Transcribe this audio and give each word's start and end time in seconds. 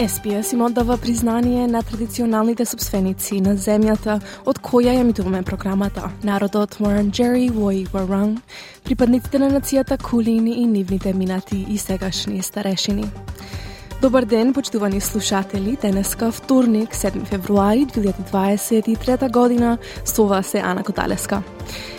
SPS 0.00 0.52
им 0.52 0.62
оддава 0.62 0.98
признание 0.98 1.66
на 1.66 1.82
традиционалните 1.82 2.64
собственици 2.64 3.40
на 3.44 3.52
земјата 3.52 4.14
од 4.48 4.56
која 4.64 4.94
ја 4.96 5.00
емитуваме 5.02 5.42
програмата. 5.42 6.08
Народот 6.24 6.78
Джери 7.10 7.50
Вои 7.50 7.84
Варанг, 7.92 8.40
припадниците 8.84 9.38
на 9.38 9.50
нацијата 9.50 10.00
Кулини 10.02 10.62
и 10.62 10.66
нивните 10.66 11.12
минати 11.12 11.66
и 11.68 11.78
сегашни 11.78 12.42
старешини. 12.42 13.04
Добар 14.00 14.24
ден, 14.24 14.54
почитувани 14.54 15.00
слушатели. 15.00 15.76
Денеска 15.82 16.32
вторник, 16.32 16.94
7 16.94 17.24
февруари 17.26 17.86
2023 17.86 19.30
година, 19.30 19.78
со 20.04 20.26
вас 20.26 20.54
е 20.54 20.58
Ана 20.58 20.82
Коталеска. 20.82 21.42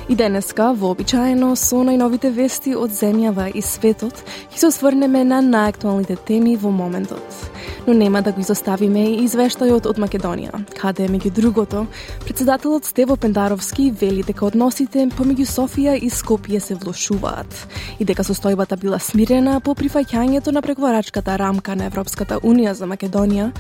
И 0.09 0.15
денеска, 0.15 0.71
вообичаено, 0.73 1.55
со 1.55 1.83
најновите 1.85 2.31
вести 2.35 2.75
од 2.75 2.91
земјава 2.91 3.51
и 3.53 3.61
светот, 3.61 4.23
ќе 4.51 4.57
се 4.57 4.67
осврнеме 4.67 5.23
на 5.23 5.41
најактуалните 5.45 6.17
теми 6.25 6.57
во 6.57 6.71
моментот 6.71 7.51
но 7.87 7.93
нема 7.93 8.21
да 8.21 8.31
го 8.31 8.41
изоставиме 8.41 9.03
и 9.09 9.25
извештајот 9.25 9.87
од 9.89 9.99
Македонија, 10.01 10.61
каде 10.77 11.07
меѓу 11.09 11.31
другото, 11.33 11.85
председателот 12.25 12.85
Стево 12.85 13.17
Пендаровски 13.17 13.91
вели 13.91 14.23
дека 14.23 14.45
односите 14.45 15.07
помеѓу 15.17 15.47
Софија 15.49 15.97
и 15.97 16.09
Скопје 16.09 16.59
се 16.59 16.75
влошуваат 16.75 17.67
и 17.99 18.05
дека 18.05 18.23
состојбата 18.23 18.77
била 18.77 18.99
смирена 18.99 19.59
по 19.59 19.75
прифаќањето 19.75 20.51
на 20.51 20.61
преговарачката 20.61 21.37
рамка 21.37 21.75
на 21.75 21.89
Европската 21.89 22.39
Унија 22.39 22.73
за 22.73 22.85
Македонија, 22.85 23.51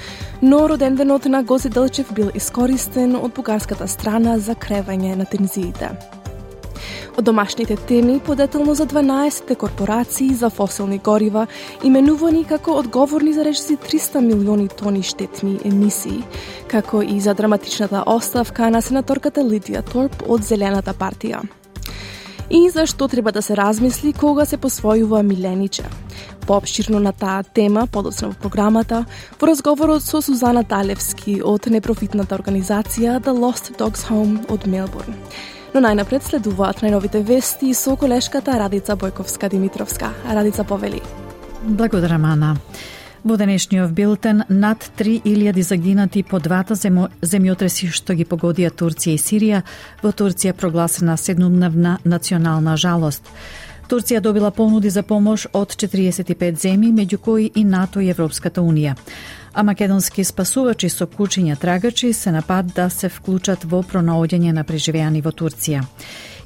но 0.41 0.67
роденденот 0.67 1.25
на 1.25 1.43
Гози 1.43 1.69
Делчев 1.69 2.13
бил 2.13 2.31
искористен 2.35 3.15
од 3.15 3.33
бугарската 3.35 3.87
страна 3.87 4.39
за 4.39 4.55
кревање 4.55 5.15
на 5.15 5.25
тензиите. 5.25 6.20
Од 7.17 7.25
домашните 7.25 7.75
теми 7.75 8.19
подетелно 8.19 8.73
за 8.75 8.85
12 8.85 9.55
корпорации 9.55 10.33
за 10.33 10.49
фосилни 10.49 10.97
горива, 10.97 11.47
именувани 11.83 12.45
како 12.45 12.77
одговорни 12.79 13.33
за 13.33 13.45
речиси 13.45 13.77
300 13.77 14.19
милиони 14.19 14.67
тони 14.67 15.03
штетни 15.03 15.59
емисии, 15.65 16.23
како 16.67 17.01
и 17.01 17.19
за 17.19 17.33
драматичната 17.33 18.03
оставка 18.07 18.71
на 18.71 18.81
сенаторката 18.81 19.43
Лидија 19.43 19.83
Торп 19.91 20.23
од 20.27 20.47
Зелената 20.47 20.93
партија. 20.93 21.43
И 22.49 22.69
зашто 22.69 23.07
треба 23.07 23.31
да 23.31 23.41
се 23.41 23.57
размисли 23.57 24.13
кога 24.13 24.45
се 24.45 24.57
посвојува 24.57 25.21
Милениче. 25.23 25.83
Пообширно 26.47 26.99
на 26.99 27.11
таа 27.11 27.43
тема, 27.43 27.87
подоцна 27.87 28.27
во 28.27 28.35
програмата, 28.35 29.05
во 29.39 29.47
разговорот 29.47 30.03
со 30.03 30.21
Сузана 30.21 30.63
Талевски 30.63 31.41
од 31.43 31.67
непрофитната 31.67 32.35
организација 32.35 33.19
The 33.19 33.35
Lost 33.35 33.75
Dogs 33.79 34.07
Home 34.07 34.43
од 34.51 34.67
Мелбурн. 34.67 35.15
Но 35.71 35.79
најнапред 35.79 36.25
следуваат 36.27 36.81
најновите 36.83 37.21
вести 37.23 37.69
со 37.71 37.93
колешката 37.95 38.57
Радица 38.59 38.97
Бојковска-Димитровска. 38.99 40.09
Радица 40.27 40.65
повели. 40.67 40.99
Благодарам, 41.63 42.25
ана. 42.25 42.57
Во 43.23 43.37
денешниот 43.37 43.93
билтен 43.95 44.43
над 44.49 44.91
3000 44.99 45.61
загинати 45.61 46.23
по 46.23 46.39
двата 46.39 46.75
земо, 46.75 47.07
земјотреси 47.21 47.87
што 47.87 48.17
ги 48.19 48.27
погодија 48.27 48.73
Турција 48.75 49.15
и 49.15 49.21
Сирија, 49.21 49.63
во 50.03 50.11
Турција 50.11 50.51
прогласена 50.53 51.15
седмодневна 51.17 51.99
национална 52.03 52.75
жалост. 52.75 53.23
Турција 53.87 54.19
добила 54.19 54.51
понуди 54.51 54.89
за 54.89 55.03
помош 55.03 55.47
од 55.53 55.71
45 55.71 56.59
земји, 56.65 56.91
меѓу 56.91 57.17
кои 57.17 57.51
и 57.55 57.63
НАТО 57.63 58.01
и 58.01 58.09
Европската 58.11 58.59
Унија 58.61 58.97
а 59.53 59.63
македонски 59.63 60.23
спасувачи 60.23 60.89
со 60.89 61.05
кучиња 61.07 61.57
трагачи 61.59 62.13
се 62.13 62.31
напад 62.31 62.65
да 62.75 62.89
се 62.89 63.09
вклучат 63.09 63.63
во 63.63 63.81
пронаоѓање 63.83 64.51
на 64.51 64.63
преживеани 64.63 65.21
во 65.21 65.31
Турција. 65.31 65.83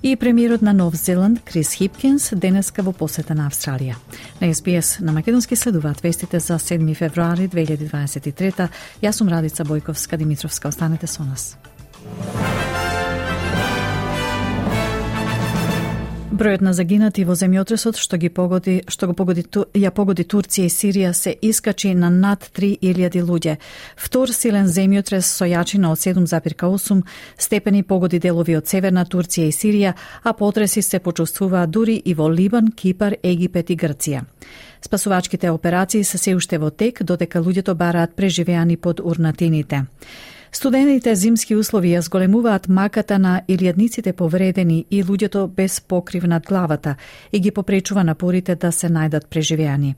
И 0.03 0.15
премиерот 0.15 0.61
на 0.61 0.73
Нов 0.73 0.95
Зеланд 0.95 1.39
Крис 1.45 1.73
Хипкинс 1.73 2.33
денеска 2.35 2.83
во 2.83 2.91
посета 2.93 3.35
на 3.35 3.47
Австралија. 3.49 3.95
На 4.41 4.53
СБС 4.53 4.99
на 4.99 5.11
македонски 5.11 5.55
следуваат 5.55 6.01
вестите 6.01 6.39
за 6.39 6.59
7 6.59 6.95
февруари 6.95 7.47
2023. 7.49 8.69
Јас 9.01 9.11
сум 9.11 9.29
Радица 9.29 9.65
Бојковска 9.65 10.17
Димитровска. 10.17 10.67
Останете 10.67 11.07
со 11.07 11.23
нас. 11.23 11.57
Бројот 16.35 16.59
на 16.67 16.73
загинати 16.75 17.23
во 17.23 17.31
земјотресот 17.39 17.95
што 17.95 18.17
ги 18.19 18.27
погоди 18.27 18.73
што 18.91 19.07
го 19.07 19.13
погоди 19.15 19.45
ја 19.79 19.91
погоди 19.95 20.25
Турција 20.27 20.65
и 20.67 20.73
Сирија 20.73 21.13
се 21.15 21.31
искачи 21.31 21.93
на 21.95 22.09
над 22.09 22.49
3000 22.59 23.23
луѓе. 23.23 23.53
Втор 23.95 24.33
силен 24.35 24.67
земјотрес 24.67 25.29
со 25.31 25.47
јачина 25.47 25.93
од 25.93 26.03
7,8 26.03 27.05
степени 27.37 27.83
погоди 27.83 28.19
делови 28.19 28.57
од 28.59 28.67
северна 28.67 29.05
Турција 29.05 29.47
и 29.47 29.55
Сирија, 29.55 29.95
а 30.23 30.33
потреси 30.33 30.81
се 30.81 30.99
почувствуваа 30.99 31.67
дури 31.67 31.95
и 32.03 32.13
во 32.13 32.27
Либан, 32.27 32.71
Кипар, 32.75 33.15
Египет 33.23 33.69
и 33.69 33.77
Грција. 33.77 34.25
Спасувачките 34.81 35.49
операции 35.49 36.03
се 36.03 36.17
се 36.17 36.35
уште 36.35 36.57
во 36.57 36.69
тек, 36.69 37.03
додека 37.03 37.39
луѓето 37.39 37.73
бараат 37.73 38.15
преживеани 38.15 38.75
под 38.77 38.99
урнатините. 38.99 39.85
Студените 40.55 41.11
зимски 41.19 41.55
услови 41.59 41.89
ја 41.91 41.99
зголемуваат 41.99 42.69
маката 42.71 43.17
на 43.19 43.41
илјадниците 43.51 44.13
повредени 44.15 44.85
и 44.89 45.01
луѓето 45.03 45.49
без 45.51 45.81
покрив 45.81 46.23
над 46.23 46.45
главата 46.47 46.95
и 47.31 47.39
ги 47.39 47.51
попречува 47.51 48.03
напорите 48.03 48.55
да 48.55 48.71
се 48.71 48.87
најдат 48.87 49.27
преживеани. 49.27 49.95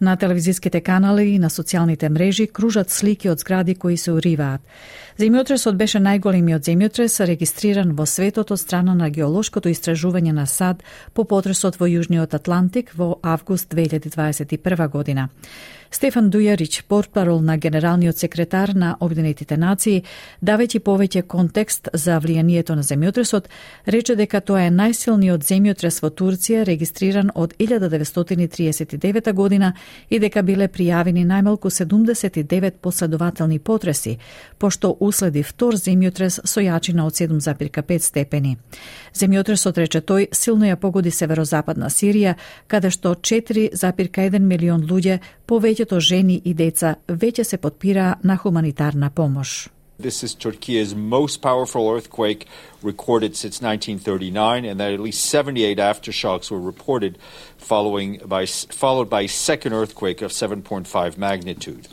На 0.00 0.16
телевизиските 0.16 0.80
канали 0.80 1.28
и 1.30 1.38
на 1.38 1.50
социјалните 1.50 2.08
мрежи 2.08 2.46
кружат 2.46 2.90
слики 2.90 3.30
од 3.30 3.38
згради 3.38 3.74
кои 3.74 3.96
се 3.96 4.10
уриваат. 4.12 4.60
Земјотресот 5.18 5.78
беше 5.78 6.02
најголемиот 6.02 6.66
земјотрес 6.66 7.20
регистриран 7.30 7.94
во 7.94 8.06
светот 8.06 8.50
од 8.50 8.58
страна 8.58 8.94
на 8.94 9.10
геолошкото 9.10 9.70
истражување 9.70 10.32
на 10.32 10.46
САД 10.46 10.82
по 11.14 11.24
потресот 11.24 11.78
во 11.78 11.86
Јужниот 11.86 12.34
Атлантик 12.34 12.90
во 12.96 13.20
август 13.22 13.70
2021 13.70 14.88
година. 14.90 15.28
Стефан 15.90 16.30
Дујарич, 16.30 16.84
портпарол 16.86 17.40
на 17.42 17.56
генералниот 17.58 18.18
секретар 18.18 18.70
на 18.74 18.96
Обединетите 19.00 19.56
нации, 19.58 20.04
давајќи 20.38 20.78
повеќе 20.86 21.22
контекст 21.26 21.88
за 21.92 22.20
влијанието 22.22 22.76
на 22.78 22.84
земјотресот, 22.86 23.48
рече 23.86 24.14
дека 24.14 24.40
тоа 24.40 24.68
е 24.68 24.70
најсилниот 24.70 25.42
земјотрес 25.42 25.98
во 26.02 26.12
Турција 26.14 26.62
регистриран 26.64 27.32
од 27.34 27.56
1939 27.58 29.32
година 29.32 29.72
и 30.10 30.20
дека 30.22 30.42
биле 30.46 30.68
пријавени 30.68 31.26
најмалку 31.26 31.74
79 31.74 32.78
последователни 32.80 33.58
потреси, 33.58 34.18
пошто 34.58 34.96
уследи 35.00 35.42
втор 35.42 35.74
земјотрес 35.74 36.38
со 36.44 36.60
јачина 36.62 37.02
од 37.02 37.18
7,5 37.18 37.98
степени. 37.98 38.56
Земјотресот, 39.14 39.74
рече 39.82 40.00
тој, 40.06 40.28
силно 40.30 40.70
ја 40.70 40.76
погоди 40.76 41.10
северозападна 41.10 41.90
Сирија, 41.90 42.36
каде 42.68 42.94
што 42.94 43.16
4,1 43.18 44.38
милион 44.38 44.86
луѓе 44.86 45.18
повеќе 45.50 45.79
This 49.98 50.22
is 50.22 50.34
Turkey's 50.34 50.94
most 50.94 51.42
powerful 51.42 51.90
earthquake 51.90 52.46
recorded 52.82 53.36
since 53.36 53.60
1939, 53.60 54.64
and 54.64 54.80
that 54.80 54.94
at 54.94 55.00
least 55.00 55.26
78 55.26 55.76
aftershocks 55.76 56.50
were 56.50 56.60
reported, 56.60 57.18
following 57.58 58.16
by, 58.24 58.46
followed 58.46 59.10
by 59.10 59.22
a 59.22 59.28
second 59.28 59.74
earthquake 59.74 60.22
of 60.22 60.30
7.5 60.30 61.18
magnitude. 61.18 61.86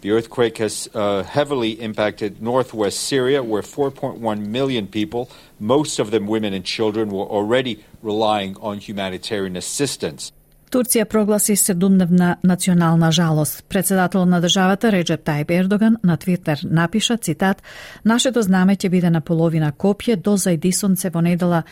The 0.00 0.12
earthquake 0.12 0.56
has 0.56 0.88
uh, 0.94 1.22
heavily 1.22 1.72
impacted 1.72 2.40
northwest 2.40 3.00
Syria, 3.00 3.42
where 3.42 3.60
4.1 3.60 4.46
million 4.46 4.86
people, 4.86 5.30
most 5.58 5.98
of 5.98 6.10
them 6.10 6.26
women 6.26 6.54
and 6.54 6.64
children, 6.64 7.10
were 7.10 7.26
already 7.26 7.84
relying 8.00 8.56
on 8.62 8.78
humanitarian 8.78 9.56
assistance. 9.56 10.32
Турција 10.70 11.04
прогласи 11.04 11.56
седумдневна 11.56 12.36
национална 12.42 13.12
жалост. 13.12 13.64
Председател 13.68 14.26
на 14.26 14.38
државата 14.40 14.92
Реджеп 14.92 15.24
Тајб 15.26 15.50
Ердоган 15.50 15.96
на 16.04 16.16
Твитер 16.16 16.60
напиша 16.64 17.16
цитат 17.16 17.62
Нашето 18.04 18.42
знаме 18.42 18.76
ќе 18.76 18.88
биде 18.88 19.10
на 19.10 19.20
половина 19.20 19.72
копје 19.72 20.16
до 20.16 20.36
зајди 20.38 20.70
сонце 20.70 21.10
во 21.10 21.20
недела 21.26 21.62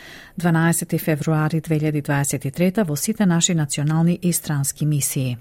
12 0.41 0.99
февруари 0.99 1.61
2023 1.61 2.83
во 2.83 2.95
сите 2.95 3.25
наши 3.25 3.55
национални 3.55 4.19
и 4.21 4.33
странски 4.33 4.85
мисии. 4.85 5.37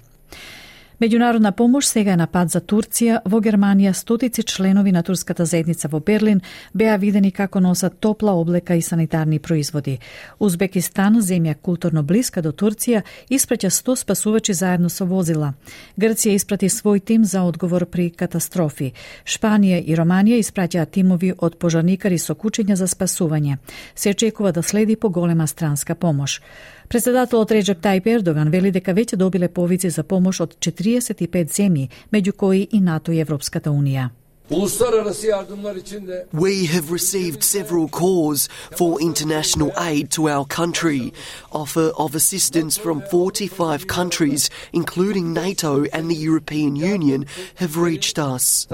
Меѓународна 0.98 1.52
помош 1.52 1.86
сега 1.86 2.12
е 2.12 2.18
на 2.18 2.26
пат 2.26 2.50
за 2.50 2.58
Турција. 2.58 3.20
Во 3.22 3.38
Германија 3.38 3.92
стотици 3.94 4.42
членови 4.42 4.90
на 4.90 5.04
турската 5.06 5.44
заедница 5.46 5.86
во 5.88 6.00
Берлин 6.00 6.40
беа 6.74 6.96
видени 6.98 7.30
како 7.30 7.60
носат 7.60 8.00
топла 8.00 8.32
облека 8.34 8.74
и 8.74 8.82
санитарни 8.82 9.38
производи. 9.38 9.98
Узбекистан, 10.40 11.20
земја 11.22 11.54
културно 11.54 12.02
блиска 12.02 12.42
до 12.42 12.50
Турција, 12.50 13.04
испраќа 13.30 13.70
100 13.70 13.94
спасувачи 14.02 14.54
заедно 14.54 14.90
со 14.90 15.06
возила. 15.06 15.52
Грција 15.96 16.34
испрати 16.34 16.66
свој 16.66 17.04
тим 17.04 17.24
за 17.24 17.44
одговор 17.46 17.86
при 17.86 18.10
катастрофи. 18.10 18.90
Шпанија 19.24 19.78
и 19.78 19.94
Романија 19.94 20.42
испраќаа 20.42 20.90
тимови 20.90 21.30
од 21.38 21.60
пожарникари 21.62 22.18
со 22.18 22.34
кучиња 22.34 22.74
за 22.74 22.90
спасување. 22.90 23.58
Се 23.94 24.10
очекува 24.10 24.52
да 24.52 24.62
следи 24.62 24.96
поголема 24.96 25.46
странска 25.46 25.94
помош. 25.94 26.40
Председателот 26.88 27.50
Реджеп 27.52 27.82
Тајп 27.84 28.06
Ердоган 28.08 28.48
вели 28.48 28.70
дека 28.72 28.94
веќе 28.96 29.16
добиле 29.20 29.48
повици 29.52 29.90
за 29.92 30.02
помош 30.08 30.40
од 30.40 30.54
45 30.56 31.52
земји, 31.52 31.88
меѓу 32.12 32.32
кои 32.32 32.62
и 32.64 32.80
НАТО 32.80 33.12
и 33.12 33.20
Европската 33.20 33.70
Унија. 33.70 34.08
We 36.32 36.54
have 36.64 36.90
received 36.90 37.44
several 37.44 37.88
calls 37.88 38.48
for 38.78 38.98
international 38.98 39.70
aid 39.76 40.10
to 40.12 40.28
our 40.30 40.46
country. 40.46 41.12
Offer 41.52 41.92
of 41.98 42.14
assistance 42.14 42.78
from 42.78 43.02
45 43.10 43.86
countries, 43.86 44.48
including 44.72 45.34
NATO 45.34 45.84
and 45.92 46.10
the 46.10 46.16
European 46.16 46.76
Union, 46.76 47.26
have 47.56 47.76
reached 47.76 48.18
us. 48.18 48.66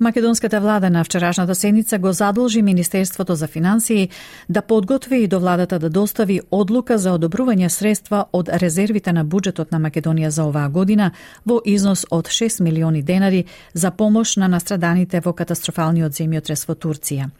Македонската 0.00 0.60
влада 0.60 0.90
на 0.90 1.04
вчерашната 1.04 1.54
седница 1.54 1.98
го 1.98 2.12
задолжи 2.12 2.62
Министерството 2.62 3.34
за 3.34 3.46
финансии 3.46 4.08
да 4.48 4.62
подготви 4.62 5.22
и 5.22 5.26
до 5.26 5.40
владата 5.40 5.78
да 5.78 5.90
достави 5.90 6.40
одлука 6.50 6.98
за 6.98 7.10
одобрување 7.18 7.68
средства 7.68 8.24
од 8.32 8.48
резервите 8.48 9.12
на 9.12 9.24
буџетот 9.24 9.72
на 9.72 9.80
Македонија 9.82 10.28
за 10.28 10.44
оваа 10.46 10.68
година 10.68 11.10
во 11.46 11.58
износ 11.64 12.06
од 12.10 12.28
6 12.28 12.62
милиони 12.62 13.02
денари 13.02 13.44
за 13.74 13.90
помош 13.90 14.36
на 14.36 14.48
настраданите 14.48 15.20
во 15.20 15.32
катастрофалниот 15.32 16.14
земјотрес 16.14 16.68
во 16.68 16.74
Турција. 16.74 17.30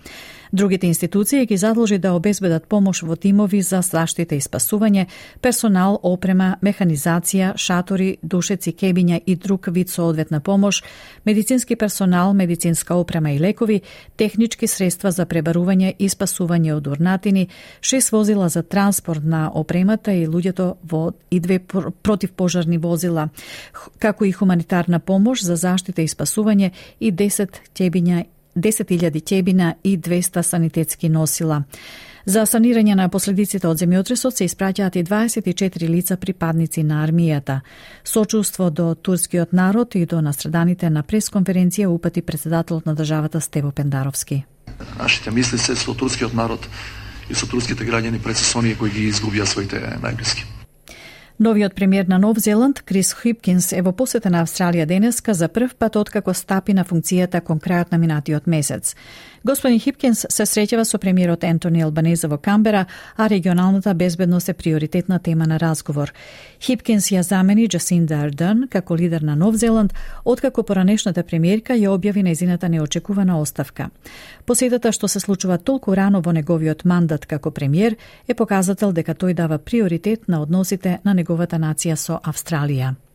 Другите 0.53 0.87
институции 0.87 1.47
ги 1.47 1.57
задолжи 1.57 1.99
да 1.99 2.13
обезбедат 2.13 2.65
помош 2.65 3.03
во 3.03 3.17
тимови 3.17 3.61
за 3.63 3.83
заштита 3.83 4.35
и 4.35 4.41
спасување, 4.41 5.07
персонал, 5.41 5.99
опрема, 6.03 6.57
механизација, 6.63 7.53
шатори, 7.57 8.17
душеци, 8.23 8.73
кебиња 8.73 9.21
и 9.27 9.37
друг 9.37 9.69
вид 9.69 9.91
соодветна 9.91 10.41
помош, 10.41 10.83
медицински 11.25 11.77
персонал, 11.77 12.33
медицинска 12.35 12.95
опрема 12.95 13.33
и 13.33 13.41
лекови, 13.41 13.81
технички 14.17 14.67
средства 14.67 15.11
за 15.11 15.27
пребарување 15.27 15.95
и 15.99 16.09
спасување 16.09 16.73
од 16.77 16.87
урнатини, 16.87 17.49
шест 17.81 18.13
возила 18.13 18.49
за 18.49 18.63
транспорт 18.63 19.25
на 19.25 19.51
опремата 19.55 20.13
и 20.13 20.27
луѓето 20.27 20.75
во 20.83 21.13
и 21.31 21.41
две 21.41 21.59
противпожарни 21.59 22.79
возила, 22.79 23.29
како 23.99 24.25
и 24.25 24.33
хуманитарна 24.33 25.01
помош 25.01 25.45
за 25.45 25.57
заштита 25.57 26.03
и 26.03 26.09
спасување 26.09 26.73
и 27.01 27.13
10 27.13 27.61
ќебиња 27.75 28.25
10.000 28.59 29.23
ќебина 29.23 29.75
и 29.85 29.99
200 29.99 30.43
санитетски 30.43 31.09
носила. 31.09 31.63
За 32.29 32.43
санирање 32.45 32.93
на 32.95 33.07
последиците 33.09 33.65
од 33.69 33.79
земјотресот 33.81 34.37
се 34.37 34.45
испраќаат 34.45 34.99
и 35.01 35.05
24 35.05 35.89
лица 35.89 36.17
припадници 36.17 36.83
на 36.85 37.01
армијата. 37.07 37.61
Сочувство 38.05 38.71
до 38.71 38.95
турскиот 38.95 39.53
народ 39.53 39.95
и 39.95 40.05
до 40.07 40.21
настраданите 40.21 40.91
на 40.91 41.03
пресконференција 41.03 41.87
упати 41.87 42.23
председателот 42.23 42.87
на 42.87 42.95
државата 42.95 43.41
Стево 43.41 43.73
Пендаровски. 43.73 44.45
Нашите 44.99 45.31
мисли 45.31 45.59
се 45.59 45.77
со 45.77 45.95
турскиот 45.95 46.35
народ 46.35 46.69
и 47.31 47.35
со 47.35 47.49
турските 47.49 47.85
граѓани 47.85 48.23
пред 48.23 48.37
се 48.37 48.59
оние 48.59 48.77
кои 48.77 48.91
ги 48.91 49.09
изгубија 49.09 49.49
своите 49.49 49.81
најблиски. 50.03 50.58
Новиот 51.39 51.75
премиер 51.75 52.09
на 52.09 52.19
Нов 52.19 52.39
Зеланд, 52.39 52.83
Крис 52.83 53.15
Хипкинс, 53.15 53.73
е 53.73 53.83
во 53.87 53.93
посета 53.95 54.27
на 54.27 54.41
Австралија 54.43 54.89
денеска 54.91 55.35
за 55.39 55.47
прв 55.47 55.77
пат 55.79 55.95
откако 55.97 56.35
стапи 56.35 56.75
на 56.75 56.83
функцијата 56.83 57.39
кон 57.47 57.61
крајот 57.63 57.93
на 57.95 57.99
минатиот 58.03 58.51
месец. 58.51 58.97
Господин 59.49 59.81
Хипкинс 59.81 60.27
се 60.29 60.45
среќава 60.45 60.83
со 60.85 60.99
премиерот 61.01 61.45
Ентони 61.49 61.81
Албанезе 61.81 62.29
во 62.29 62.37
Камбера, 62.37 62.83
а 63.17 63.29
регионалната 63.33 63.95
безбедност 63.95 64.49
е 64.49 64.53
приоритетна 64.53 65.19
тема 65.19 65.47
на 65.47 65.57
разговор. 65.57 66.13
Хипкинс 66.61 67.09
ја 67.15 67.23
замени 67.25 67.65
Джасинда 67.69 68.19
Ардерн 68.27 68.67
како 68.69 68.97
лидер 68.97 69.25
на 69.25 69.37
Нов 69.37 69.57
Зеланд, 69.57 69.95
откако 70.25 70.63
поранешната 70.63 71.25
премиерка 71.25 71.73
ја 71.73 71.97
објави 71.97 72.29
незината 72.29 72.69
неочекувана 72.69 73.41
оставка. 73.41 73.89
Посетата 74.45 74.93
што 74.93 75.09
се 75.09 75.21
случува 75.21 75.57
толку 75.59 75.97
рано 75.97 76.21
во 76.21 76.37
неговиот 76.37 76.85
мандат 76.85 77.25
како 77.27 77.51
премиер 77.51 77.97
е 78.29 78.35
показател 78.35 78.93
дека 78.93 79.15
тој 79.15 79.33
дава 79.33 79.59
приоритет 79.59 80.29
на 80.29 80.43
односите 80.43 80.99
на 81.05 81.15
неговата 81.15 81.57
нација 81.57 81.97
со 81.97 82.21
Австралија. 82.21 83.08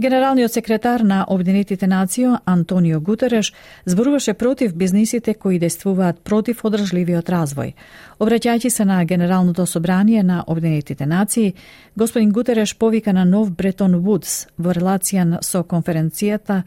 Генералниот 0.00 0.52
секретар 0.52 1.00
на 1.00 1.24
Обединетите 1.28 1.86
нации 1.86 2.28
Антонио 2.44 3.00
Гутереш 3.00 3.52
зборуваше 3.84 4.34
против 4.34 4.74
бизнисите 4.74 5.34
кои 5.34 5.58
действуваат 5.58 6.20
против 6.20 6.64
одржливиот 6.64 7.26
развој. 7.26 7.74
Обраќајќи 8.20 8.68
се 8.68 8.84
на 8.84 9.04
Генералното 9.04 9.66
собрание 9.66 10.22
на 10.22 10.44
Обединетите 10.46 11.06
нации, 11.06 11.54
господин 11.96 12.30
Гутереш 12.30 12.76
повика 12.78 13.12
на 13.12 13.24
нов 13.24 13.50
Бретон 13.50 13.96
Вудс 13.96 14.46
во 14.58 14.70
релација 14.70 15.42
со 15.42 15.64
конференцијата 15.66 16.62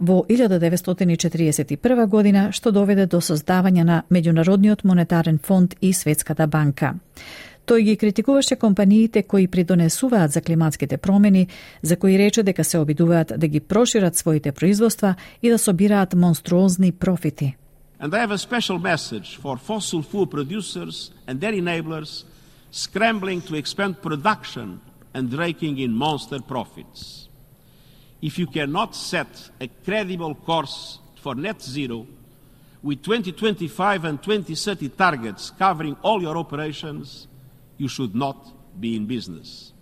во 0.00 0.22
1941 0.28 2.06
година, 2.06 2.52
што 2.52 2.70
доведе 2.70 3.06
до 3.06 3.18
создавање 3.18 3.84
на 3.84 4.02
Меѓународниот 4.10 4.84
монетарен 4.84 5.38
фонд 5.42 5.74
и 5.80 5.92
Светската 5.92 6.46
банка. 6.46 6.94
Тој 7.68 7.82
ги 7.84 7.96
критикуваше 8.00 8.56
компаниите 8.56 9.22
кои 9.22 9.44
придонесуваат 9.46 10.32
за 10.32 10.40
климатските 10.40 10.96
промени, 10.96 11.48
за 11.82 11.96
кои 11.96 12.18
рече 12.18 12.42
дека 12.42 12.64
се 12.64 12.78
обидуваат 12.78 13.32
да 13.36 13.48
ги 13.48 13.60
прошират 13.60 14.16
своите 14.16 14.52
производства 14.52 15.14
и 15.42 15.50
да 15.50 15.58
собираат 15.58 16.14
монструозни 16.14 16.92
профити. 16.92 17.56
And 18.00 18.10
they 18.10 18.20
have 18.26 18.30
a 18.30 18.38
special 18.38 18.78
message 18.78 19.36
for 19.42 19.58
fossil 19.58 20.02
fuel 20.02 20.26
producers 20.26 21.10
and 21.26 21.40
their 21.40 21.52
enablers 21.52 22.24
scrambling 22.70 23.40
to 23.48 23.54
expand 23.54 23.92
production 24.02 24.80
and 25.14 25.32
raking 25.34 25.78
in 25.78 25.92
monster 25.92 26.40
profits. 26.52 27.28
If 28.22 28.38
you 28.38 28.46
cannot 28.46 28.90
set 28.94 29.50
a 29.60 29.68
credible 29.84 30.34
course 30.34 31.00
for 31.22 31.34
net 31.34 31.60
zero, 31.62 32.06
with 32.82 33.02
2025 33.02 34.04
and 34.04 34.22
2030 34.22 34.88
targets 34.88 35.50
covering 35.50 35.96
all 36.02 36.22
your 36.22 36.38
operations, 36.38 37.28
you 37.78 37.88
should 37.88 38.14
not 38.14 38.36
be 38.80 38.94
in 38.96 39.06
business. 39.06 39.72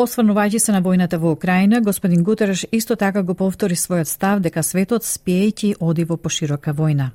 Осврнувајќи 0.00 0.58
се 0.58 0.72
на 0.72 0.80
војната 0.80 1.18
во 1.20 1.32
Украина, 1.32 1.80
господин 1.80 2.22
Гутереш 2.24 2.64
исто 2.72 2.96
така 2.96 3.22
го 3.22 3.34
повтори 3.34 3.74
својот 3.76 4.08
став 4.08 4.40
дека 4.40 4.62
светот 4.62 5.02
спиејќи 5.04 5.74
оди 5.80 6.04
во 6.04 6.16
поширока 6.16 6.72
војна. 6.72 7.10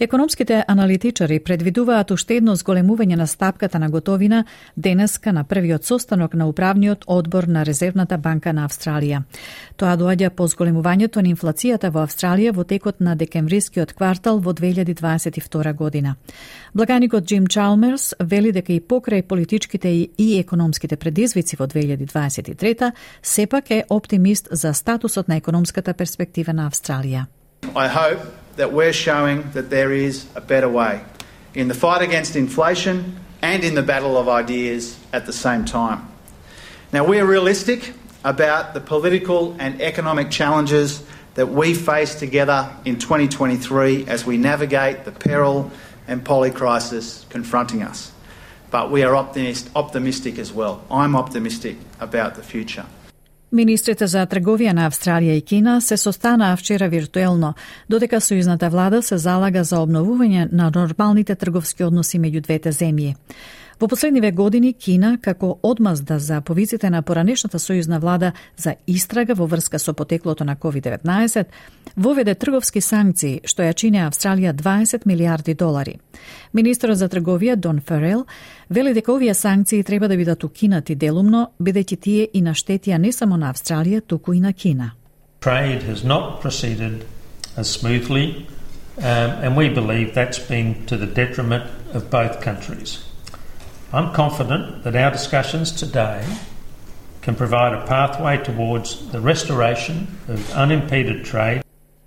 Економските 0.00 0.64
аналитичари 0.68 1.40
предвидуваат 1.44 2.10
уште 2.10 2.38
едно 2.40 2.54
зголемување 2.56 3.18
на 3.20 3.26
стапката 3.28 3.78
на 3.78 3.90
готовина 3.92 4.44
денеска 4.76 5.32
на 5.32 5.42
првиот 5.44 5.84
состанок 5.84 6.34
на 6.34 6.46
управниот 6.48 7.04
одбор 7.06 7.44
на 7.44 7.66
Резервната 7.66 8.18
банка 8.18 8.54
на 8.56 8.64
Австралија. 8.64 9.20
Тоа 9.76 9.98
доаѓа 10.00 10.30
по 10.30 10.48
зголемувањето 10.48 11.20
на 11.20 11.34
инфлацијата 11.34 11.92
во 11.92 12.06
Австралија 12.06 12.56
во 12.56 12.64
текот 12.64 13.00
на 13.00 13.14
декемврискиот 13.14 13.92
квартал 13.92 14.40
во 14.40 14.56
2022 14.56 15.74
година. 15.74 16.16
Благаникот 16.74 17.24
Джим 17.24 17.46
Чалмерс 17.46 18.14
вели 18.20 18.52
дека 18.52 18.72
и 18.72 18.80
покрај 18.80 19.22
политичките 19.22 19.88
и 20.16 20.38
економските 20.40 20.96
предизвици 20.96 21.56
во 21.60 21.66
2023 21.66 22.92
сепак 23.22 23.70
е 23.70 23.84
оптимист 23.90 24.48
за 24.50 24.72
статусот 24.72 25.28
на 25.28 25.36
економската 25.36 25.92
перспектива 25.94 26.52
на 26.52 26.70
Австралија. 26.70 27.26
I 27.74 27.88
hope 27.88 28.39
that 28.56 28.72
we're 28.72 28.92
showing 28.92 29.50
that 29.52 29.70
there 29.70 29.92
is 29.92 30.26
a 30.34 30.40
better 30.40 30.68
way 30.68 31.02
in 31.54 31.68
the 31.68 31.74
fight 31.74 32.02
against 32.02 32.36
inflation 32.36 33.18
and 33.42 33.64
in 33.64 33.74
the 33.74 33.82
battle 33.82 34.16
of 34.16 34.28
ideas 34.28 34.98
at 35.12 35.26
the 35.26 35.32
same 35.32 35.64
time. 35.64 36.06
Now, 36.92 37.04
we're 37.04 37.24
realistic 37.24 37.92
about 38.24 38.74
the 38.74 38.80
political 38.80 39.56
and 39.58 39.80
economic 39.80 40.30
challenges 40.30 41.02
that 41.34 41.46
we 41.46 41.74
face 41.74 42.14
together 42.16 42.68
in 42.84 42.98
2023 42.98 44.06
as 44.06 44.26
we 44.26 44.36
navigate 44.36 45.04
the 45.04 45.12
peril 45.12 45.70
and 46.06 46.24
polycrisis 46.24 47.28
confronting 47.28 47.82
us. 47.82 48.12
But 48.70 48.90
we 48.90 49.02
are 49.04 49.16
optimist, 49.16 49.70
optimistic 49.74 50.38
as 50.38 50.52
well. 50.52 50.84
I'm 50.90 51.16
optimistic 51.16 51.76
about 51.98 52.34
the 52.34 52.42
future. 52.42 52.86
Министрите 53.50 54.06
за 54.06 54.20
трговија 54.30 54.70
на 54.78 54.84
Австралија 54.86 55.34
и 55.34 55.42
Кина 55.42 55.80
се 55.82 55.96
состанаа 55.98 56.54
вчера 56.56 56.86
виртуелно, 56.88 57.54
додека 57.90 58.20
сојузната 58.22 58.68
влада 58.70 59.02
се 59.02 59.18
залага 59.18 59.64
за 59.64 59.80
обновување 59.82 60.46
на 60.52 60.68
нормалните 60.70 61.34
трговски 61.34 61.82
односи 61.84 62.20
меѓу 62.22 62.44
двете 62.46 62.70
земји. 62.70 63.16
Во 63.80 63.88
последниве 63.88 64.28
години 64.30 64.74
Кина, 64.74 65.18
како 65.22 65.58
одмазда 65.62 66.18
за 66.18 66.42
повиците 66.44 66.90
на 66.90 67.00
поранешната 67.02 67.56
сојузна 67.58 67.96
влада 67.98 68.32
за 68.56 68.74
истрага 68.86 69.32
во 69.34 69.46
врска 69.48 69.78
со 69.78 69.94
потеклото 69.96 70.44
на 70.44 70.56
COVID-19, 70.56 71.46
воведе 71.96 72.34
трговски 72.34 72.82
санкции, 72.84 73.40
што 73.44 73.64
ја 73.64 73.72
чине 73.72 74.04
Австралија 74.04 74.52
20 74.52 75.06
милиарди 75.08 75.54
долари. 75.54 75.96
Министерот 76.52 76.98
за 77.00 77.08
трговија 77.08 77.56
Дон 77.56 77.80
Ферел 77.80 78.26
вели 78.68 78.92
дека 78.92 79.14
овие 79.14 79.34
санкции 79.34 79.82
треба 79.82 80.08
да 80.08 80.16
бидат 80.16 80.44
укинати 80.44 80.94
делумно, 80.94 81.48
бидејќи 81.58 82.00
тие 82.00 82.28
и 82.34 82.42
наштетија 82.42 82.98
не 82.98 83.12
само 83.12 83.36
на 83.36 83.48
Австралија, 83.48 84.02
туку 84.06 84.32
и 84.32 84.40
на 84.40 84.52
Кина. 84.52 84.92
Trade 85.40 85.88
has 85.88 86.04
not 86.04 86.42
proceeded 86.42 87.06
as 87.56 87.70
smoothly, 87.70 88.44
um, 88.98 89.30
and 89.40 89.56
we 89.56 89.72
believe 89.72 90.12
that's 90.12 90.38
been 90.38 90.74
to 90.84 90.98
the 90.98 91.06
detriment 91.06 91.64
of 91.94 92.10
both 92.10 92.44
countries. 92.44 93.09
I'm 93.92 94.12
confident 94.12 94.84
that 94.84 94.94
our 94.94 95.10
discussions 95.10 95.72
today 95.72 96.22
can 97.22 97.34
provide 97.34 97.72
a 97.74 97.84
pathway 97.86 98.38
towards 98.38 99.10
the 99.10 99.20
restoration 99.20 100.06
of 100.28 100.38
unimpeded 100.54 101.24
trade. 101.24 101.62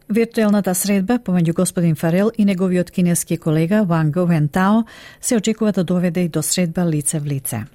Виртуелната 0.09 0.75
средба 0.75 1.19
помеѓу 1.19 1.53
господин 1.53 1.95
Фарел 1.95 2.31
и 2.37 2.45
неговиот 2.45 2.91
кинески 2.91 3.37
колега 3.37 3.83
Ван 3.83 4.11
Вентао 4.15 4.83
се 5.21 5.35
очекува 5.35 5.71
да 5.71 5.83
доведе 5.83 6.21
и 6.21 6.29
до 6.29 6.43
средба 6.43 6.85
лице 6.85 7.19
в 7.19 7.25
лице. 7.25 7.65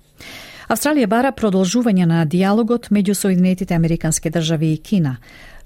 Австралија 0.69 1.07
бара 1.07 1.33
продолжување 1.33 2.05
на 2.05 2.25
диалогот 2.25 2.91
меѓу 2.93 3.13
Соединетите 3.13 3.75
Американски 3.75 4.31
држави 4.31 4.73
и 4.73 4.79
Кина. 4.79 5.17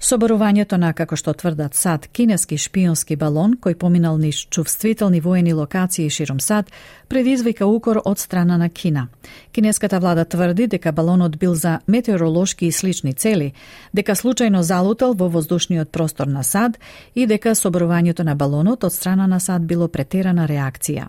Соборувањето 0.03 0.75
на, 0.75 0.89
како 0.91 1.15
што 1.15 1.31
тврдат 1.31 1.77
САД, 1.79 2.09
кинески 2.11 2.57
шпионски 2.59 3.15
балон, 3.15 3.53
кој 3.55 3.77
поминал 3.79 4.17
низ 4.19 4.41
чувствителни 4.51 5.21
воени 5.23 5.53
локации 5.55 6.09
широм 6.11 6.41
САД, 6.43 6.67
предизвика 7.07 7.65
укор 7.71 8.01
од 8.03 8.19
страна 8.19 8.57
на 8.57 8.67
Кина. 8.69 9.07
Кинеската 9.55 9.99
влада 10.03 10.25
тврди 10.25 10.67
дека 10.67 10.91
балонот 10.91 11.37
бил 11.39 11.55
за 11.55 11.79
метеоролошки 11.87 12.65
и 12.65 12.71
слични 12.71 13.13
цели, 13.13 13.53
дека 13.93 14.11
случајно 14.11 14.59
залутал 14.59 15.13
во 15.13 15.29
воздушниот 15.29 15.89
простор 15.89 16.27
на 16.27 16.43
САД 16.43 16.75
и 17.15 17.25
дека 17.25 17.55
соборувањето 17.55 18.27
на 18.27 18.35
балонот 18.35 18.83
од 18.83 18.93
страна 18.93 19.27
на 19.27 19.39
САД 19.39 19.63
било 19.63 19.87
претерана 19.87 20.47
реакција. 20.47 21.07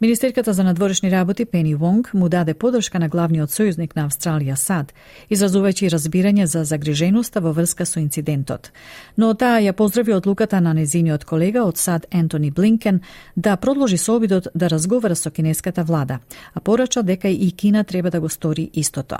Министерката 0.00 0.52
за 0.52 0.64
надворешни 0.64 1.10
работи 1.10 1.44
Пени 1.44 1.74
Вонг 1.74 2.14
му 2.14 2.28
даде 2.28 2.54
подршка 2.54 2.98
на 2.98 3.08
главниот 3.08 3.48
сојузник 3.48 3.94
на 3.96 4.04
Австралија 4.04 4.52
САД, 4.52 4.90
изразувајќи 5.32 5.88
разбирање 5.88 6.44
за 6.44 6.64
загриженоста 6.68 7.40
во 7.40 7.54
врска 7.56 7.86
со 7.88 7.96
инцидентот. 8.00 8.68
Но 9.16 9.32
таа 9.34 9.62
ја 9.64 9.72
поздрави 9.72 10.12
одлуката 10.12 10.60
на 10.60 10.74
незиниот 10.76 11.24
колега 11.24 11.64
од 11.64 11.80
САД 11.80 12.06
Ентони 12.12 12.50
Блинкен 12.50 13.00
да 13.36 13.56
продолжи 13.56 13.96
со 13.96 14.16
обидот 14.16 14.48
да 14.54 14.68
разговара 14.68 15.16
со 15.16 15.30
кинеската 15.30 15.84
влада, 15.84 16.18
а 16.54 16.60
порача 16.60 17.02
дека 17.02 17.28
и 17.28 17.50
Кина 17.52 17.84
треба 17.84 18.10
да 18.10 18.20
го 18.20 18.28
стори 18.28 18.70
истото. 18.74 19.16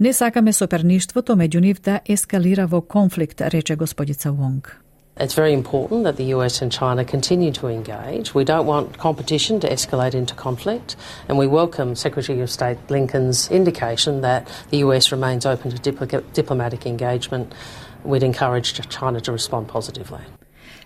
Не 0.00 0.12
сакаме 0.12 0.52
соперништвото 0.52 1.34
меѓу 1.34 1.60
нив 1.60 1.82
да 1.82 2.00
ескалира 2.06 2.66
во 2.66 2.80
конфликт, 2.80 3.40
рече 3.40 3.76
господица 3.76 4.32
Вонг. 4.32 4.82
It's 5.22 5.34
very 5.34 5.52
important 5.52 6.02
that 6.02 6.16
the 6.16 6.24
US 6.34 6.62
and 6.62 6.72
China 6.72 7.04
continue 7.04 7.52
to 7.52 7.68
engage. 7.68 8.34
We 8.34 8.42
don't 8.42 8.66
want 8.66 8.98
competition 8.98 9.60
to 9.60 9.70
escalate 9.70 10.14
into 10.14 10.34
conflict, 10.34 10.96
and 11.28 11.38
we 11.38 11.46
welcome 11.46 11.94
Secretary 11.94 12.40
of 12.40 12.50
State 12.50 12.88
Blinken's 12.88 13.48
indication 13.48 14.22
that 14.22 14.48
the 14.70 14.78
US 14.78 15.12
remains 15.12 15.46
open 15.46 15.70
to 15.70 16.20
diplomatic 16.32 16.86
engagement. 16.86 17.54
We'd 18.02 18.24
encourage 18.24 18.72
China 18.88 19.20
to 19.20 19.30
respond 19.30 19.68
positively. 19.68 20.22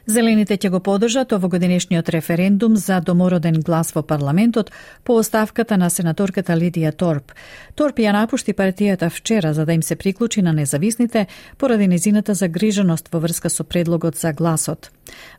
Зелените 0.06 0.54
ќе 0.54 0.70
го 0.70 0.78
подржат 0.78 1.32
овогодинешниот 1.34 2.08
референдум 2.14 2.76
за 2.78 3.00
домороден 3.02 3.56
глас 3.66 3.90
во 3.90 4.04
парламентот 4.06 4.70
по 5.02 5.16
оставката 5.18 5.76
на 5.76 5.88
сенаторката 5.90 6.54
Лидија 6.54 6.92
Торп. 6.94 7.32
Торп 7.74 7.98
ја 7.98 8.12
напушти 8.14 8.54
партијата 8.54 9.10
вчера 9.10 9.52
за 9.54 9.66
да 9.66 9.74
им 9.74 9.82
се 9.82 9.96
приклучи 9.96 10.42
на 10.42 10.52
независните 10.52 11.26
поради 11.58 11.88
незината 11.88 12.34
загриженост 12.34 13.08
во 13.12 13.18
врска 13.18 13.50
со 13.50 13.64
предлогот 13.64 14.16
за 14.16 14.32
гласот. 14.32 14.90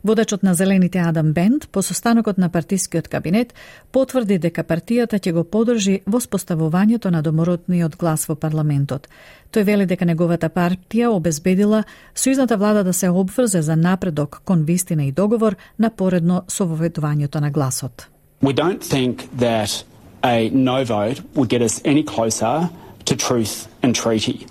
Водачот 0.04 0.42
на 0.42 0.54
Зелените 0.54 0.98
Адам 0.98 1.32
Бенд 1.32 1.68
по 1.72 1.82
состанокот 1.82 2.38
на 2.38 2.48
партискиот 2.48 3.08
кабинет 3.08 3.54
потврди 3.92 4.38
дека 4.38 4.64
партијата 4.64 5.16
ќе 5.16 5.32
го 5.32 5.44
подржи 5.44 6.02
во 6.06 6.20
споставувањето 6.20 7.08
на 7.10 7.22
домородниот 7.22 7.96
глас 7.96 8.28
во 8.28 8.36
парламентот. 8.36 9.08
Тој 9.52 9.64
вели 9.64 9.86
дека 9.88 10.04
неговата 10.04 10.50
партија 10.52 11.08
обезбедила 11.08 11.84
сојузната 12.14 12.56
влада 12.60 12.84
да 12.84 12.92
се 12.92 13.08
обврзе 13.08 13.62
за 13.62 13.76
напредок 13.76 14.42
кон 14.44 14.64
вистина 14.64 15.04
и 15.04 15.12
договор 15.12 15.56
на 15.78 15.90
поредно 15.90 16.42
со 16.48 16.64
воведувањето 16.64 17.40
на 17.40 17.50
гласот. 17.50 18.08
We 18.42 18.52
don't 18.52 18.82
think 18.82 19.28
that 19.38 19.84
a 20.22 20.50
no 20.50 20.84
vote 20.84 21.22
would 21.34 21.48
get 21.48 21.62
us 21.62 21.80
any 21.84 22.04
closer 22.04 22.68
to 23.04 23.16
truth 23.16 23.68
and 23.82 23.94
treaty. 23.94 24.46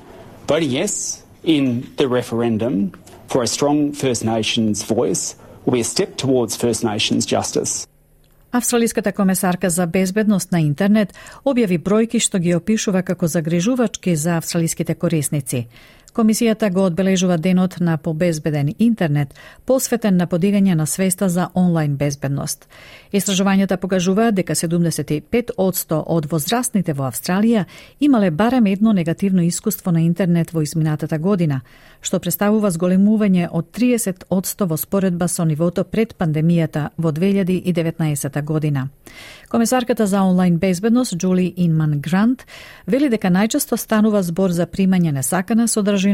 Voting 0.48 0.72
yes 0.72 1.24
in 1.44 1.84
the 1.98 2.08
referendum 2.08 2.92
for 3.28 3.44
a 3.44 3.48
strong 3.48 3.94
First 3.94 4.26
Nations 4.26 4.84
voice 4.84 5.36
will 5.66 5.74
be 5.74 5.82
a 5.82 5.84
step 5.84 6.18
towards 6.18 6.56
First 6.56 6.84
Nations 6.84 7.26
justice. 7.26 7.86
Австралиската 8.52 9.12
комесарка 9.12 9.70
за 9.70 9.88
безбедност 9.88 10.52
на 10.52 10.62
интернет 10.62 11.14
објави 11.46 11.78
бројки 11.84 12.20
што 12.24 12.40
ги 12.40 12.56
опишува 12.56 13.02
како 13.04 13.28
загрижувачки 13.28 14.16
за 14.16 14.38
австралиските 14.38 14.96
корисници. 14.96 15.68
Комисијата 16.18 16.72
го 16.74 16.86
одбележува 16.86 17.38
денот 17.38 17.76
на 17.80 17.98
побезбеден 17.98 18.72
интернет, 18.80 19.36
посветен 19.66 20.16
на 20.18 20.26
подигање 20.28 20.74
на 20.74 20.88
свеста 20.90 21.30
за 21.30 21.50
онлайн 21.54 21.94
безбедност. 21.98 22.66
Истражувањата 23.14 23.78
покажуваат 23.78 24.34
дека 24.36 24.56
75% 24.56 26.00
од 26.08 26.26
возрастните 26.32 26.96
во 26.98 27.06
Австралија 27.12 27.66
имале 28.00 28.32
барем 28.32 28.66
едно 28.66 28.94
негативно 28.94 29.44
искуство 29.46 29.92
на 29.92 30.02
интернет 30.02 30.54
во 30.54 30.62
изминатата 30.62 31.20
година, 31.20 31.62
што 32.02 32.20
представува 32.20 32.72
зголемување 32.72 33.50
од 33.52 33.70
30% 33.78 34.66
во 34.66 34.78
споредба 34.78 35.28
со 35.28 35.46
нивото 35.46 35.84
пред 35.84 36.18
пандемијата 36.18 36.90
во 36.98 37.12
2019 37.12 38.42
година. 38.42 38.90
Комесарката 39.50 40.08
за 40.08 40.24
онлайн 40.24 40.58
безбедност 40.58 41.18
Джули 41.18 41.54
Инман 41.58 42.00
Грант 42.02 42.46
вели 42.88 43.10
дека 43.10 43.30
најчесто 43.30 43.78
станува 43.78 44.24
збор 44.24 44.52
за 44.52 44.66
примање 44.68 45.12
несакана 45.12 45.68
содржина, 45.68 46.07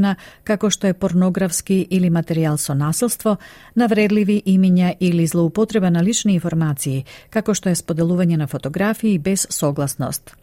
како 0.43 0.69
што 0.69 0.87
е 0.87 0.93
порнографски 0.93 1.87
или 1.89 2.09
материјал 2.09 2.57
со 2.57 2.73
насилство, 2.73 3.37
навредливи 3.75 4.41
имиња 4.45 4.95
или 4.99 5.27
злоупотреба 5.27 5.89
на 5.89 6.03
лични 6.03 6.33
информации, 6.33 7.05
како 7.29 7.53
што 7.53 7.69
е 7.69 7.75
споделување 7.75 8.37
на 8.37 8.47
фотографии 8.47 9.17
без 9.19 9.47
согласност. 9.49 10.35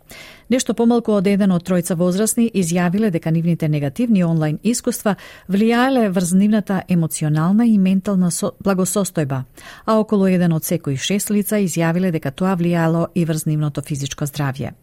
Нешто 0.50 0.74
помалку 0.74 1.12
од 1.14 1.28
еден 1.30 1.52
од 1.54 1.62
тројца 1.62 1.94
возрастни 1.94 2.48
изјавиле 2.54 3.12
дека 3.14 3.30
нивните 3.30 3.68
негативни 3.68 4.24
онлайн 4.26 4.58
искуства 4.66 5.14
влијаеле 5.48 6.08
врз 6.10 6.32
нивната 6.34 6.80
емоционална 6.88 7.66
и 7.66 7.78
ментална 7.78 8.30
благосостојба, 8.64 9.44
а 9.86 9.98
околу 10.00 10.26
еден 10.26 10.52
од 10.52 10.66
секои 10.66 10.96
шест 10.96 11.30
лица 11.30 11.62
изјавиле 11.62 12.10
дека 12.10 12.34
тоа 12.34 12.56
влијало 12.58 13.06
и 13.14 13.24
врз 13.24 13.46
нивното 13.46 13.82
физичко 13.86 14.26
здравје. 14.26 14.74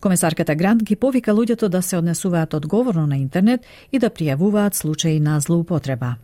Комесарката 0.00 0.54
Грант 0.54 0.82
ги 0.82 0.96
повика 0.96 1.32
луѓето 1.32 1.68
да 1.68 1.82
се 1.82 1.96
однесуваат 1.96 2.54
одговорно 2.54 3.06
на 3.06 3.16
интернет 3.16 3.60
и 3.92 3.98
да 3.98 4.10
пријавуваат 4.10 4.74
случаи 4.74 5.20
на 5.20 5.40
злоупотреба. 5.40 6.16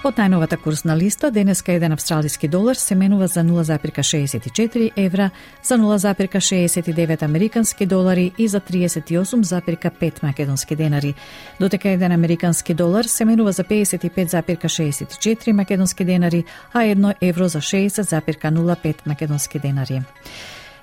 Од 0.00 0.16
најновата 0.16 0.56
курсна 0.56 0.94
листа, 0.96 1.28
денеска 1.28 1.74
еден 1.76 1.92
австралиски 1.92 2.48
долар 2.48 2.74
се 2.74 2.94
менува 2.96 3.26
за 3.28 3.42
0,64 3.44 4.92
евра, 4.96 5.30
за 5.62 5.76
0,69 5.76 7.22
американски 7.22 7.86
долари 7.86 8.32
и 8.38 8.48
за 8.48 8.60
38,5 8.60 10.22
македонски 10.22 10.76
денари, 10.76 11.14
додека 11.60 11.88
еден 11.88 12.12
американски 12.12 12.74
долар 12.74 13.04
се 13.04 13.24
менува 13.24 13.52
за 13.52 13.64
55,64 13.64 15.52
македонски 15.52 16.04
денари, 16.04 16.44
а 16.72 16.84
едно 16.84 17.14
евро 17.20 17.48
за 17.48 17.58
60,05 17.58 19.06
македонски 19.06 19.58
денари. 19.58 20.02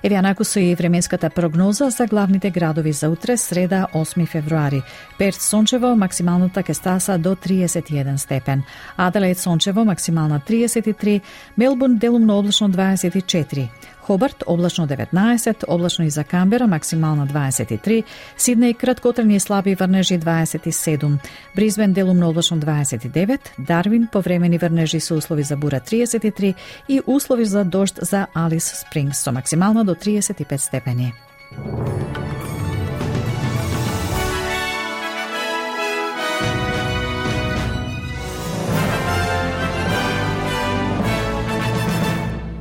Еве 0.02 0.44
со 0.44 0.60
и 0.60 0.74
временската 0.74 1.30
прогноза 1.30 1.90
за 1.90 2.06
главните 2.06 2.50
градови 2.50 2.92
за 2.92 3.10
утре, 3.10 3.36
среда 3.36 3.86
8 3.94 4.26
февруари. 4.26 4.82
Перт 5.18 5.40
сончево, 5.40 5.96
максималната 5.96 6.62
ке 6.62 6.74
стаса 6.74 7.18
до 7.18 7.34
31 7.36 8.16
степен. 8.16 8.62
Аделаид 8.96 9.38
сончево, 9.38 9.84
максимална 9.84 10.40
33, 10.48 11.20
Мелбурн 11.56 11.96
делумно 11.96 12.38
облачно 12.38 12.70
24. 12.70 13.68
Хобарт 14.08 14.44
облачно 14.46 14.86
19, 14.86 15.64
облачно 15.68 16.04
и 16.04 16.10
за 16.10 16.24
Камбера 16.24 16.66
максимално 16.66 17.26
23, 17.26 18.04
Сиднеј 18.38 18.74
краткотрени 18.74 19.36
и 19.36 19.40
слаби 19.40 19.74
врнежи 19.74 20.18
27, 20.18 21.18
Бризбен 21.56 21.92
делумно 21.92 22.28
облачно 22.28 22.56
29, 22.56 23.40
Дарвин 23.58 24.08
повремени 24.12 24.58
врнежи 24.58 25.00
со 25.00 25.14
услови 25.14 25.42
за 25.42 25.56
бура 25.56 25.80
33 25.80 26.54
и 26.88 27.02
услови 27.06 27.44
за 27.44 27.64
дожд 27.64 27.98
за 28.02 28.26
Алис 28.34 28.64
Спрингс 28.80 29.18
со 29.18 29.32
максимално 29.32 29.84
до 29.84 29.94
35 29.94 30.56
степени. 30.56 31.12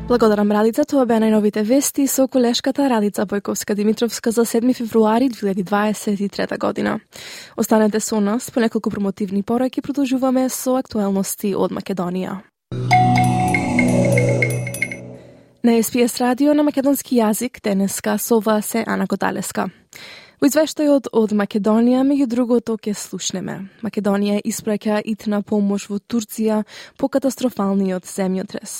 Благодарам 0.07 0.51
Радица, 0.55 0.85
тоа 0.87 1.03
беа 1.03 1.19
најновите 1.19 1.65
вести 1.67 2.05
со 2.07 2.29
колешката 2.31 2.85
Радица 2.87 3.25
Бојковска 3.27 3.75
Димитровска 3.75 4.31
за 4.31 4.45
7 4.47 4.71
февруари 4.73 5.27
2023 5.27 6.57
година. 6.57 6.99
Останете 7.57 7.99
со 7.99 8.21
нас 8.21 8.49
по 8.51 8.59
неколку 8.59 8.89
промотивни 8.89 9.43
пораки 9.43 9.81
продолжуваме 9.81 10.47
со 10.49 10.77
актуелности 10.77 11.51
од 11.55 11.75
Македонија. 11.75 12.39
На 15.63 15.83
СПС 15.83 16.21
радио 16.21 16.53
на 16.53 16.63
македонски 16.63 17.19
јазик 17.19 17.59
денеска 17.63 18.17
сова 18.17 18.61
се 18.61 18.85
Ана 18.87 19.07
Коталеска. 19.07 19.67
Во 20.37 20.45
извештајот 20.45 21.07
од 21.17 21.31
Македонија, 21.33 22.03
меѓу 22.05 22.27
другото, 22.29 22.75
ке 22.77 22.93
слушнеме. 22.93 23.55
Македонија 23.81 24.37
испраќа 24.45 24.99
итна 25.03 25.41
помош 25.41 25.87
во 25.89 25.97
Турција 25.97 26.59
по 26.95 27.09
катастрофалниот 27.09 28.05
земјотрес. 28.05 28.75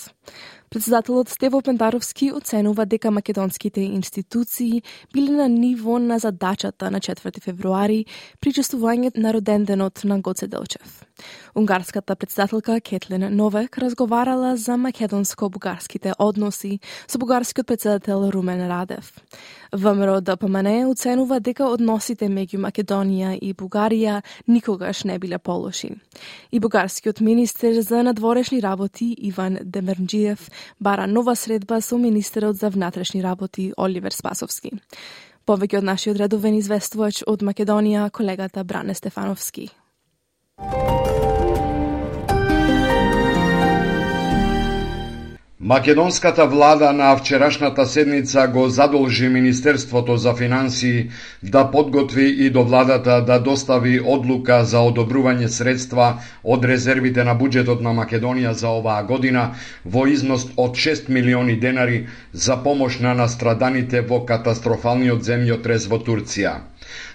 Председателот 0.70 1.30
Стево 1.30 1.62
Пендаровски 1.62 2.32
оценува 2.32 2.86
дека 2.86 3.12
македонските 3.12 3.82
институции 3.82 4.84
биле 5.14 5.32
на 5.32 5.48
ниво 5.50 6.00
на 6.00 6.20
задачата 6.20 6.92
на 6.92 7.00
4 7.00 7.44
февруари 7.44 8.06
при 8.42 8.52
чествување 8.52 9.16
на 9.16 9.32
роденденот 9.34 10.04
на 10.04 10.20
Гоце 10.20 10.48
Делчев. 10.48 11.06
Унгарската 11.56 12.16
председателка 12.16 12.82
Кетлен 12.82 13.36
Новек 13.36 13.78
разговарала 13.78 14.58
за 14.58 14.76
македонско-бугарските 14.78 16.14
односи 16.20 16.80
со 17.08 17.18
бугарскиот 17.18 17.68
председател 17.68 18.30
Румен 18.34 18.68
Радев. 18.68 19.14
ВМРО 19.74 20.22
ДПМН 20.22 20.90
оценува 20.90 21.40
дека 21.40 21.68
односите 21.72 22.30
меѓу 22.30 22.60
Македонија 22.64 23.38
и 23.42 23.54
Бугарија 23.54 24.22
никогаш 24.48 25.04
не 25.04 25.20
биле 25.20 25.38
полоши. 25.38 25.92
И 26.52 26.60
бугарскиот 26.60 27.22
министер 27.22 27.82
за 27.82 28.04
надворешни 28.04 28.62
работи 28.62 29.16
Иван 29.18 29.58
Демернджиев 29.64 30.50
бара 30.80 31.08
нова 31.08 31.36
средба 31.36 31.82
со 31.82 31.98
министерот 31.98 32.56
за 32.56 32.70
внатрешни 32.70 33.24
работи 33.24 33.74
Оливер 33.78 34.12
Спасовски. 34.12 34.72
Повеќе 35.48 35.78
од 35.78 35.84
нашиот 35.84 36.18
редовен 36.20 36.58
известувач 36.60 37.24
од 37.28 37.44
Македонија, 37.44 38.10
колегата 38.12 38.64
Бране 38.64 38.94
Стефановски. 38.94 39.70
Македонската 45.62 46.46
влада 46.48 46.94
на 46.94 47.18
вчерашната 47.18 47.86
седница 47.86 48.48
го 48.48 48.70
задолжи 48.70 49.28
Министерството 49.28 50.18
за 50.18 50.34
финансии 50.36 51.10
да 51.44 51.72
подготви 51.72 52.36
и 52.46 52.50
до 52.50 52.64
владата 52.64 53.26
да 53.26 53.40
достави 53.40 54.00
одлука 54.06 54.66
за 54.66 54.78
одобрување 54.78 55.48
средства 55.50 56.22
од 56.46 56.62
резервите 56.66 57.26
на 57.26 57.34
буџетот 57.34 57.82
на 57.82 57.90
Македонија 57.90 58.52
за 58.54 58.70
оваа 58.70 59.02
година 59.04 59.50
во 59.86 60.06
износ 60.06 60.46
од 60.58 60.78
6 60.78 61.10
милиони 61.10 61.58
денари 61.60 62.06
за 62.34 62.62
помош 62.64 63.00
на 63.00 63.18
настраданите 63.18 64.02
во 64.02 64.22
катастрофалниот 64.30 65.26
земјотрес 65.26 65.90
во 65.90 65.98
Турција. 65.98 66.54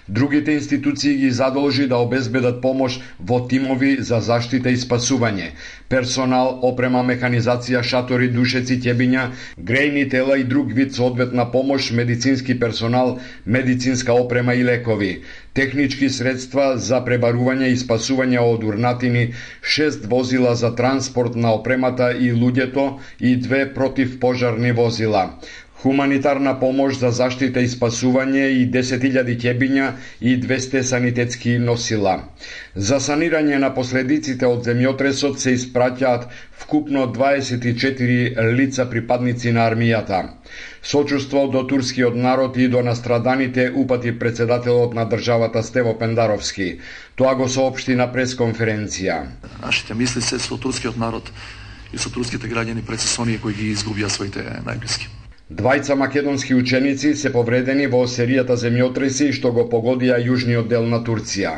Другите 0.07 0.51
институции 0.51 1.17
ги 1.17 1.31
задолжи 1.31 1.87
да 1.87 1.97
обезбедат 1.97 2.61
помош 2.61 2.99
во 3.19 3.37
тимови 3.47 3.95
за 4.01 4.19
заштита 4.19 4.69
и 4.69 4.77
спасување, 4.77 5.51
персонал, 5.89 6.59
опрема, 6.61 7.03
механизација, 7.07 7.83
шатори, 7.83 8.27
душеци, 8.33 8.79
ќебиња, 8.83 9.23
грејни 9.57 10.03
тела 10.11 10.37
и 10.37 10.43
друг 10.43 10.73
вид 10.73 10.93
соодветна 10.93 11.45
помош, 11.51 11.91
медицински 11.91 12.59
персонал, 12.59 13.19
медицинска 13.45 14.13
опрема 14.13 14.55
и 14.55 14.63
лекови, 14.63 15.11
технички 15.53 16.09
средства 16.09 16.77
за 16.77 16.99
пребарување 17.05 17.71
и 17.71 17.79
спасување 17.79 18.41
од 18.43 18.63
урнатини, 18.63 19.25
шест 19.61 20.05
возила 20.05 20.55
за 20.55 20.75
транспорт 20.75 21.35
на 21.35 21.53
опремата 21.53 22.11
и 22.11 22.33
луѓето 22.33 22.87
и 23.19 23.35
две 23.37 23.65
противпожарни 23.73 24.71
возила 24.71 25.29
хуманитарна 25.83 26.59
помош 26.59 26.95
за 27.01 27.09
заштита 27.11 27.59
и 27.59 27.67
спасување 27.67 28.45
и 28.55 28.63
10.000 28.71 29.33
ќебиња 29.43 29.87
и 30.21 30.35
200 30.39 30.81
санитетски 30.89 31.57
носила. 31.59 32.13
За 32.75 32.99
санирање 33.03 33.59
на 33.59 33.73
последиците 33.75 34.47
од 34.47 34.63
земјотресот 34.63 35.43
се 35.43 35.55
испраќаат 35.57 36.29
вкупно 36.63 37.03
24 37.17 38.53
лица 38.55 38.85
припадници 38.89 39.51
на 39.51 39.65
армијата. 39.69 40.21
Сочувство 40.81 41.47
до 41.47 41.63
турскиот 41.67 42.15
народ 42.15 42.57
и 42.57 42.67
до 42.67 42.83
настраданите 42.83 43.71
упати 43.75 44.13
председателот 44.19 44.93
на 44.93 45.05
државата 45.09 45.63
Стево 45.63 45.97
Пендаровски. 45.99 46.77
Тоа 47.15 47.35
го 47.35 47.49
соопшти 47.49 47.95
на 47.95 48.07
пресконференција. 48.13 49.25
Нашите 49.61 49.93
мисли 49.93 50.21
се 50.21 50.39
со 50.39 50.57
турскиот 50.57 50.97
народ 50.97 51.31
и 51.93 51.97
со 51.97 52.09
турските 52.09 52.47
граѓани 52.47 52.85
пред 52.87 52.99
се 52.99 53.37
кои 53.41 53.53
ги 53.53 53.73
изгубија 53.75 54.07
своите 54.07 54.47
најблиски. 54.63 55.22
Двајца 55.51 55.95
македонски 55.99 56.55
ученици 56.55 57.09
се 57.19 57.29
повредени 57.31 57.87
во 57.93 57.99
серијата 58.11 58.55
земјотреси 58.61 59.25
што 59.37 59.49
го 59.57 59.65
погодија 59.73 60.15
јужниот 60.25 60.69
дел 60.71 60.85
на 60.93 60.99
Турција. 61.09 61.51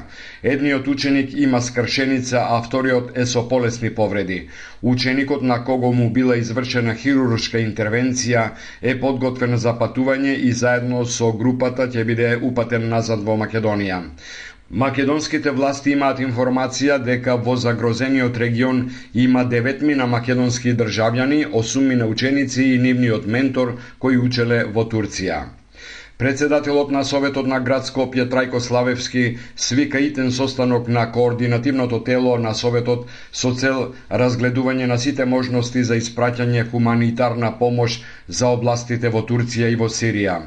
Едниот 0.54 0.88
ученик 0.94 1.36
има 1.38 1.62
скршеница, 1.62 2.42
а 2.56 2.58
вториот 2.66 3.12
е 3.16 3.26
со 3.34 3.44
полесни 3.52 3.92
повреди. 4.00 4.40
Ученикот 4.82 5.44
на 5.44 5.60
кого 5.64 5.94
му 5.94 6.10
била 6.10 6.36
извршена 6.42 6.96
хируршка 6.96 7.62
интервенција 7.62 8.48
е 8.82 8.98
подготвен 9.00 9.56
за 9.58 9.78
патување 9.78 10.34
и 10.34 10.52
заедно 10.52 11.06
со 11.06 11.32
групата 11.32 11.86
ќе 11.88 12.04
биде 12.10 12.34
упатен 12.42 12.90
назад 12.90 13.22
во 13.22 13.38
Македонија. 13.38 14.02
Македонските 14.74 15.52
власти 15.54 15.92
имаат 15.94 16.20
информација 16.20 16.96
дека 17.08 17.36
во 17.48 17.54
загрозениот 17.56 18.38
регион 18.38 18.80
има 19.14 19.44
9 19.46 19.84
мина 19.86 20.08
македонски 20.08 20.74
државјани, 20.74 21.46
8 21.54 21.80
мина 21.82 22.08
ученици 22.08 22.64
и 22.64 22.78
нивниот 22.80 23.28
ментор 23.28 23.76
кои 24.00 24.18
учеле 24.18 24.64
во 24.66 24.84
Турција. 24.90 25.44
Председателот 26.18 26.92
на 26.92 27.04
Советот 27.04 27.48
на 27.48 27.60
град 27.60 27.84
Скопје 27.84 28.24
Трајко 28.32 28.60
Славевски 28.64 29.38
свика 29.56 30.00
итен 30.00 30.32
состанок 30.32 30.88
на 30.88 31.12
координативното 31.12 32.00
тело 32.04 32.38
на 32.40 32.54
Советот 32.56 33.04
со 33.36 33.52
цел 33.52 33.92
разгледување 34.10 34.88
на 34.88 34.96
сите 34.98 35.26
можности 35.26 35.84
за 35.84 35.98
испраќање 36.00 36.64
хуманитарна 36.72 37.50
помош 37.60 38.00
за 38.28 38.48
областите 38.48 39.12
во 39.12 39.26
Турција 39.28 39.68
и 39.68 39.76
во 39.76 39.90
Сирија. 39.92 40.38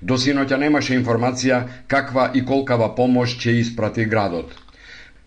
До 0.00 0.14
синоќа 0.14 0.60
немаше 0.62 0.94
информација 0.94 1.58
каква 1.88 2.30
и 2.34 2.44
колкава 2.46 2.94
помош 2.94 3.34
ќе 3.34 3.58
испрати 3.64 4.06
градот. 4.06 4.54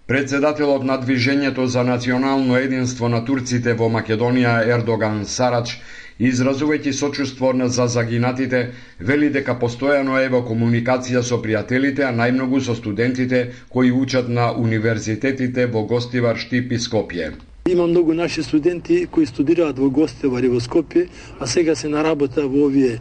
Председателот 0.08 0.84
на 0.84 0.96
Движењето 0.98 1.66
за 1.66 1.84
национално 1.84 2.56
единство 2.58 3.10
на 3.10 3.20
турците 3.26 3.74
во 3.74 3.92
Македонија 3.92 4.56
Ердоган 4.66 5.26
Сарач 5.26 5.76
изразувајќи 6.20 6.92
сочувство 6.92 7.54
за 7.68 7.88
загинатите, 7.88 8.72
вели 9.00 9.30
дека 9.30 9.56
постојано 9.56 10.20
е 10.20 10.30
во 10.30 10.42
комуникација 10.44 11.24
со 11.24 11.40
пријателите, 11.44 12.04
а 12.04 12.12
најмногу 12.12 12.62
со 12.62 12.76
студентите 12.76 13.54
кои 13.70 13.92
учат 13.92 14.30
на 14.30 14.52
универзитетите 14.52 15.68
во 15.68 15.84
Гостивар, 15.84 16.38
Штип 16.38 16.72
и 16.72 16.80
Скопје. 16.80 17.34
Има 17.70 17.88
многу 17.88 18.14
наши 18.14 18.44
студенти 18.44 19.06
кои 19.12 19.26
студираат 19.26 19.80
во 19.80 19.90
Гостивар 19.90 20.44
и 20.44 20.50
во 20.50 20.60
Скопје, 20.60 21.08
а 21.40 21.48
сега 21.48 21.76
се 21.76 21.90
на 21.90 22.04
работа 22.04 22.48
во 22.48 22.66
овие 22.68 23.00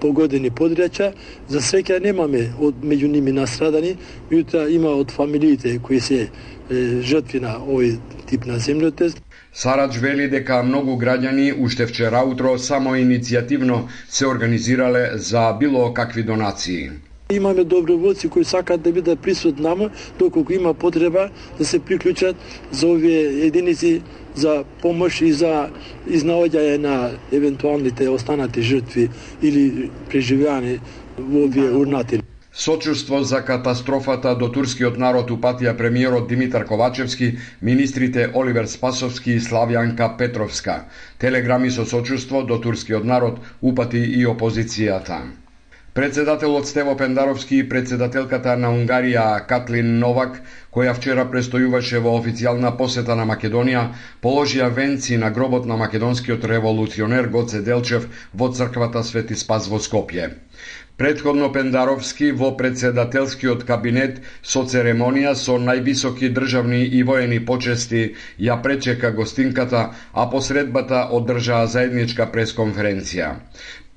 погодени 0.00 0.50
подрача. 0.50 1.12
За 1.48 1.58
среќа 1.58 2.00
немаме 2.02 2.50
од 2.60 2.82
меѓу 2.82 3.08
ними 3.08 3.32
настрадани, 3.32 3.96
меѓутоа 4.30 4.68
има 4.74 4.94
од 5.02 5.10
фамилиите 5.10 5.78
кои 5.82 6.00
се 6.00 6.20
е, 6.22 6.30
жртви 7.02 7.40
на 7.40 7.58
овој 7.58 7.96
тип 8.30 8.46
на 8.46 8.58
земјотрес. 8.58 9.16
Сарач 9.54 9.98
вели 10.00 10.28
дека 10.32 10.62
многу 10.64 10.94
граѓани 10.96 11.52
уште 11.64 11.86
вчера 11.86 12.22
утро 12.24 12.58
само 12.58 12.94
иницијативно 12.96 13.82
се 14.08 14.26
организирале 14.26 15.10
за 15.14 15.52
било 15.60 15.92
какви 15.94 16.22
донации. 16.22 16.90
Имаме 17.32 17.64
доброволци 17.64 18.28
кои 18.28 18.44
сакаат 18.44 18.82
да 18.82 18.92
бидат 18.92 19.20
присутни 19.20 19.62
нама, 19.62 19.90
доколку 20.18 20.52
има 20.52 20.74
потреба 20.74 21.28
да 21.58 21.64
се 21.64 21.78
приклучат 21.78 22.36
за 22.70 22.86
овие 22.86 23.20
единици 23.46 24.02
за 24.34 24.64
помош 24.82 25.20
и 25.20 25.32
за 25.32 25.68
изнаоѓање 26.08 26.76
на 26.78 27.10
евентуалните 27.32 28.08
останати 28.08 28.62
жртви 28.62 29.08
или 29.42 29.90
преживеани 30.08 30.78
во 31.18 31.44
овие 31.44 31.70
урнати. 31.70 32.21
Сочувство 32.54 33.22
за 33.22 33.40
катастрофата 33.44 34.34
до 34.36 34.48
турскиот 34.52 34.98
народ 35.00 35.30
упатија 35.32 35.72
премиерот 35.78 36.28
Димитар 36.28 36.66
Ковачевски, 36.68 37.30
министрите 37.62 38.28
Оливер 38.34 38.68
Спасовски 38.68 39.32
и 39.32 39.40
Славјанка 39.40 40.16
Петровска. 40.18 40.84
Телеграми 41.18 41.70
со 41.70 41.86
сочувство 41.86 42.42
до 42.44 42.60
турскиот 42.60 43.04
народ 43.04 43.40
упати 43.62 43.98
и 43.98 44.26
опозицијата. 44.26 45.22
Председателот 45.94 46.66
Стево 46.66 46.96
Пендаровски 46.96 47.56
и 47.56 47.68
председателката 47.68 48.56
на 48.56 48.68
Унгарија 48.72 49.24
Катлин 49.48 49.98
Новак, 50.00 50.38
која 50.72 50.94
вчера 50.96 51.26
престојуваше 51.28 52.00
во 52.00 52.14
официјална 52.16 52.70
посета 52.78 53.16
на 53.16 53.26
Македонија, 53.28 53.82
положија 54.24 54.70
венци 54.72 55.18
на 55.20 55.28
гробот 55.30 55.68
на 55.68 55.76
македонскиот 55.76 56.44
револуционер 56.44 57.28
Гоце 57.28 57.60
Делчев 57.60 58.08
во 58.32 58.48
црквата 58.48 59.04
Свети 59.04 59.36
Спас 59.36 59.68
во 59.68 59.76
Скопје. 59.76 60.30
Предходно 60.96 61.48
Пендаровски 61.52 62.32
во 62.32 62.50
председателскиот 62.56 63.64
кабинет 63.64 64.18
со 64.44 64.62
церемонија 64.72 65.32
со 65.42 65.56
највисоки 65.58 66.28
државни 66.36 66.82
и 66.98 67.02
воени 67.02 67.38
почести 67.50 68.02
ја 68.38 68.58
пречека 68.62 69.10
гостинката, 69.10 69.86
а 70.12 70.26
посредбата 70.30 71.06
одржаа 71.10 71.66
заедничка 71.66 72.28
пресконференција. 72.34 73.30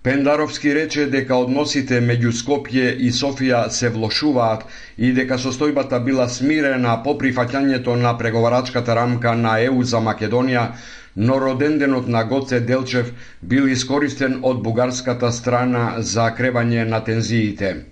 Пендаровски 0.05 0.73
рече 0.77 1.08
дека 1.12 1.36
односите 1.36 1.99
меѓу 1.99 2.31
Скопје 2.39 2.91
и 2.95 3.12
Софија 3.12 3.62
се 3.73 3.89
влошуваат 3.89 4.65
и 4.97 5.12
дека 5.12 5.38
состојбата 5.41 5.99
била 6.05 6.27
смирена 6.29 6.99
по 7.03 7.15
прифаќањето 7.19 7.95
на 8.01 8.12
преговарачката 8.17 8.95
рамка 8.95 9.36
на 9.36 9.58
ЕУ 9.60 9.84
за 9.84 9.97
Македонија, 9.97 10.67
но 11.15 11.39
роденденот 11.39 12.08
на 12.08 12.23
Гоце 12.23 12.60
Делчев 12.60 13.12
бил 13.41 13.67
искористен 13.67 14.39
од 14.43 14.62
бугарската 14.63 15.32
страна 15.32 15.95
за 15.99 16.28
кревање 16.36 16.84
на 16.84 16.99
тензиите. 17.04 17.86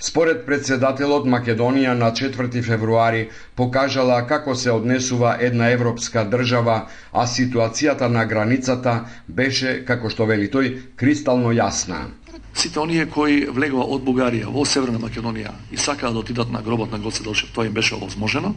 Според 0.00 0.46
председателот 0.46 1.26
Македонија 1.26 1.92
на 1.94 2.10
4 2.12 2.62
февруари 2.62 3.28
покажала 3.56 4.26
како 4.26 4.54
се 4.54 4.70
однесува 4.70 5.36
една 5.40 5.68
европска 5.70 6.24
држава, 6.24 6.86
а 7.12 7.26
ситуацијата 7.26 8.08
на 8.08 8.24
границата 8.24 9.04
беше, 9.28 9.84
како 9.84 10.08
што 10.08 10.24
вели 10.24 10.48
тој, 10.48 10.96
кристално 10.96 11.52
јасна. 11.52 12.08
Сите 12.54 12.80
оние 12.80 13.06
кои 13.06 13.44
влегува 13.46 13.84
од 13.84 14.02
Бугарија 14.02 14.48
во 14.48 14.64
Северна 14.64 14.98
Македонија 14.98 15.52
и 15.70 15.76
сакаа 15.76 16.12
да 16.12 16.18
отидат 16.18 16.50
на 16.50 16.62
гробот 16.62 16.90
на 16.92 16.98
Гоце 16.98 17.22
Делчев, 17.22 17.52
тоа 17.52 17.66
им 17.66 17.72
беше 17.72 17.94
овозможено. 17.94 18.54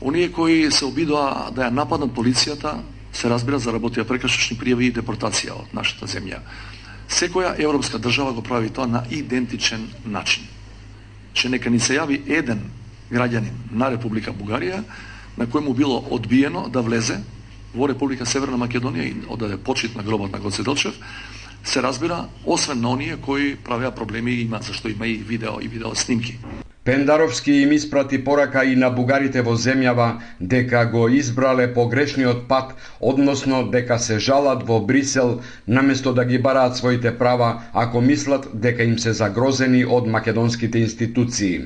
Оние 0.00 0.32
кои 0.32 0.70
се 0.70 0.84
обидоа 0.84 1.52
да 1.52 1.68
ја 1.68 1.70
нападнат 1.70 2.16
полицијата, 2.16 2.80
се 3.12 3.28
разбира 3.28 3.58
заработија 3.58 4.06
прекршечни 4.06 4.58
пријави 4.58 4.88
и 4.88 4.94
депортација 4.94 5.56
од 5.56 5.74
нашата 5.74 6.06
земја. 6.06 6.40
Секоја 7.10 7.56
европска 7.58 7.98
држава 7.98 8.32
го 8.32 8.42
прави 8.42 8.70
тоа 8.70 8.86
на 8.86 9.04
идентичен 9.10 9.88
начин. 10.04 10.44
Че 11.32 11.48
нека 11.48 11.70
ни 11.70 11.80
се 11.80 11.98
јави 11.98 12.20
еден 12.30 12.62
граѓанин 13.10 13.70
на 13.70 13.90
Република 13.90 14.32
Бугарија 14.32 14.82
на 15.36 15.46
кој 15.46 15.64
му 15.64 15.74
било 15.74 16.04
одбиено 16.10 16.68
да 16.68 16.82
влезе 16.82 17.20
во 17.74 17.88
Република 17.88 18.26
Северна 18.26 18.58
Македонија 18.58 19.06
и 19.06 19.26
одаде 19.28 19.56
почит 19.56 19.96
на 19.96 20.02
гробот 20.02 20.32
на 20.32 20.38
Гоце 20.38 20.62
Делчев, 20.62 20.94
се 21.64 21.82
разбира, 21.82 22.28
освен 22.44 22.80
на 22.80 22.90
оние 22.90 23.16
кои 23.16 23.56
правеа 23.56 23.90
проблеми 23.90 24.32
и 24.32 24.42
има, 24.42 24.58
зашто 24.62 24.88
има 24.88 25.06
и 25.06 25.14
видео 25.14 25.60
и 25.60 25.68
видео 25.68 25.94
снимки. 25.94 26.38
Пендаровски 26.90 27.52
им 27.52 27.72
испрати 27.72 28.24
порака 28.24 28.64
и 28.64 28.74
на 28.76 28.88
бугарите 28.90 29.44
во 29.46 29.52
земјава 29.54 30.06
дека 30.52 30.80
го 30.90 31.04
избрале 31.18 31.68
погрешниот 31.74 32.40
пат, 32.48 32.72
односно 33.00 33.60
дека 33.70 33.98
се 33.98 34.18
жалат 34.18 34.64
во 34.66 34.80
Брисел 34.80 35.36
наместо 35.68 36.12
да 36.12 36.24
ги 36.24 36.38
бараат 36.38 36.76
своите 36.76 37.12
права 37.18 37.62
ако 37.72 38.00
мислат 38.00 38.48
дека 38.54 38.82
им 38.82 38.98
се 38.98 39.12
загрозени 39.12 39.84
од 39.84 40.08
македонските 40.10 40.78
институции. 40.78 41.60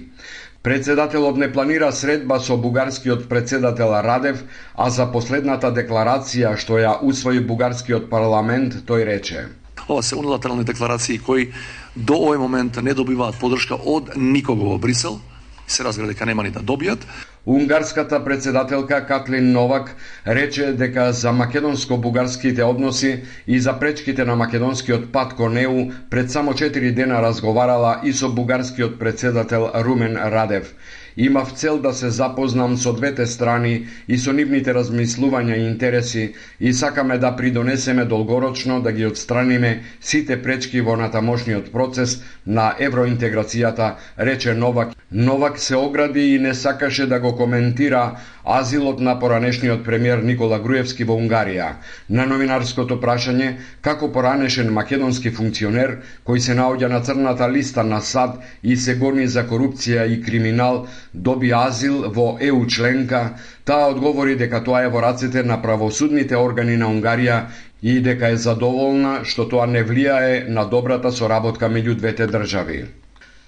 Председателот 0.62 1.37
не 1.37 1.52
планира 1.52 1.92
средба 1.92 2.40
со 2.40 2.56
бугарскиот 2.56 3.28
председател 3.28 3.96
Радев, 4.04 4.44
а 4.76 4.90
за 4.90 5.06
последната 5.12 5.72
декларација 5.72 6.52
што 6.60 6.76
ја 6.76 6.98
усвои 7.00 7.40
бугарскиот 7.40 8.10
парламент, 8.10 8.76
тој 8.84 9.08
рече. 9.08 9.46
Ова 9.88 10.02
се 10.02 10.16
унилатерални 10.16 10.64
декларации 10.64 11.18
кои 11.18 11.48
до 11.96 12.14
овој 12.18 12.38
момент 12.38 12.83
не 12.83 12.94
добиваат 12.94 13.38
подршка 13.38 13.76
од 13.78 14.16
никого 14.16 14.74
во 14.74 14.78
Брисел, 14.78 15.20
се 15.66 15.85
разбира 15.85 16.09
дека 16.11 16.26
нема 16.26 16.42
ни 16.42 16.50
да 16.50 16.61
добијат. 16.61 17.07
Унгарската 17.46 18.24
председателка 18.24 19.07
Катлин 19.07 19.52
Новак 19.52 19.96
рече 20.26 20.72
дека 20.72 21.12
за 21.12 21.33
македонско-бугарските 21.33 22.64
односи 22.64 23.22
и 23.46 23.61
за 23.61 23.78
пречките 23.78 24.24
на 24.24 24.37
македонскиот 24.37 25.12
пат 25.12 25.35
кон 25.35 25.59
ЕУ 25.59 25.92
пред 26.11 26.30
само 26.30 26.52
4 26.52 26.90
дена 26.94 27.22
разговарала 27.22 28.00
и 28.04 28.12
со 28.12 28.28
бугарскиот 28.28 28.98
председател 28.98 29.70
Румен 29.74 30.16
Радев. 30.16 30.74
Имав 31.16 31.50
цел 31.50 31.79
да 31.79 31.92
се 31.92 32.11
запознам 32.11 32.77
со 32.77 32.92
двете 32.92 33.27
страни 33.27 33.87
и 34.09 34.18
со 34.18 34.33
нивните 34.33 34.74
размислувања 34.74 35.57
и 35.57 35.66
интереси 35.66 36.24
и 36.61 36.72
сакаме 36.72 37.18
да 37.18 37.37
придонесеме 37.37 38.05
долгорочно 38.05 38.81
да 38.83 38.92
ги 38.92 39.07
отстраниме 39.07 39.70
сите 40.00 40.42
пречки 40.42 40.81
во 40.81 40.96
натамошниот 40.96 41.70
процес 41.72 42.16
на 42.46 42.74
евроинтеграцијата, 42.79 43.94
рече 44.18 44.55
Новак. 44.55 44.88
Новак 45.12 45.59
се 45.59 45.77
огради 45.77 46.35
и 46.35 46.38
не 46.38 46.55
сакаше 46.55 47.07
да 47.07 47.20
го 47.20 47.37
коментира 47.37 48.16
азилот 48.44 49.00
на 49.00 49.18
поранешниот 49.18 49.85
премиер 49.85 50.22
Никола 50.22 50.59
Груевски 50.61 51.04
во 51.09 51.16
Унгарија. 51.16 51.68
На 52.09 52.26
новинарското 52.28 52.98
прашање 53.00 53.50
како 53.80 54.11
поранешен 54.12 54.72
македонски 54.72 55.30
функционер 55.30 55.96
кој 56.28 56.38
се 56.46 56.57
наоѓа 56.59 56.88
на 56.92 57.00
црната 57.00 57.48
листа 57.48 57.85
на 57.85 58.00
САД 58.00 58.37
и 58.62 58.76
се 58.76 58.94
гони 59.00 59.26
за 59.26 59.46
корупција 59.48 60.04
и 60.07 60.20
криминал 60.22 60.87
доби 61.14 61.52
азил 61.52 62.11
во 62.12 62.37
ЕУ 62.40 62.66
членка, 62.66 63.22
таа 63.64 63.88
одговори 63.94 64.37
дека 64.37 64.61
тоа 64.64 64.83
е 64.85 64.88
во 64.88 65.00
рацете 65.00 65.42
на 65.42 65.62
правосудните 65.62 66.37
органи 66.37 66.76
на 66.76 66.90
Унгарија 66.92 67.38
и 67.83 68.00
дека 68.00 68.28
е 68.33 68.37
задоволна 68.37 69.14
што 69.24 69.48
тоа 69.48 69.66
не 69.66 69.85
влијае 69.85 70.48
на 70.48 70.64
добрата 70.64 71.12
соработка 71.12 71.68
меѓу 71.68 71.96
двете 71.96 72.26
држави. 72.26 72.85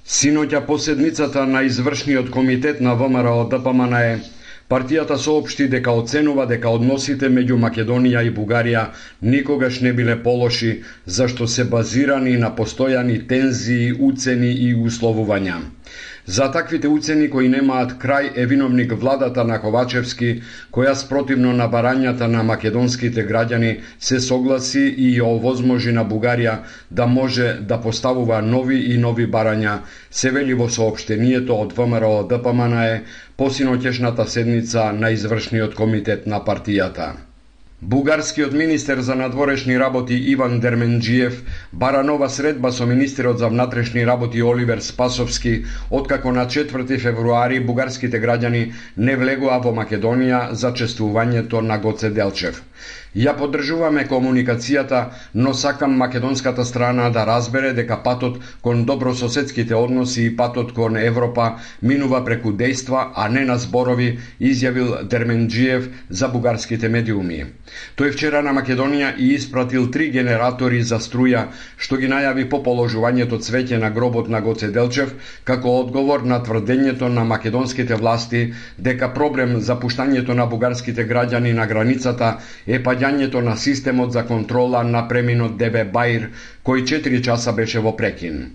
Синоќа 0.07 0.61
поседницата 0.67 1.45
на 1.47 1.63
извршниот 1.67 2.29
комитет 2.31 2.81
на 2.81 2.95
ВМРО 2.95 3.49
ДПМН 3.51 3.95
е 4.01 4.21
Партијата 4.67 5.15
соопшти 5.23 5.69
дека 5.71 5.93
оценува 5.95 6.45
дека 6.51 6.71
односите 6.75 7.29
меѓу 7.31 7.55
Македонија 7.65 8.25
и 8.27 8.33
Бугарија 8.35 8.81
никогаш 9.23 9.79
не 9.87 9.93
биле 9.95 10.17
полоши, 10.25 10.73
зашто 11.19 11.47
се 11.47 11.65
базирани 11.75 12.33
на 12.37 12.51
постојани 12.57 13.21
тензии, 13.29 13.93
уцени 14.09 14.51
и 14.67 14.73
условувања. 14.75 15.61
За 16.29 16.51
таквите 16.51 16.89
уцени 16.91 17.29
кои 17.31 17.47
немаат 17.49 17.93
крај 18.03 18.33
е 18.35 18.47
виновник 18.51 18.93
владата 18.99 19.45
на 19.47 19.61
Ковачевски, 19.63 20.31
која 20.75 20.95
спротивно 20.99 21.53
на 21.55 21.69
барањата 21.71 22.27
на 22.27 22.43
македонските 22.43 23.23
граѓани 23.29 23.71
се 24.01 24.19
согласи 24.21 24.83
и 24.89 25.13
ја 25.21 25.29
овозможи 25.37 25.93
на 25.93 26.03
Бугарија 26.05 26.57
да 26.91 27.07
може 27.07 27.53
да 27.61 27.79
поставува 27.81 28.41
нови 28.43 28.81
и 28.95 28.99
нови 28.99 29.27
барања, 29.31 29.79
се 30.11 30.31
вели 30.31 30.55
во 30.55 30.69
сообштението 30.69 31.55
од 31.55 31.77
ВМРО 31.79 32.27
ДПМН 32.27 32.75
е 32.83 33.03
по 33.37 33.51
седница 34.27 34.93
на 34.93 35.11
извршниот 35.11 35.75
комитет 35.75 36.27
на 36.27 36.41
партијата. 36.41 37.26
Бугарскиот 37.83 38.53
министер 38.53 39.01
за 39.01 39.15
надворешни 39.15 39.79
работи 39.79 40.15
Иван 40.15 40.61
Дерменџиев 40.61 41.43
бара 41.73 42.03
нова 42.03 42.29
средба 42.31 42.73
со 42.73 42.87
министерот 42.87 43.39
за 43.39 43.49
внатрешни 43.49 44.07
работи 44.07 44.43
Оливер 44.43 44.79
Спасовски, 44.81 45.65
откако 45.91 46.33
на 46.33 46.47
4 46.47 46.99
февруари 46.99 47.61
бугарските 47.61 48.17
граѓани 48.17 48.73
не 48.97 49.17
влегоа 49.17 49.59
во 49.61 49.75
Македонија 49.77 50.53
за 50.53 50.73
чествувањето 50.73 51.61
на 51.61 51.77
Гоце 51.79 52.11
Делчев. 52.11 52.63
Ја 53.17 53.33
поддржуваме 53.33 54.03
комуникацијата, 54.05 54.99
но 55.35 55.55
сакам 55.55 55.95
македонската 55.97 56.65
страна 56.65 57.09
да 57.11 57.25
разбере 57.27 57.73
дека 57.73 57.97
патот 58.05 58.37
кон 58.63 58.85
добрососедските 58.85 59.75
односи 59.75 60.27
и 60.27 60.37
патот 60.37 60.73
кон 60.73 60.97
Европа 60.97 61.47
минува 61.83 62.25
преку 62.25 62.53
дејства, 62.53 63.07
а 63.15 63.29
не 63.29 63.45
на 63.49 63.57
зборови, 63.59 64.19
изјавил 64.41 65.09
Дерменџиев 65.09 65.89
за 66.11 66.29
бугарските 66.29 66.89
медиуми. 66.89 67.47
Тој 67.97 68.13
вчера 68.13 68.43
на 68.43 68.53
Македонија 68.53 69.15
и 69.17 69.33
испратил 69.35 69.89
три 69.91 70.11
генератори 70.11 70.83
за 70.83 71.01
струја, 71.01 71.47
што 71.79 71.97
ги 71.97 72.13
најави 72.13 72.45
по 72.51 72.61
положувањето 72.61 73.41
цвеќе 73.41 73.81
на 73.81 73.91
гробот 73.91 74.29
на 74.29 74.41
Гоце 74.41 74.69
Делчев, 74.69 75.15
како 75.45 75.79
одговор 75.81 76.23
на 76.23 76.43
тврдењето 76.45 77.09
на 77.09 77.25
македонските 77.25 77.95
власти 77.95 78.53
дека 78.79 79.09
проблем 79.15 79.57
за 79.61 79.81
пуштањето 79.81 80.37
на 80.37 80.47
бугарските 80.47 81.09
граѓани 81.09 81.57
на 81.57 81.67
границата 81.67 82.37
е 82.67 82.76
паѓањето 82.85 83.41
на 83.45 83.57
системот 83.57 84.13
за 84.13 84.23
контрола 84.27 84.83
на 84.85 85.07
преминот 85.09 85.57
ДБ 85.59 85.85
Баир, 85.93 86.31
кој 86.67 86.83
4 86.91 87.21
часа 87.23 87.53
беше 87.53 87.81
во 87.81 87.93
прекин. 87.97 88.51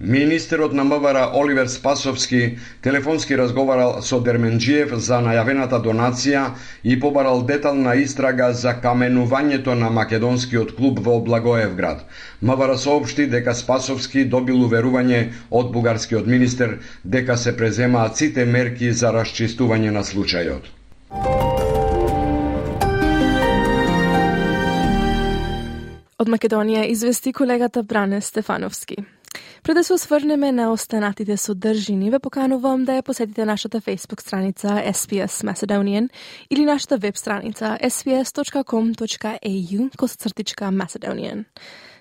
Министерот 0.00 0.72
на 0.72 0.84
МВР 0.84 1.30
Оливер 1.34 1.66
Спасовски 1.66 2.58
телефонски 2.82 3.38
разговарал 3.38 4.02
со 4.02 4.20
Дерменџиев 4.20 4.94
за 5.08 5.18
најавената 5.24 5.80
донација 5.82 6.44
и 6.84 7.00
побарал 7.00 7.42
детална 7.48 7.96
истрага 8.02 8.52
за 8.52 8.76
каменувањето 8.84 9.74
на 9.74 9.90
македонскиот 9.90 10.76
клуб 10.76 11.00
во 11.02 11.18
Благоевград. 11.20 12.04
МВР 12.42 12.78
соопшти 12.78 13.26
дека 13.26 13.54
Спасовски 13.54 14.24
добил 14.24 14.62
уверување 14.68 15.22
од 15.50 15.72
бугарскиот 15.72 16.26
министер 16.26 16.78
дека 17.04 17.36
се 17.36 17.56
преземаат 17.56 18.16
сите 18.16 18.44
мерки 18.44 18.92
за 18.92 19.16
расчистување 19.16 19.90
на 19.90 20.04
случајот. 20.04 21.65
Од 26.16 26.30
Македонија 26.32 26.86
извести 26.88 27.28
колегата 27.36 27.82
Бране 27.82 28.22
Стефановски. 28.24 28.96
Пред 29.62 29.76
да 29.76 29.84
се 29.84 29.92
осврнеме 29.92 30.52
на 30.52 30.70
останатите 30.72 31.36
содржини, 31.36 32.08
ве 32.10 32.18
поканувам 32.18 32.86
да 32.88 32.96
ја 32.96 33.04
посетите 33.04 33.44
нашата 33.44 33.80
Facebook 33.80 34.22
страница 34.24 34.68
SPS 34.68 35.44
Macedonian 35.44 36.08
или 36.50 36.64
нашата 36.64 36.98
веб 36.98 37.16
страница 37.16 37.78
sps.com.au 37.82 39.96
косцртичка 39.96 40.64
Macedonian. 40.64 41.44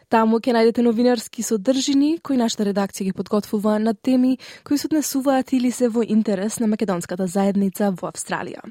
Таму 0.10 0.40
ќе 0.40 0.54
најдете 0.56 0.84
новинарски 0.86 1.44
содржини 1.44 2.20
кои 2.24 2.38
нашата 2.38 2.68
редакција 2.70 3.10
ги 3.10 3.14
подготвува 3.18 3.78
на 3.80 3.94
теми 3.94 4.38
кои 4.64 4.78
се 4.78 4.88
однесуваат 4.88 5.54
или 5.54 5.72
се 5.72 5.90
во 5.90 6.04
интерес 6.04 6.60
на 6.60 6.68
македонската 6.68 7.28
заедница 7.28 7.92
во 7.92 8.12
Австралија. 8.12 8.62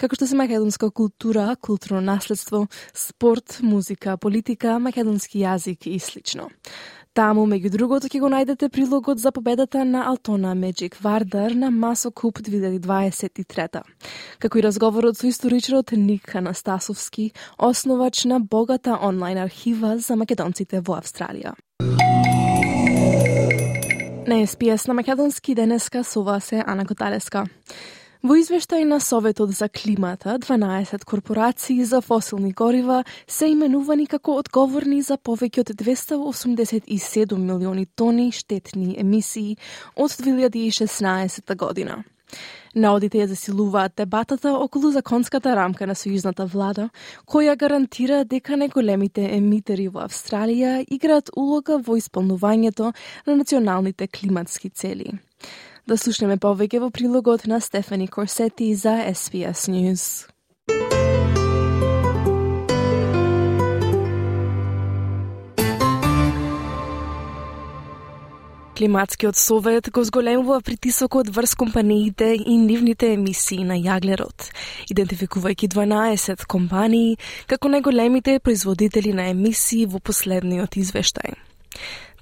Како 0.00 0.16
што 0.16 0.26
се 0.26 0.38
македонска 0.38 0.90
култура, 0.90 1.56
културно 1.60 2.00
наследство, 2.00 2.66
спорт, 2.94 3.58
музика, 3.62 4.16
политика, 4.16 4.78
македонски 4.78 5.44
јазик 5.44 5.88
и 5.88 5.98
слично. 5.98 6.48
Таму, 7.18 7.48
меѓу 7.50 7.72
другото, 7.74 8.06
ќе 8.06 8.20
го 8.22 8.28
најдете 8.30 8.68
прилогот 8.70 9.18
за 9.18 9.32
победата 9.34 9.80
на 9.82 10.04
Алтона 10.06 10.52
Меджик 10.54 10.94
Вардар 11.02 11.50
на 11.50 11.66
Масо 11.74 12.12
Куп 12.14 12.38
2023. 12.38 13.80
Како 14.38 14.58
и 14.58 14.62
разговорот 14.62 15.18
со 15.18 15.26
историчарот 15.26 15.90
Ник 15.98 16.36
Анастасовски, 16.38 17.32
основач 17.58 18.22
на 18.24 18.38
богата 18.38 18.94
онлайн 19.02 19.42
архива 19.42 19.96
за 19.98 20.14
македонците 20.14 20.78
во 20.78 21.00
Австралија. 21.02 21.56
На 24.30 24.46
СПС 24.46 24.86
на 24.86 24.94
македонски 24.94 25.58
денеска 25.58 26.04
сова 26.04 26.38
се 26.40 26.62
Ана 26.66 26.86
Коталеска. 26.86 27.48
Во 28.18 28.34
извештај 28.34 28.82
на 28.82 28.96
Советот 28.98 29.52
за 29.54 29.68
климата, 29.68 30.40
12 30.42 31.04
корпорации 31.04 31.84
за 31.84 32.00
фосилни 32.00 32.50
горива 32.52 33.04
се 33.28 33.46
именувани 33.46 34.08
како 34.10 34.34
одговорни 34.40 34.98
за 35.06 35.14
повеќе 35.16 35.60
од 35.60 35.70
287 35.78 37.38
милиони 37.38 37.86
тони 37.86 38.32
штетни 38.32 38.96
емисии 38.98 39.56
од 39.94 40.10
2016 40.10 41.54
година. 41.54 42.02
Наодите 42.74 43.22
ја 43.22 43.28
засилуваат 43.30 43.94
дебатата 43.96 44.50
околу 44.50 44.90
законската 44.90 45.54
рамка 45.54 45.86
на 45.86 45.94
сојузната 45.94 46.50
влада, 46.50 46.88
која 47.22 47.54
гарантира 47.56 48.24
дека 48.24 48.58
најголемите 48.58 49.30
емитери 49.38 49.86
во 49.88 50.02
Австралија 50.08 50.82
играат 50.90 51.30
улога 51.36 51.78
во 51.78 51.94
исполнувањето 51.94 52.92
на 53.26 53.36
националните 53.36 54.08
климатски 54.08 54.70
цели. 54.70 55.14
Да 55.88 55.96
слушнеме 55.96 56.34
повеќе 56.36 56.82
во 56.82 56.90
прилогот 56.92 57.46
на 57.48 57.62
Стефани 57.64 58.10
Корсети 58.12 58.74
за 58.76 58.90
SBS 59.08 59.70
News. 59.72 60.02
Климатскиот 68.76 69.36
совет 69.36 69.88
го 69.90 70.04
зголемува 70.04 70.60
притисокот 70.60 71.28
врз 71.28 71.54
компаниите 71.54 72.36
и 72.36 72.56
нивните 72.56 73.14
емисии 73.14 73.64
на 73.64 73.80
јаглерод, 73.80 74.52
идентификувајќи 74.92 75.72
12 75.72 76.44
компании 76.44 77.16
како 77.46 77.72
најголемите 77.72 78.38
производители 78.44 79.16
на 79.16 79.30
емисии 79.32 79.86
во 79.86 80.04
последниот 80.04 80.76
извештај. 80.76 81.32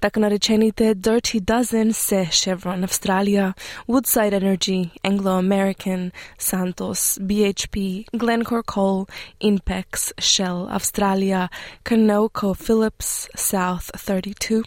Така 0.00 0.20
наречените 0.20 0.94
Dirty 0.94 1.40
Dozen 1.40 1.92
се 1.92 2.28
Chevron 2.30 2.85
Австралија, 2.85 3.52
Woodside 3.88 4.35
Energy, 4.40 4.90
Anglo-American, 5.02 6.11
Santos, 6.38 7.18
BHP, 7.18 8.04
Glencore 8.16 8.62
Coal, 8.74 9.06
Inpex, 9.40 10.12
Shell 10.18 10.68
Австралија, 10.68 11.48
Canoco, 11.85 12.54
Phillips, 12.54 13.28
South 13.37 13.90
32, 13.96 14.62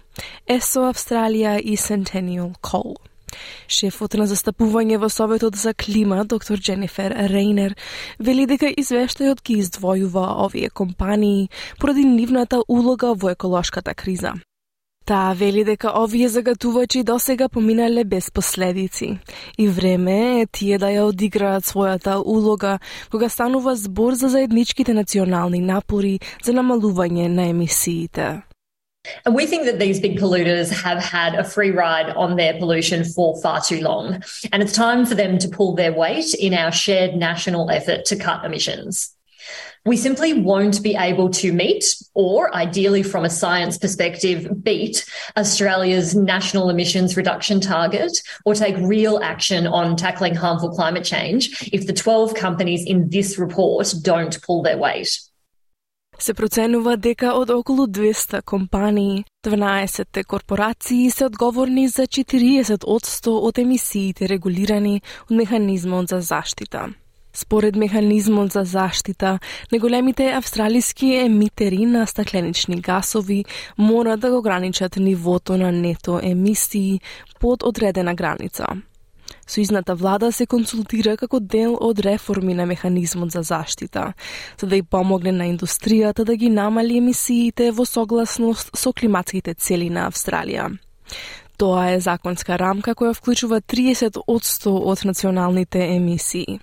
ESO 0.47 0.81
Австралија 0.89 1.61
и 1.61 1.77
Centennial 1.77 2.51
Coal. 2.61 2.95
Шефот 3.67 4.17
на 4.17 4.25
застапување 4.25 4.97
во 4.97 5.09
Советот 5.13 5.55
за 5.55 5.73
клима, 5.73 6.23
доктор 6.25 6.57
Дженифер 6.57 7.13
Рейнер, 7.29 7.75
вели 8.19 8.47
дека 8.49 8.73
извештајот 8.73 9.43
ги 9.45 9.61
издвојува 9.61 10.25
овие 10.45 10.69
компании 10.69 11.49
поради 11.79 12.05
нивната 12.05 12.63
улога 12.67 13.13
во 13.13 13.35
еколошката 13.37 13.93
криза. 13.93 14.33
Таа 15.09 15.33
вели 15.33 15.63
дека 15.65 15.89
овие 15.95 16.29
загатувачи 16.29 17.03
досега 17.03 17.49
поминале 17.49 18.03
без 18.03 18.31
последици 18.31 19.19
и 19.57 19.67
време 19.67 20.41
е 20.41 20.45
тие 20.45 20.77
да 20.77 20.91
ја 20.93 21.07
одиграат 21.09 21.65
својата 21.65 22.21
улога 22.21 22.77
кога 23.11 23.29
станува 23.29 23.73
збор 23.75 24.13
за 24.13 24.29
заедничките 24.29 24.93
национални 24.93 25.61
напори 25.65 26.19
за 26.45 26.53
намалување 26.53 27.27
на 27.27 27.49
емисиите. 27.49 28.43
And 29.25 29.33
we 29.33 29.47
think 29.47 29.65
that 29.65 29.79
these 29.79 29.99
big 29.99 30.19
polluters 30.19 30.69
have 30.85 31.01
had 31.01 31.33
a 31.33 31.43
free 31.43 31.71
ride 31.71 32.13
on 32.15 32.35
their 32.35 32.53
pollution 32.59 33.03
for 33.03 33.41
far 33.41 33.61
too 33.61 33.81
long. 33.81 34.21
And 34.51 34.61
it's 34.61 34.73
time 34.73 35.07
for 35.07 35.15
them 35.15 35.39
to 35.39 35.49
pull 35.49 35.73
their 35.73 35.93
weight 36.03 36.35
in 36.35 36.53
our 36.53 36.71
shared 36.71 37.15
national 37.15 37.71
effort 37.71 38.05
to 38.09 38.15
cut 38.15 38.45
emissions. 38.45 39.18
we 39.84 39.96
simply 39.96 40.32
won't 40.32 40.82
be 40.82 40.96
able 40.96 41.28
to 41.30 41.52
meet, 41.52 41.84
or 42.14 42.54
ideally 42.54 43.02
from 43.02 43.24
a 43.24 43.30
science 43.30 43.76
perspective, 43.76 44.48
beat 44.62 45.04
Australia's 45.36 46.14
national 46.14 46.70
emissions 46.70 47.16
reduction 47.16 47.60
target 47.60 48.12
or 48.44 48.54
take 48.54 48.76
real 48.78 49.20
action 49.22 49.66
on 49.66 49.96
tackling 49.96 50.34
harmful 50.34 50.70
climate 50.70 51.04
change 51.04 51.68
if 51.72 51.86
the 51.86 51.92
12 51.92 52.34
companies 52.34 52.84
in 52.86 53.10
this 53.10 53.38
report 53.38 53.92
don't 54.02 54.40
pull 54.42 54.62
their 54.62 54.78
weight. 54.78 55.08
Се 56.18 56.34
проценува 56.34 56.96
дека 56.96 57.32
од 57.34 57.50
околу 57.50 57.86
200 57.86 58.42
компании, 58.42 59.24
12 59.44 60.24
корпорации 60.24 61.10
се 61.10 61.24
одговорни 61.24 61.88
за 61.88 62.06
40 62.06 63.30
од 63.30 63.58
емисиите 63.58 64.28
регулирани 64.28 65.02
од 65.30 65.36
механизмот 65.36 66.08
за 66.08 66.20
заштита. 66.20 66.88
Според 67.39 67.75
механизмот 67.75 68.51
за 68.51 68.63
заштита, 68.63 69.39
неголемите 69.71 70.31
австралиски 70.31 71.15
емитери 71.15 71.85
на 71.85 72.07
стакленични 72.07 72.81
гасови 72.81 73.45
мора 73.77 74.17
да 74.17 74.31
го 74.31 74.41
граничат 74.41 74.95
нивото 74.95 75.57
на 75.57 75.71
нето 75.71 76.19
емисии 76.23 76.99
под 77.39 77.63
одредена 77.63 78.15
граница. 78.15 78.65
Суизната 79.47 79.95
влада 79.95 80.31
се 80.31 80.45
консултира 80.45 81.17
како 81.17 81.39
дел 81.39 81.77
од 81.79 81.99
реформи 81.99 82.53
на 82.53 82.65
механизмот 82.65 83.31
за 83.31 83.41
заштита, 83.41 84.13
за 84.59 84.67
да 84.67 84.75
ја 84.75 84.83
помогне 84.83 85.31
на 85.31 85.47
индустријата 85.47 86.25
да 86.25 86.35
ги 86.35 86.49
намали 86.49 86.97
емисиите 86.97 87.71
во 87.71 87.85
согласност 87.85 88.75
со 88.75 88.91
климатските 88.91 89.53
цели 89.53 89.89
на 89.89 90.09
Австралија. 90.11 90.75
Тоа 91.59 91.89
е 91.91 91.99
законска 91.99 92.55
рамка 92.55 92.93
која 92.95 93.11
вклучува 93.17 93.57
30 93.59 94.21
од 94.27 95.03
националните 95.05 95.81
емисии. 95.95 96.59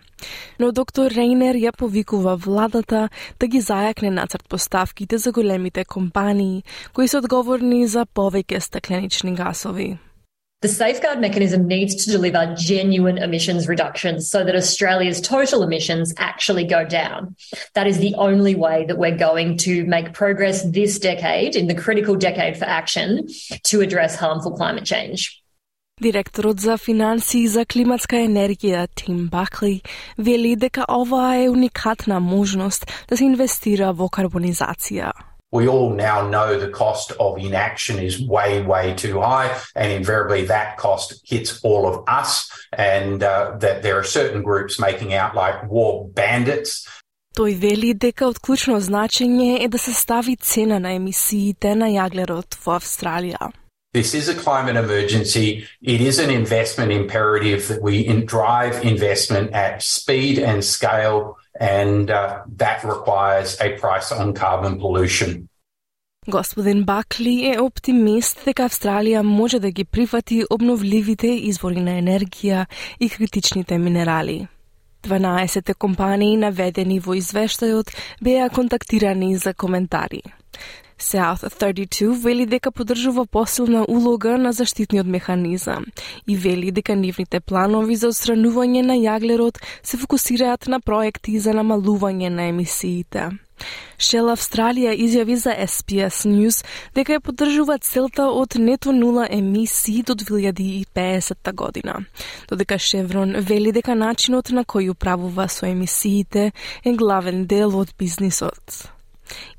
Но 0.58 0.70
доктор 0.72 1.12
Рейнер 1.12 1.58
ја 1.60 1.74
повикува 1.76 2.36
владата 2.36 3.08
да 3.38 3.46
ги 3.46 3.60
зајакне 3.60 4.08
нацрт 4.08 4.48
поставките 4.48 5.18
за 5.18 5.32
големите 5.32 5.84
компании 5.84 6.64
кои 6.92 7.08
се 7.08 7.18
одговорни 7.18 7.86
за 7.86 8.06
повеќе 8.06 8.58
стакленични 8.58 9.34
гасови. 9.34 9.98
The 10.65 10.67
safeguard 10.67 11.19
mechanism 11.19 11.67
needs 11.67 11.95
to 12.05 12.11
deliver 12.11 12.53
genuine 12.55 13.17
emissions 13.17 13.67
reductions 13.67 14.29
so 14.29 14.43
that 14.43 14.55
Australia's 14.55 15.19
total 15.19 15.63
emissions 15.63 16.13
actually 16.19 16.65
go 16.65 16.85
down. 16.85 17.35
That 17.73 17.87
is 17.87 17.97
the 17.97 18.13
only 18.15 18.53
way 18.53 18.85
that 18.85 18.99
we're 18.99 19.17
going 19.17 19.57
to 19.65 19.83
make 19.85 20.13
progress 20.13 20.61
this 20.63 20.99
decade, 20.99 21.55
in 21.55 21.65
the 21.65 21.73
critical 21.73 22.15
decade 22.15 22.57
for 22.57 22.65
action, 22.65 23.27
to 23.63 23.81
address 23.81 24.15
harmful 24.15 24.51
climate 24.51 24.85
change. 24.85 25.41
Директорот 26.01 26.59
за 26.59 26.77
финансии 26.77 27.47
за 27.47 27.65
климатска 27.65 28.15
енергија 28.15 28.87
Тим 28.95 29.27
Бакли 29.27 29.81
вели 30.17 30.55
дека 30.55 30.85
ова 30.89 31.35
е 31.35 31.49
уникатна 31.49 32.19
можност 32.19 33.05
да 33.09 33.17
се 33.17 33.23
инвестира 33.23 33.93
во 33.93 34.09
карбонизација. 34.09 35.11
we 35.55 35.67
all 35.67 35.89
now 35.93 36.27
know 36.27 36.57
the 36.57 36.69
cost 36.69 37.11
of 37.19 37.37
inaction 37.37 37.99
is 37.99 38.21
way, 38.21 38.61
way 38.61 38.93
too 38.93 39.19
high, 39.19 39.59
and 39.75 39.91
invariably 39.91 40.45
that 40.45 40.77
cost 40.77 41.21
hits 41.25 41.59
all 41.63 41.87
of 41.87 42.03
us, 42.07 42.49
and 42.71 43.21
uh, 43.21 43.57
that 43.59 43.83
there 43.83 43.97
are 43.99 44.03
certain 44.03 44.43
groups 44.43 44.79
making 44.79 45.13
out 45.13 45.35
like 45.35 45.69
war 45.69 46.07
bandits. 46.07 46.87
Тој 47.35 47.55
вели 47.55 47.93
дека 47.95 48.27
од 48.27 48.41
клучно 48.43 48.75
значење 48.83 49.63
е 49.63 49.67
да 49.71 49.79
се 49.79 49.93
стави 49.93 50.35
цена 50.35 50.79
на 50.79 50.91
емисиите 50.91 51.75
на 51.75 51.87
јаглерод 51.87 52.57
во 52.65 52.75
Австралија. 52.75 53.51
This 53.93 54.13
is 54.13 54.29
a 54.29 54.35
climate 54.35 54.77
emergency. 54.77 55.67
It 55.81 55.99
is 55.99 56.19
an 56.19 56.29
investment 56.29 56.91
imperative 56.91 57.67
that 57.67 57.81
we 57.81 58.07
drive 58.23 58.85
investment 58.85 59.51
at 59.51 59.83
speed 59.83 60.39
and 60.39 60.63
scale 60.63 61.35
and 61.60 62.10
uh, 62.10 62.42
that 62.56 62.84
requires 62.84 63.56
a 63.60 63.68
price 63.80 64.12
on 64.12 64.32
carbon 64.34 64.78
pollution. 64.78 65.48
Господин 66.28 66.84
Бакли 66.84 67.52
е 67.54 67.60
оптимист 67.60 68.40
дека 68.44 68.64
Австралија 68.66 69.22
може 69.22 69.60
да 69.60 69.70
ги 69.70 69.84
прифати 69.84 70.42
обновливите 70.50 71.26
извори 71.26 71.80
на 71.80 72.00
енергија 72.00 72.66
и 73.00 73.08
критичните 73.10 73.78
минерали. 73.78 74.48
12 75.06 75.74
компании 75.74 76.36
наведени 76.36 76.98
во 77.00 77.14
извештајот 77.14 77.94
беа 78.22 78.50
контактирани 78.50 79.36
за 79.36 79.54
коментари. 79.54 80.22
South 80.98 81.44
32 81.44 82.22
вели 82.22 82.46
дека 82.46 82.72
подржува 82.72 83.26
посилна 83.26 83.84
улога 83.88 84.38
на 84.38 84.52
заштитниот 84.52 85.06
механизам 85.06 85.84
и 86.26 86.36
вели 86.36 86.70
дека 86.70 86.96
нивните 86.96 87.40
планови 87.40 87.96
за 87.96 88.08
отстранување 88.08 88.82
на 88.82 88.96
јаглерод 88.96 89.60
се 89.82 89.96
фокусираат 89.96 90.66
на 90.66 90.80
проекти 90.80 91.38
за 91.38 91.52
намалување 91.52 92.28
на 92.28 92.48
емисиите. 92.48 93.28
Shell 93.98 94.28
Австралија 94.32 94.92
изјави 95.04 95.36
за 95.40 95.52
SPS 95.66 96.24
News 96.28 96.62
дека 96.96 97.16
ја 97.16 97.24
поддржува 97.28 97.78
целта 97.78 98.30
од 98.40 98.56
нето 98.56 98.92
нула 98.92 99.28
емисии 99.30 100.02
до 100.02 100.14
2050 100.14 101.52
година. 101.52 102.00
Додека 102.48 102.78
Шеврон 102.78 103.36
вели 103.40 103.72
дека 103.72 103.94
начинот 103.94 104.50
на 104.50 104.64
кој 104.64 104.90
управува 104.96 105.48
со 105.48 105.66
емисиите 105.66 106.52
е 106.84 106.92
главен 106.92 107.46
дел 107.46 107.76
од 107.76 107.92
бизнисот. 107.98 108.95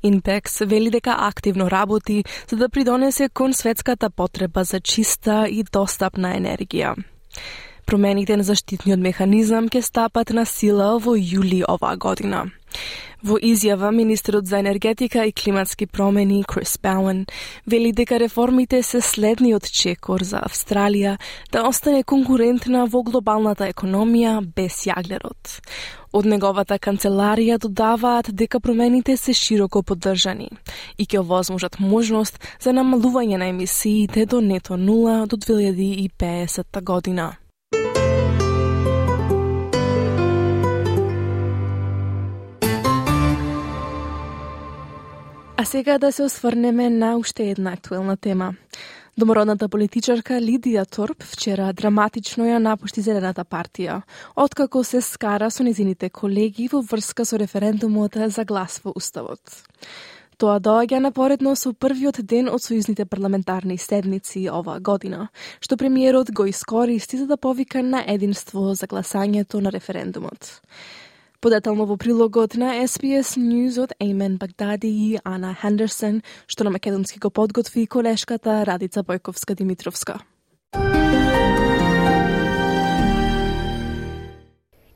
Инпекс 0.02 0.58
вели 0.60 0.90
дека 0.90 1.16
активно 1.18 1.70
работи 1.70 2.24
за 2.50 2.56
да 2.56 2.68
придонесе 2.68 3.28
кон 3.28 3.54
светската 3.54 4.10
потреба 4.10 4.64
за 4.64 4.80
чиста 4.80 5.46
и 5.48 5.62
достапна 5.62 6.36
енергија. 6.36 6.94
Промените 7.86 8.36
на 8.36 8.44
заштитниот 8.44 9.00
механизам 9.00 9.68
ќе 9.72 9.80
стапат 9.80 10.30
на 10.36 10.44
сила 10.44 10.98
во 11.00 11.14
јули 11.16 11.62
оваа 11.64 11.96
година. 11.96 12.50
Во 13.24 13.38
изјава, 13.42 13.88
министерот 13.90 14.46
за 14.46 14.58
енергетика 14.60 15.24
и 15.26 15.32
климатски 15.32 15.86
промени 15.86 16.44
Крис 16.44 16.78
Бауен 16.82 17.24
вели 17.66 17.92
дека 17.92 18.20
реформите 18.20 18.82
се 18.82 19.00
следниот 19.00 19.66
чекор 19.72 20.22
за 20.22 20.38
Австралија 20.46 21.16
да 21.50 21.64
остане 21.66 22.04
конкурентна 22.04 22.84
во 22.86 23.02
глобалната 23.02 23.66
економија 23.72 24.38
без 24.54 24.84
јаглерот. 24.86 25.58
Од 26.12 26.24
неговата 26.24 26.78
канцеларија 26.80 27.58
додаваат 27.60 28.30
дека 28.32 28.60
промените 28.60 29.16
се 29.16 29.34
широко 29.36 29.82
поддржани 29.82 30.48
и 30.96 31.04
ќе 31.04 31.20
овозможат 31.20 31.76
можност 31.80 32.40
за 32.60 32.72
намалување 32.72 33.36
на 33.36 33.50
емисиите 33.52 34.24
до 34.26 34.40
нето 34.40 34.76
нула 34.76 35.26
до 35.26 35.36
2050 35.36 36.82
година. 36.82 37.36
А 45.56 45.64
сега 45.64 45.98
да 45.98 46.12
се 46.12 46.22
осврнеме 46.22 46.90
на 46.90 47.16
уште 47.16 47.50
една 47.50 47.72
актуелна 47.72 48.16
тема. 48.16 48.54
Домородната 49.18 49.66
политичарка 49.66 50.36
Лидија 50.38 50.84
Торп 50.86 51.24
вчера 51.26 51.72
драматично 51.74 52.44
ја 52.46 52.60
напушти 52.62 53.02
Зелената 53.02 53.42
партија, 53.42 53.96
откако 54.38 54.84
се 54.86 55.00
скара 55.02 55.48
со 55.50 55.64
незините 55.66 56.06
колеги 56.06 56.68
во 56.70 56.78
врска 56.86 57.24
со 57.26 57.40
референдумот 57.42 58.14
за 58.14 58.44
глас 58.44 58.78
во 58.84 58.92
Уставот. 58.94 59.40
Тоа 60.38 60.60
доаѓа 60.62 61.02
напоредно 61.02 61.56
со 61.56 61.72
првиот 61.74 62.22
ден 62.22 62.46
од 62.46 62.62
сојузните 62.62 63.08
парламентарни 63.10 63.74
седници 63.74 64.44
оваа 64.54 64.78
година, 64.78 65.32
што 65.58 65.74
премиерот 65.76 66.30
го 66.30 66.46
искористи 66.46 67.18
за 67.18 67.26
да 67.26 67.36
повика 67.36 67.82
на 67.82 68.04
единство 68.06 68.70
за 68.74 68.86
гласањето 68.86 69.58
на 69.58 69.74
референдумот. 69.74 70.60
Подетално 71.40 71.84
во 71.86 71.94
прилогот 71.94 72.56
на 72.58 72.72
SBS 72.82 73.36
News 73.38 73.76
од 73.78 73.92
Еймен 74.02 74.40
Багдади 74.42 74.88
и 74.90 75.18
Ана 75.22 75.52
Хендерсон, 75.54 76.18
што 76.50 76.64
на 76.66 76.72
македонски 76.74 77.20
го 77.22 77.30
подготви 77.30 77.86
колешката 77.86 78.66
Радица 78.66 79.04
Бојковска-Димитровска. 79.06 80.18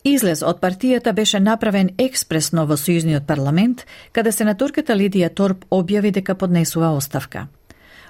Излез 0.03 0.43
од 0.43 0.59
партијата 0.59 1.13
беше 1.15 1.39
направен 1.39 1.95
експресно 1.95 2.67
во 2.67 2.75
Сојузниот 2.75 3.23
парламент, 3.23 3.87
каде 4.11 4.33
сенаторката 4.35 4.99
Лидија 4.99 5.31
Торп 5.31 5.63
објави 5.71 6.11
дека 6.11 6.35
поднесува 6.35 6.91
оставка. 6.91 7.47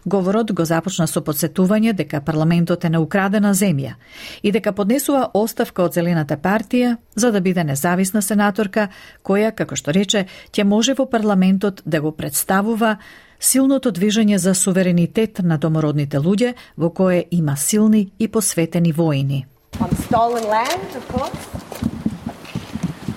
Говорот 0.04 0.50
го 0.52 0.64
започна 0.64 1.06
со 1.06 1.20
подсетување 1.22 1.92
дека 1.94 2.20
парламентот 2.20 2.84
е 2.84 2.90
на 2.90 3.00
украдена 3.00 3.52
земја 3.54 3.94
и 4.42 4.50
дека 4.50 4.72
поднесува 4.72 5.28
оставка 5.34 5.84
од 5.84 5.94
Зелената 5.94 6.36
партија 6.36 6.96
за 7.14 7.30
да 7.30 7.40
биде 7.40 7.64
независна 7.64 8.22
сенаторка 8.22 8.88
која, 9.22 9.52
како 9.54 9.76
што 9.76 9.92
рече, 9.94 10.26
ќе 10.50 10.64
може 10.64 10.94
во 10.98 11.06
парламентот 11.06 11.82
да 11.86 12.00
го 12.00 12.10
представува 12.10 12.96
силното 13.38 13.92
движење 13.92 14.36
за 14.36 14.54
суверенитет 14.54 15.38
на 15.38 15.58
домородните 15.58 16.18
луѓе 16.18 16.54
во 16.76 16.90
кое 16.90 17.24
има 17.30 17.56
силни 17.56 18.10
и 18.18 18.28
посветени 18.28 18.92
воини. 18.92 19.46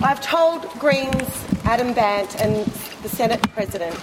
I've 0.02 0.20
told 0.20 0.60
Greens 0.78 1.30
Adam 1.64 1.92
Bant 1.94 2.30
and 2.44 2.54
the 3.02 3.08
Senate 3.08 3.42
President 3.54 3.96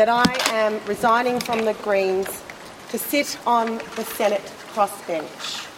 that 0.00 0.08
I 0.08 0.54
am 0.56 0.80
resigning 0.86 1.38
from 1.40 1.66
the 1.66 1.74
Greens 1.74 2.42
to 2.88 2.96
sit 2.96 3.36
on 3.46 3.82
the 3.96 4.04
Senate 4.04 4.40
crossbench. 4.72 5.68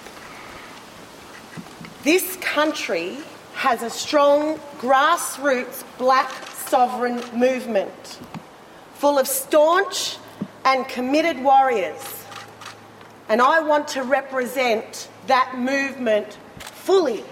This 2.05 2.37
country 2.37 3.17
has 3.55 3.83
a 3.83 3.91
strong 3.91 4.61
grassroots 4.79 5.83
black 5.99 6.31
sovereign 6.69 7.21
movement 7.37 8.21
full 8.95 9.19
of 9.19 9.27
staunch 9.27 10.19
and 10.65 10.87
committed 10.87 11.43
warriors. 11.43 12.25
And 13.29 13.43
I 13.43 13.59
want 13.59 13.89
to 13.89 14.05
represent 14.05 15.09
that 15.27 15.59
movement 15.59 16.39
fully 16.61 17.25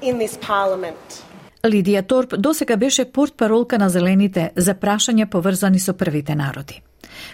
in 0.00 0.18
this 0.18 0.36
parliament. 0.36 1.21
Лидија 1.62 2.02
Торп 2.02 2.32
досека 2.38 2.76
беше 2.76 3.04
портпаролка 3.04 3.78
на 3.78 3.86
зелените 3.88 4.48
за 4.56 4.74
прашања 4.74 5.28
поврзани 5.30 5.78
со 5.78 5.92
првите 5.94 6.34
народи. 6.34 6.80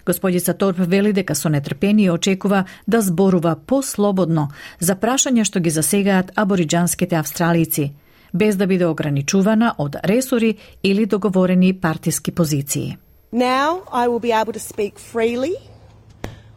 Господица 0.07 0.53
Торп 0.55 0.77
вели 0.79 1.12
дека 1.12 1.35
со 1.35 1.49
нетрпение 1.49 2.12
очекува 2.12 2.64
да 2.87 3.01
зборува 3.01 3.57
послободно 3.57 4.49
за 4.81 4.97
прашања 4.97 5.45
што 5.49 5.61
ги 5.61 5.71
засегаат 5.71 6.33
абориджанските 6.37 7.17
австралици, 7.17 7.95
без 8.35 8.57
да 8.57 8.67
биде 8.67 8.87
ограничувана 8.87 9.75
од 9.79 9.97
ресори 10.05 10.57
или 10.83 11.07
договорени 11.07 11.73
партиски 11.81 12.31
позиции. 12.31 12.99
Now 13.33 13.81
I 13.93 14.09
will 14.09 14.21
be 14.21 14.33
able 14.33 14.53
to 14.53 14.61
speak 14.61 14.99
freely 14.99 15.57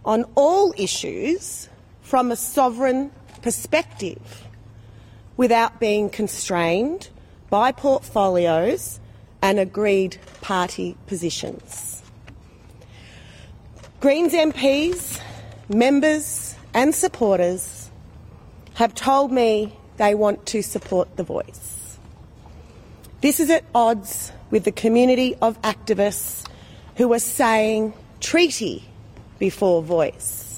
on 0.04 0.26
all 0.36 0.74
issues 0.78 1.70
from 2.04 2.32
a 2.32 2.36
sovereign 2.36 3.12
perspective 3.42 4.44
without 5.38 5.80
being 5.80 6.10
constrained 6.10 7.08
by 7.52 7.72
portfolios 7.72 9.00
and 9.42 9.60
agreed 9.60 10.18
party 10.40 10.96
positions. 11.06 12.02
Greens 14.00 14.34
MPs, 14.34 15.22
members, 15.70 16.56
and 16.74 16.96
supporters 16.96 17.92
have 18.76 18.96
told 18.96 19.32
me 19.32 19.78
they 19.98 20.16
want 20.16 20.46
to 20.48 20.64
support 20.64 21.18
the 21.18 21.24
voice. 21.24 22.00
This 23.20 23.40
is 23.40 23.52
at 23.52 23.66
odds 23.76 24.32
with 24.50 24.64
the 24.64 24.72
community 24.72 25.36
of 25.42 25.62
activists 25.62 26.48
who 26.96 27.12
are 27.14 27.20
saying 27.20 27.94
treaty 28.22 28.86
before 29.40 29.84
voice. 29.84 30.51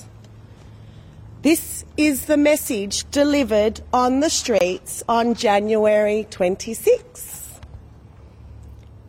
This 1.42 1.84
is 1.96 2.26
the 2.26 2.36
message 2.36 3.10
delivered 3.10 3.80
on 3.92 4.20
the 4.20 4.28
streets 4.28 5.02
on 5.08 5.34
January 5.34 6.26
26. 6.30 7.60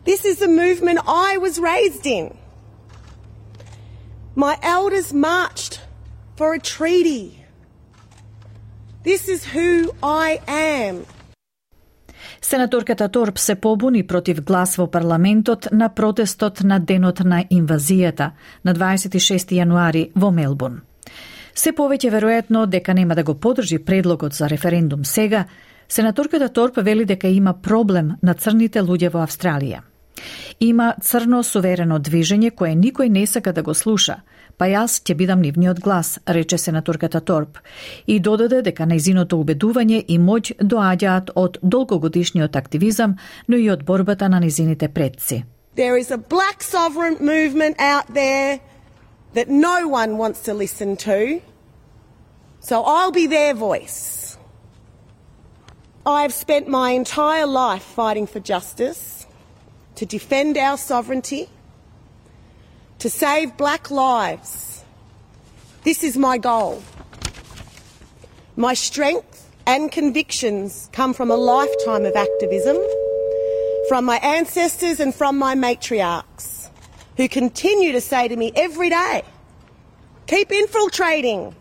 This 0.04 0.24
is 0.24 0.38
the 0.38 0.48
movement 0.48 1.00
I 1.06 1.38
was 1.38 1.58
raised 1.58 2.06
in. 2.06 2.36
My 4.34 4.56
elders 4.62 5.12
marched 5.12 5.80
for 6.36 6.54
a 6.54 6.60
treaty. 6.60 7.44
This 9.02 9.28
is 9.28 9.44
who 9.44 9.92
I 10.02 10.40
am. 10.46 11.04
Сенаторката 12.42 13.08
Торп 13.08 13.38
се 13.38 13.54
побуни 13.54 14.06
против 14.06 14.44
глас 14.44 14.76
во 14.76 14.86
парламентот 14.86 15.68
на 15.72 15.88
протестот 15.88 16.60
на 16.64 16.78
денот 16.78 17.20
на 17.24 17.44
инвазијата 17.44 18.30
на 18.64 18.74
26 18.74 19.52
јануари 19.52 20.10
во 20.14 20.30
Мелбурн. 20.30 20.80
Се 21.55 21.71
повеќе 21.71 22.11
веројатно 22.11 22.65
дека 22.67 22.93
нема 22.93 23.15
да 23.15 23.23
го 23.23 23.33
подржи 23.39 23.79
предлогот 23.79 24.33
за 24.33 24.49
референдум 24.51 25.05
сега, 25.05 25.45
сенаторката 25.87 26.49
Торп 26.49 26.77
вели 26.77 27.05
дека 27.05 27.27
има 27.27 27.53
проблем 27.53 28.11
на 28.21 28.33
црните 28.33 28.81
луѓе 28.81 29.09
во 29.13 29.23
Австралија. 29.23 29.79
Има 30.59 30.93
црно 31.01 31.43
суверено 31.43 31.99
движење 31.99 32.51
кое 32.51 32.75
никој 32.75 33.09
не 33.09 33.25
сака 33.27 33.53
да 33.53 33.63
го 33.63 33.73
слуша, 33.73 34.21
па 34.57 34.67
јас 34.67 34.99
ќе 35.03 35.15
бидам 35.15 35.41
нивниот 35.41 35.79
глас, 35.79 36.19
рече 36.27 36.57
сенаторката 36.57 37.21
Торп, 37.21 37.57
и 38.07 38.19
додаде 38.19 38.61
дека 38.61 38.83
најзиното 38.83 39.39
убедување 39.39 40.03
и 40.07 40.19
моќ 40.19 40.59
доаѓаат 40.59 41.31
од 41.35 41.59
долгогодишниот 41.61 42.55
активизам, 42.55 43.17
но 43.47 43.57
и 43.57 43.69
од 43.69 43.83
борбата 43.83 44.29
на 44.29 44.39
низините 44.39 44.87
предци. 44.87 45.43
There 45.75 45.99
is 45.99 46.11
a 46.11 46.17
black 46.17 46.63
sovereign 46.63 47.17
movement 47.19 47.75
out 47.79 48.13
there 48.13 48.59
that 49.35 49.49
no 49.49 49.85
one 49.87 50.17
wants 50.17 50.39
to 50.43 50.53
listen 50.53 50.95
to. 50.95 51.41
So 52.61 52.83
I'll 52.83 53.11
be 53.11 53.27
their 53.27 53.53
voice. 53.53 54.37
I 56.05 56.21
have 56.21 56.33
spent 56.33 56.69
my 56.69 56.91
entire 56.91 57.45
life 57.45 57.83
fighting 57.83 58.27
for 58.27 58.39
justice, 58.39 59.27
to 59.95 60.05
defend 60.05 60.57
our 60.57 60.77
sovereignty, 60.77 61.49
to 62.99 63.09
save 63.09 63.57
black 63.57 63.91
lives. 63.91 64.83
This 65.83 66.03
is 66.03 66.15
my 66.15 66.37
goal. 66.37 66.81
My 68.55 68.73
strength 68.73 69.53
and 69.67 69.91
convictions 69.91 70.89
come 70.93 71.13
from 71.13 71.29
a 71.29 71.35
lifetime 71.35 72.05
of 72.05 72.15
activism, 72.15 72.77
from 73.89 74.05
my 74.05 74.17
ancestors 74.17 75.01
and 75.01 75.13
from 75.13 75.37
my 75.37 75.55
matriarchs, 75.55 76.54
who 77.17 77.27
continue 77.27 77.91
to 77.93 78.01
say 78.01 78.27
to 78.27 78.35
me 78.35 78.51
every 78.55 78.89
day, 78.89 79.23
keep 80.27 80.51
infiltrating, 80.51 81.55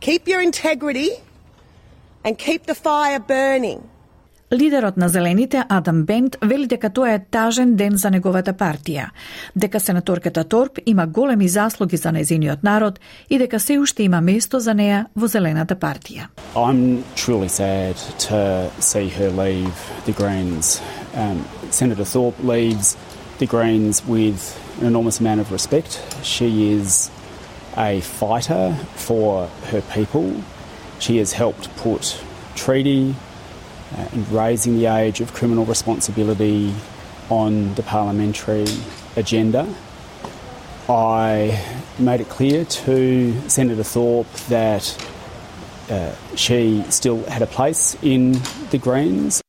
keep 0.00 0.28
your 0.28 0.42
integrity, 0.42 1.10
and 2.24 2.38
keep 2.38 2.66
the 2.66 2.74
fire 2.74 3.20
burning. 3.20 3.82
Лидерот 4.52 4.96
на 4.96 5.08
Зелените, 5.08 5.64
Адам 5.68 6.04
Бент, 6.04 6.36
вели 6.42 6.66
дека 6.66 6.90
тоа 6.90 7.12
е 7.14 7.18
тажен 7.30 7.76
ден 7.76 7.96
за 7.96 8.10
неговата 8.10 8.50
партија, 8.52 9.12
дека 9.56 9.80
сенаторката 9.80 10.44
Торп 10.44 10.78
има 10.86 11.06
големи 11.06 11.48
заслуги 11.48 11.96
за 11.96 12.12
незиниот 12.12 12.62
народ 12.62 13.00
и 13.30 13.38
дека 13.38 13.60
се 13.60 13.78
уште 13.78 14.02
има 14.02 14.20
место 14.20 14.60
за 14.60 14.74
неа 14.74 15.06
во 15.16 15.26
Зелената 15.26 15.76
партија. 15.76 16.26
I'm 16.56 17.04
truly 17.14 17.48
sad 17.48 17.94
to 18.26 18.70
see 18.80 19.06
her 19.08 19.30
leave 19.30 19.70
the 20.06 20.12
Greens. 20.12 20.82
Um, 21.14 21.44
Senator 21.70 22.04
Thorpe 22.04 22.42
leaves 22.42 22.96
the 23.38 23.46
Greens 23.46 24.02
with 24.08 24.58
an 24.80 24.86
enormous 24.86 25.20
amount 25.20 25.40
of 25.40 25.52
respect. 25.52 26.02
She 26.22 26.72
is 26.72 27.10
a 27.76 28.00
fighter 28.00 28.74
for 28.94 29.46
her 29.46 29.82
people. 29.82 30.42
She 30.98 31.18
has 31.18 31.32
helped 31.32 31.74
put 31.76 32.22
treaty 32.54 33.14
uh, 33.96 34.08
and 34.12 34.28
raising 34.30 34.76
the 34.76 34.86
age 34.86 35.20
of 35.20 35.32
criminal 35.32 35.64
responsibility 35.64 36.74
on 37.28 37.74
the 37.74 37.82
parliamentary 37.82 38.66
agenda. 39.16 39.72
I 40.88 41.64
made 41.98 42.20
it 42.20 42.28
clear 42.28 42.64
to 42.64 43.48
Senator 43.48 43.84
Thorpe 43.84 44.32
that 44.48 45.06
uh, 45.88 46.14
she 46.34 46.84
still 46.88 47.22
had 47.24 47.42
a 47.42 47.46
place 47.46 47.96
in 48.02 48.32
the 48.70 48.78
Greens. 48.78 49.42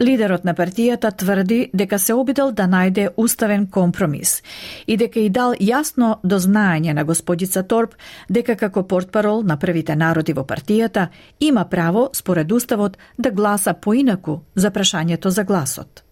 Лидерот 0.00 0.44
на 0.44 0.54
партијата 0.54 1.10
тврди 1.10 1.70
дека 1.74 1.98
се 1.98 2.14
обидел 2.14 2.52
да 2.54 2.68
најде 2.70 3.08
уставен 3.16 3.66
компромис 3.66 4.42
и 4.86 4.96
дека 4.96 5.18
и 5.18 5.28
дал 5.28 5.56
јасно 5.58 6.20
до 6.22 6.38
знаење 6.38 6.92
на 6.94 7.02
господица 7.04 7.64
Торп 7.66 7.96
дека 8.30 8.54
како 8.56 8.84
портпарол 8.86 9.42
на 9.42 9.56
првите 9.58 9.96
народи 9.96 10.32
во 10.32 10.44
партијата 10.46 11.08
има 11.40 11.64
право 11.64 12.10
според 12.14 12.52
уставот 12.52 12.98
да 13.18 13.30
гласа 13.30 13.74
поинаку 13.74 14.38
за 14.54 14.70
прашањето 14.70 15.28
за 15.28 15.44
гласот. 15.44 16.04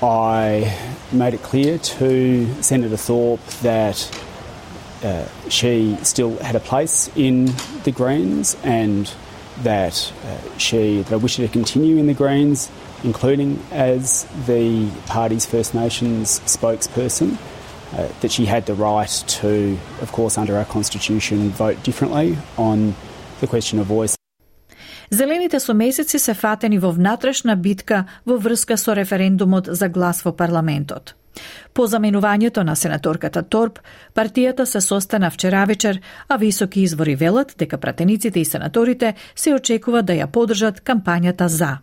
I 0.00 0.72
made 1.12 1.34
it 1.34 1.42
clear 1.42 1.78
to 2.00 2.48
Senator 2.62 2.96
Thorpe 2.96 3.44
that 3.62 4.08
uh, 5.04 5.28
she 5.50 5.98
still 6.02 6.38
had 6.40 6.56
a 6.56 6.60
place 6.60 7.10
in 7.14 7.52
the 7.84 7.92
Greens 7.92 8.56
and 8.64 9.12
that 9.62 10.12
uh, 10.24 10.58
she 10.58 11.02
that 11.02 11.12
I 11.12 11.16
wish 11.16 11.36
her 11.36 11.46
to 11.46 11.52
continue 11.52 11.98
in 11.98 12.06
the 12.06 12.14
Greens 12.14 12.70
including 13.04 13.58
as 13.70 14.26
the 14.46 14.88
party's 15.06 15.46
First 15.46 15.74
Nations 15.74 16.40
spokesperson, 16.46 17.36
uh, 17.92 18.08
that 18.20 18.32
she 18.32 18.44
had 18.46 18.66
the 18.66 18.74
right 18.74 19.14
to, 19.40 19.78
of 20.02 20.10
course, 20.12 20.36
under 20.38 20.56
our 20.56 20.64
constitution, 20.64 21.50
vote 21.50 21.78
differently 21.82 22.36
on 22.56 22.94
the 23.40 23.46
question 23.46 23.78
of 23.78 23.86
voice. 23.86 24.16
Зелените 25.10 25.60
со 25.60 25.74
месеци 25.74 26.18
се 26.18 26.34
фатени 26.34 26.78
во 26.78 26.90
внатрешна 26.90 27.56
битка 27.56 28.06
во 28.26 28.36
врска 28.36 28.76
со 28.76 28.94
референдумот 28.94 29.66
за 29.66 29.88
глас 29.88 30.24
во 30.24 30.32
парламентот. 30.32 31.14
По 31.74 31.86
заменувањето 31.86 32.62
на 32.62 32.74
сенаторката 32.76 33.42
Торп, 33.42 33.78
партијата 34.14 34.64
се 34.64 34.80
состана 34.80 35.30
вчера 35.30 35.64
вечер, 35.66 36.00
а 36.28 36.36
високи 36.36 36.80
извори 36.80 37.16
велат 37.16 37.54
дека 37.58 37.78
пратениците 37.78 38.40
и 38.40 38.44
сенаторите 38.44 39.14
се 39.36 39.54
очекува 39.54 40.02
да 40.02 40.12
ја 40.12 40.26
подржат 40.26 40.80
кампањата 40.80 41.46
за. 41.46 41.78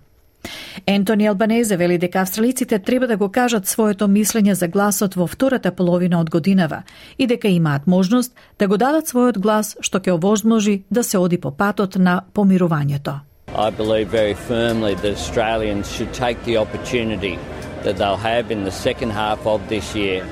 Ентони 0.87 1.27
Албанезе 1.27 1.77
вели 1.77 1.97
дека 1.97 2.19
австралиците 2.19 2.79
треба 2.79 3.07
да 3.07 3.17
го 3.17 3.29
кажат 3.29 3.67
своето 3.67 4.07
мислење 4.07 4.51
за 4.51 4.67
гласот 4.67 5.15
во 5.15 5.27
втората 5.27 5.71
половина 5.71 6.19
од 6.19 6.29
годинава 6.29 6.83
и 7.17 7.27
дека 7.27 7.47
имаат 7.47 7.87
можност 7.87 8.33
да 8.59 8.67
го 8.67 8.77
дадат 8.77 9.07
својот 9.07 9.37
глас 9.37 9.75
што 9.81 9.99
ќе 9.99 10.15
овозможи 10.17 10.83
да 10.91 11.03
се 11.03 11.17
оди 11.17 11.37
по 11.37 11.51
патот 11.51 11.95
на 11.95 12.21
помирувањето. 12.33 13.19
I 13.53 13.69
believe 13.69 14.07
very 14.07 14.33
firmly 14.33 14.95
that 14.95 15.13
Australians 15.13 15.91
should 15.91 16.13
take 16.13 16.39
the 16.45 16.57
opportunity 16.57 17.37
that 17.83 17.97
they'll 17.97 18.23
have 18.23 18.49
in 18.49 18.63
the 18.63 18.71
second 18.71 19.11
half 19.11 19.45
of 19.45 19.59
this 19.67 19.95
year 19.95 20.23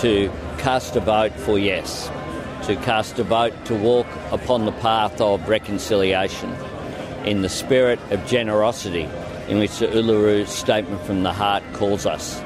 to 0.00 0.30
cast 0.58 0.96
a 0.96 1.00
vote 1.00 1.34
for 1.36 1.58
yes, 1.58 2.10
to 2.66 2.74
cast 2.76 3.18
a 3.18 3.24
vote 3.24 3.54
to 3.66 3.74
walk 3.74 4.06
upon 4.32 4.64
the 4.64 4.72
path 4.80 5.20
of 5.20 5.48
reconciliation 5.48 6.50
in 7.24 7.42
the 7.42 7.48
spirit 7.48 8.00
of 8.10 8.26
generosity 8.26 9.06
in 9.48 9.58
which 9.58 9.78
the 9.78 9.86
Uluru 9.86 10.46
Statement 10.46 11.00
from 11.06 11.22
the 11.22 11.32
Heart 11.32 11.62
calls 11.78 12.06
us. 12.06 12.42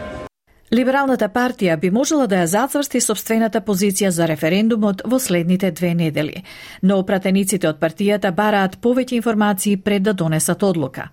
Либералната 0.72 1.28
партија 1.28 1.76
би 1.76 1.90
можела 1.90 2.26
да 2.30 2.44
ја 2.44 2.46
зацврсти 2.46 3.00
собствената 3.00 3.60
позиција 3.60 4.08
за 4.14 4.28
референдумот 4.30 5.02
во 5.04 5.18
следните 5.18 5.70
две 5.70 5.94
недели, 5.94 6.44
но 6.82 7.02
пратениците 7.02 7.68
од 7.68 7.80
партијата 7.80 8.30
бараат 8.30 8.78
повеќе 8.80 9.18
информации 9.18 9.76
пред 9.76 10.02
да 10.02 10.12
донесат 10.14 10.62
одлука. 10.62 11.08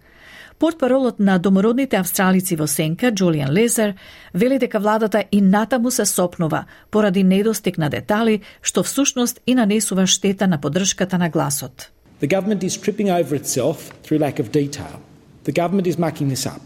Портпаролот 0.60 1.20
на 1.20 1.40
домородните 1.40 1.98
австралици 1.98 2.56
во 2.56 2.68
Сенка, 2.68 3.12
Джулиан 3.12 3.52
Лезер, 3.54 3.94
вели 4.34 4.60
дека 4.60 4.80
владата 4.80 5.24
и 5.32 5.42
натаму 5.42 5.92
се 5.92 6.06
сопнува 6.06 6.66
поради 6.92 7.24
недостиг 7.24 7.78
на 7.78 7.90
детали, 7.90 8.42
што 8.62 8.84
всушност 8.84 9.42
и 9.48 9.56
нанесува 9.56 10.08
штета 10.08 10.48
на 10.48 10.62
поддршката 10.62 11.18
на 11.18 11.30
гласот. 11.30 11.92
The 12.22 12.28
government 12.28 12.64
is 12.64 12.78
tripping 12.78 13.10
over 13.10 13.36
itself 13.36 13.92
through 14.04 14.20
lack 14.20 14.40
of 14.40 14.52
detail. 14.52 15.02
The 15.47 15.53
government 15.53 15.87
is 15.87 15.99
mucking 15.99 16.29
this 16.29 16.47
up. 16.47 16.61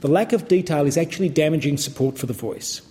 The 0.00 0.08
lack 0.08 0.32
of 0.32 0.48
detail 0.48 0.86
is 0.86 0.96
actually 0.96 1.28
damaging 1.28 1.76
support 1.76 2.18
for 2.18 2.26
the 2.26 2.32
voice. 2.32 2.82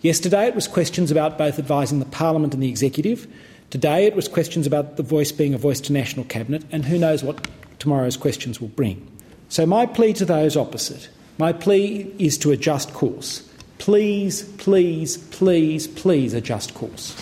Yesterday 0.00 0.46
it 0.46 0.54
was 0.54 0.68
questions 0.68 1.10
about 1.10 1.38
both 1.38 1.58
advising 1.58 1.98
the 1.98 2.06
Parliament 2.06 2.54
and 2.54 2.62
the 2.62 2.68
Executive. 2.68 3.26
Today 3.70 4.06
it 4.06 4.16
was 4.16 4.28
questions 4.28 4.66
about 4.66 4.96
the 4.96 5.02
voice 5.02 5.32
being 5.32 5.54
a 5.54 5.58
voice 5.58 5.80
to 5.82 5.92
National 5.92 6.24
Cabinet, 6.24 6.64
and 6.72 6.84
who 6.84 6.98
knows 6.98 7.22
what 7.22 7.46
tomorrow's 7.78 8.16
questions 8.16 8.60
will 8.60 8.68
bring. 8.68 9.06
So, 9.48 9.66
my 9.66 9.86
plea 9.86 10.12
to 10.14 10.24
those 10.24 10.56
opposite 10.56 11.08
my 11.38 11.52
plea 11.52 12.12
is 12.18 12.36
to 12.38 12.50
adjust 12.50 12.92
course. 12.92 13.42
Please, 13.78 14.42
please, 14.58 15.16
please, 15.30 15.86
please 15.86 16.34
adjust 16.34 16.74
course. 16.74 17.14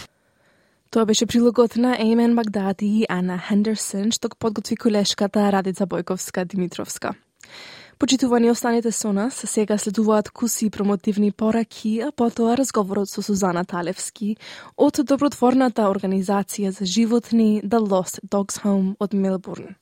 Тоа 0.90 1.06
беше 1.06 1.26
прилогот 1.26 1.76
на 1.76 1.96
Еймен 2.00 2.36
Багдади 2.36 2.86
и 2.86 3.06
Ана 3.08 3.38
Хендерсон, 3.38 4.12
што 4.12 4.28
го 4.28 4.36
подготви 4.38 4.76
колешката 4.76 5.52
Радица 5.52 5.86
Бојковска 5.86 6.44
Димитровска. 6.44 7.12
Почитувани 8.01 8.49
останете 8.49 8.91
со 8.91 9.13
нас, 9.13 9.43
сега 9.45 9.77
следуваат 9.77 10.29
куси 10.29 10.69
промотивни 10.69 11.31
пораки, 11.31 12.01
а 12.01 12.11
потоа 12.11 12.57
разговорот 12.57 13.09
со 13.09 13.21
Сузана 13.21 13.61
Талевски 13.65 14.37
од 14.77 15.03
добротворната 15.05 15.85
организација 15.85 16.69
за 16.69 16.85
животни 16.85 17.61
The 17.61 17.77
Lost 17.77 18.17
Dogs 18.25 18.57
Home 18.63 18.95
од 18.99 19.13
Мелбурн. 19.13 19.75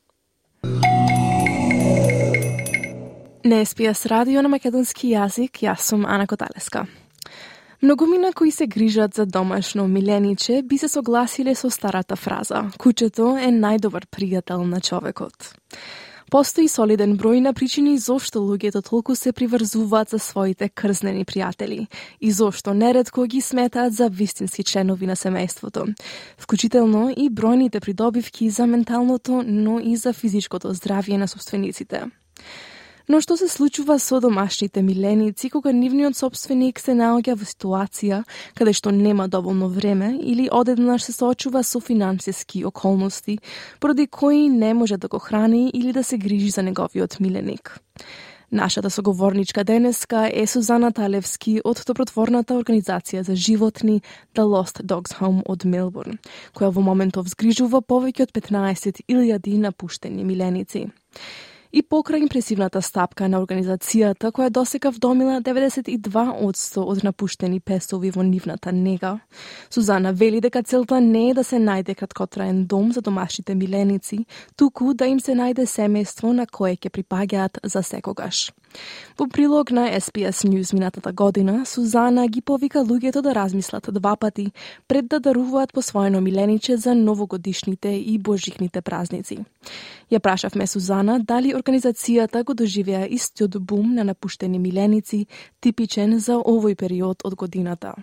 На 3.45 3.65
СПС 3.65 4.05
радио 4.05 4.41
на 4.41 4.49
македонски 4.49 5.15
јазик, 5.15 5.63
јас 5.63 5.87
сум 5.87 6.03
Ана 6.05 6.27
Коталеска. 6.27 6.87
Многумина 7.81 8.33
кои 8.33 8.51
се 8.51 8.67
грижат 8.67 9.13
за 9.13 9.25
домашно 9.25 9.87
милениче 9.87 10.61
би 10.61 10.77
се 10.77 10.87
согласиле 10.87 11.55
со 11.55 11.69
старата 11.69 12.15
фраза 12.15 12.71
«Кучето 12.77 13.37
е 13.39 13.47
најдобар 13.47 14.11
пријател 14.11 14.67
на 14.67 14.81
човекот». 14.81 15.55
Постои 16.29 16.67
солиден 16.69 17.15
број 17.17 17.39
на 17.41 17.55
причини 17.57 17.95
зошто 17.97 18.43
луѓето 18.45 18.83
толку 18.85 19.15
се 19.17 19.31
приврзуваат 19.33 20.11
за 20.13 20.19
своите 20.21 20.67
крзнени 20.69 21.25
пријатели 21.25 21.87
и 22.21 22.31
зошто 22.31 22.73
нередко 22.73 23.25
ги 23.25 23.41
сметаат 23.41 23.93
за 23.93 24.09
вистински 24.13 24.63
членови 24.63 25.09
на 25.09 25.15
семејството, 25.17 25.87
вклучително 26.37 27.09
и 27.09 27.31
бројните 27.33 27.81
придобивки 27.81 28.49
за 28.49 28.67
менталното, 28.67 29.41
но 29.41 29.79
и 29.79 29.95
за 29.95 30.13
физичкото 30.13 30.69
здравје 30.73 31.17
на 31.17 31.27
собствениците. 31.27 32.05
Но 33.09 33.17
што 33.25 33.33
се 33.41 33.47
случува 33.49 33.95
со 33.97 34.19
домашните 34.21 34.83
миленици 34.85 35.49
кога 35.49 35.71
нивниот 35.73 36.13
собственик 36.13 36.77
се 36.77 36.93
наоѓа 36.93 37.33
во 37.41 37.47
ситуација 37.49 38.19
каде 38.53 38.73
што 38.77 38.93
нема 38.93 39.25
доволно 39.27 39.65
време 39.73 40.11
или 40.21 40.45
одеднаш 40.53 41.07
се 41.07 41.15
соочува 41.17 41.63
со 41.65 41.81
финансиски 41.81 42.61
околности, 42.65 43.39
поради 43.79 44.05
кои 44.05 44.47
не 44.49 44.73
може 44.73 44.97
да 44.97 45.07
го 45.07 45.17
храни 45.19 45.71
или 45.73 45.91
да 45.91 46.03
се 46.03 46.17
грижи 46.17 46.49
за 46.49 46.61
неговиот 46.61 47.19
миленик? 47.19 47.79
Нашата 48.51 48.89
соговорничка 48.89 49.63
денеска 49.63 50.29
е 50.33 50.45
Сузана 50.47 50.91
Талевски 50.91 51.61
од 51.65 51.81
добротворната 51.85 52.53
организација 52.53 53.21
за 53.25 53.35
животни 53.35 54.01
The 54.37 54.45
Lost 54.45 54.85
Dogs 54.85 55.17
Home 55.17 55.41
од 55.45 55.65
Мелбурн, 55.65 56.21
која 56.53 56.69
во 56.69 56.81
моментов 56.81 57.29
згрижува 57.29 57.81
повеќе 57.81 58.29
од 58.29 58.33
15.000 58.37 59.57
напуштени 59.57 60.23
миленици 60.23 60.89
и 61.71 61.81
покрај 61.83 62.23
импресивната 62.25 62.81
стапка 62.81 63.27
на 63.29 63.39
организацијата 63.41 64.31
која 64.33 64.49
досека 64.49 64.91
вдомила 64.91 65.39
92% 65.41 66.83
од 66.83 67.03
напуштени 67.03 67.59
песови 67.59 68.11
во 68.11 68.23
нивната 68.23 68.71
нега. 68.71 69.19
Сузана 69.69 70.11
вели 70.11 70.41
дека 70.41 70.63
целта 70.63 71.01
не 71.01 71.29
е 71.29 71.33
да 71.33 71.43
се 71.43 71.59
најде 71.61 71.95
краткотраен 71.95 72.65
дом 72.65 72.91
за 72.91 73.01
домашните 73.01 73.55
миленици, 73.55 74.25
туку 74.55 74.93
да 74.93 75.05
им 75.05 75.19
се 75.19 75.37
најде 75.37 75.65
семејство 75.69 76.33
на 76.33 76.47
кое 76.47 76.75
ќе 76.75 76.89
припаѓаат 76.89 77.61
за 77.63 77.83
секогаш. 77.83 78.49
Во 79.19 79.27
прилог 79.27 79.71
на 79.71 79.89
SPS 79.99 80.47
News 80.47 80.73
минатата 80.73 81.11
година, 81.11 81.65
Сузана 81.65 82.27
ги 82.27 82.41
повика 82.41 82.79
луѓето 82.79 83.21
да 83.21 83.35
размислат 83.35 83.89
два 83.91 84.15
пати 84.15 84.51
пред 84.87 85.07
да 85.07 85.19
даруваат 85.19 85.73
посвоено 85.73 86.21
милениче 86.21 86.77
за 86.77 86.95
новогодишните 86.95 87.89
и 87.89 88.17
божихните 88.19 88.81
празници. 88.81 89.37
Ја 90.11 90.19
прашавме 90.19 90.67
Сузана 90.67 91.19
дали 91.19 91.53
организацијата 91.53 92.43
го 92.43 92.53
доживеа 92.53 93.07
истиот 93.09 93.59
бум 93.59 93.93
на 93.95 94.03
напуштени 94.03 94.59
миленици, 94.59 95.25
типичен 95.61 96.19
за 96.19 96.39
овој 96.39 96.75
период 96.75 97.25
од 97.25 97.35
годината. 97.35 97.93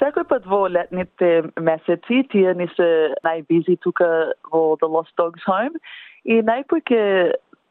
Секој 0.00 0.24
пат 0.24 0.46
во 0.48 0.64
летните 0.68 1.50
месеци, 1.60 2.22
тие 2.32 2.54
ни 2.56 2.70
се 2.76 3.12
најбизи 3.26 3.76
тука 3.84 4.32
во 4.52 4.76
The 4.80 4.88
Lost 4.88 5.12
Dogs 5.20 5.44
Home 5.44 5.76
и 6.24 6.40
најпоќе 6.40 7.00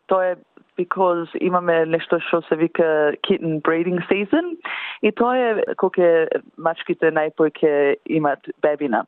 тоа 0.10 0.34
е 0.34 0.36
because 0.80 1.28
имаме 1.42 1.86
нешто 1.86 2.20
што 2.28 2.42
се 2.48 2.56
вика 2.56 2.88
kitten 3.28 3.60
breeding 3.68 4.00
season 4.08 4.56
и 5.04 5.12
тоа 5.12 5.36
е 5.36 5.76
кога 5.76 6.28
мачките 6.58 7.12
најпојке 7.12 7.74
имат 8.08 8.48
бебина. 8.64 9.04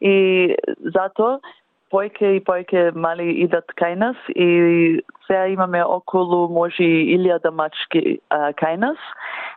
И 0.00 0.54
затоа 0.94 1.40
појке 1.92 2.36
и 2.36 2.40
појке 2.40 2.90
мали 2.94 3.28
идат 3.44 3.70
кај 3.80 3.94
нас 3.94 4.16
и 4.34 5.02
сега 5.26 5.46
имаме 5.46 5.82
околу 5.84 6.48
може 6.48 6.82
илјада 6.84 7.50
мачки 7.50 8.18
а, 8.30 8.52
кај 8.52 8.76
нас 8.76 8.98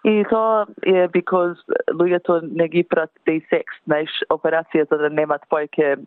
и 0.03 0.23
тоа 0.29 0.65
е 0.85 1.07
because 1.07 1.57
луѓето 1.91 2.41
не 2.51 2.67
ги 2.67 2.83
прат 2.83 3.11
day 3.27 3.41
sex, 3.51 3.65
знаеш, 3.85 4.09
операција 4.29 4.87
за 4.89 4.97
да 4.97 5.09
немат 5.09 5.41
појке 5.51 5.97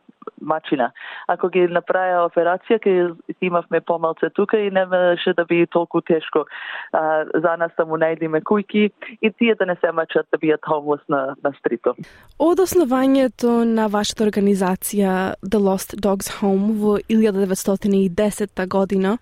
мачина. 0.41 0.91
Ако 1.29 1.49
ги 1.49 1.67
направија 1.71 2.27
операција, 2.27 2.79
ке 2.83 2.93
имавме 3.41 3.81
помалце 3.81 4.31
тука 4.35 4.59
и 4.59 4.71
немаше 4.71 5.35
да 5.35 5.45
би 5.45 5.67
толку 5.67 6.01
тешко 6.01 6.45
а, 6.93 7.25
за 7.35 7.57
нас 7.57 7.73
да 7.77 7.87
му 7.87 7.99
најдеме 7.99 8.43
кујки 8.43 8.91
и 9.21 9.31
тие 9.31 9.55
да 9.55 9.67
не 9.67 9.77
се 9.81 9.93
мачат 9.93 10.27
да 10.33 10.39
бијат 10.39 10.65
homeless 10.67 11.03
на, 11.09 11.35
на 11.45 11.53
стрито. 11.59 11.95
Од 12.39 12.59
основањето 12.59 13.63
на 13.65 13.89
вашата 13.89 14.25
организација 14.25 15.35
The 15.43 15.61
Lost 15.61 15.97
Dog 16.01 16.12
Dogs 16.13 16.29
Home 16.41 16.77
во 16.77 16.99
1910 17.09 18.67
година, 18.67 19.19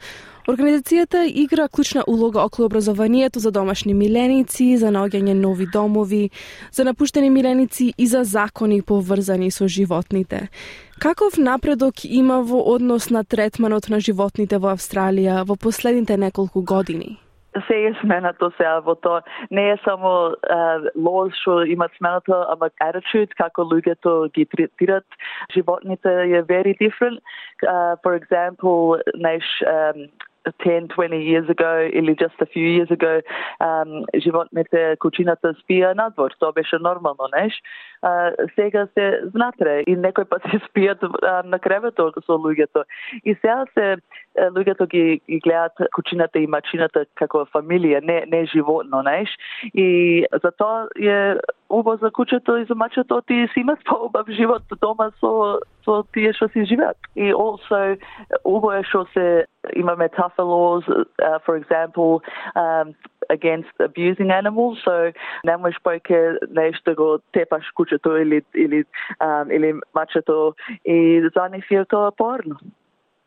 Организацијата 0.48 1.20
игра 1.28 1.68
клучна 1.68 2.02
улога 2.06 2.40
околу 2.40 2.66
образованието 2.66 3.38
за 3.38 3.50
домашни 3.50 3.94
миленици, 3.94 4.76
за 4.76 4.90
наоѓање 4.90 5.34
нови 5.38 5.66
домови, 5.66 6.30
за 6.72 6.84
напуштени 6.84 7.30
миленици 7.30 7.92
и 7.98 8.06
за 8.06 8.24
закони 8.24 8.82
поврзани 8.82 9.50
со 9.50 9.68
животните. 9.68 10.48
Каков 10.98 11.36
напредок 11.38 12.04
има 12.04 12.42
во 12.42 12.58
однос 12.74 13.10
на 13.10 13.24
третманот 13.24 13.88
на 13.88 14.00
животните 14.00 14.58
во 14.58 14.74
Австралија 14.74 15.44
во 15.46 15.56
последните 15.56 16.16
неколку 16.16 16.62
години? 16.62 17.18
Се 17.66 17.76
е 17.86 17.94
сменато 18.00 18.50
сега 18.56 18.78
во 18.80 18.94
тоа. 18.94 19.22
Не 19.50 19.70
е 19.70 19.76
само 19.84 20.34
лоз 20.96 21.34
што 21.42 21.62
имат 21.66 21.92
сменато, 21.98 22.46
ама 22.52 22.70
attitude, 22.82 23.34
како 23.36 23.66
луѓето 23.66 24.32
ги 24.34 24.46
третират 24.46 25.06
животните 25.54 26.08
е 26.08 26.42
very 26.42 26.74
different. 26.78 27.18
Uh, 27.66 27.96
for 28.02 28.14
example, 28.16 29.00
наш 29.14 29.44
um, 29.66 30.08
10, 30.58 30.88
20 30.88 31.22
years 31.22 31.48
ago 31.48 31.72
или 31.92 32.14
just 32.14 32.38
a 32.40 32.46
few 32.46 32.66
years 32.76 32.90
ago 32.90 33.20
um, 33.60 34.04
животните 34.24 34.96
кучината 34.98 35.54
спија 35.62 35.94
надвор. 35.94 36.30
Тоа 36.38 36.52
беше 36.52 36.78
нормално, 36.80 37.28
неш? 37.36 37.54
Uh, 38.02 38.32
сега 38.54 38.86
се 38.94 39.20
внатре 39.34 39.82
и 39.86 39.96
некој 39.96 40.24
пат 40.24 40.42
се 40.50 40.60
спијат 40.68 41.02
uh, 41.04 41.44
на 41.44 41.58
креветот 41.58 42.14
со 42.24 42.38
луѓето. 42.38 42.84
И 43.24 43.34
сега 43.34 43.64
се 43.74 43.96
луѓето 44.38 44.86
ги, 44.88 45.20
ги 45.28 45.38
гледаат 45.38 45.72
кучината 45.94 46.38
и 46.38 46.46
мачината 46.46 47.04
како 47.14 47.44
фамилија, 47.54 48.00
не, 48.04 48.24
не 48.32 48.46
животно, 48.46 49.02
неш? 49.02 49.28
И 49.74 50.24
затоа 50.42 50.88
е 50.96 51.36
убаво 51.68 51.96
за 51.96 52.10
кучето 52.10 52.56
и 52.56 52.64
за 52.64 52.74
мачето 52.74 53.22
ти 53.26 53.48
си 53.52 53.60
имат 53.60 53.78
поубав 53.84 54.26
живот 54.28 54.62
дома 54.80 55.10
со 55.20 55.60
со 55.90 56.02
тие 56.14 56.32
што 56.32 56.48
си 56.54 56.64
живеат. 56.70 56.96
И 57.16 57.32
also 57.34 57.96
убаво 58.44 58.72
е 58.78 58.82
што 58.86 59.06
се 59.14 59.26
imame 59.76 60.08
tougher 60.14 60.46
laws, 60.46 60.84
uh, 60.88 61.38
for 61.46 61.56
example, 61.56 62.22
um, 62.54 62.94
against 63.30 63.74
abusing 63.78 64.30
animals. 64.30 64.78
So 64.86 65.12
не 65.44 65.56
можеш 65.56 65.78
poike 65.82 66.38
нешто 66.50 66.90
да 66.90 66.94
го 66.94 67.18
тепаш 67.32 67.70
кучето 67.74 68.16
или 68.16 68.42
или 68.54 68.84
um, 69.20 69.50
или 69.56 69.74
мачето 69.94 70.54
и 70.84 71.28
за 71.34 71.48
нив 71.48 71.66
е 71.70 71.84
тоа 71.84 72.12
порно. 72.12 72.56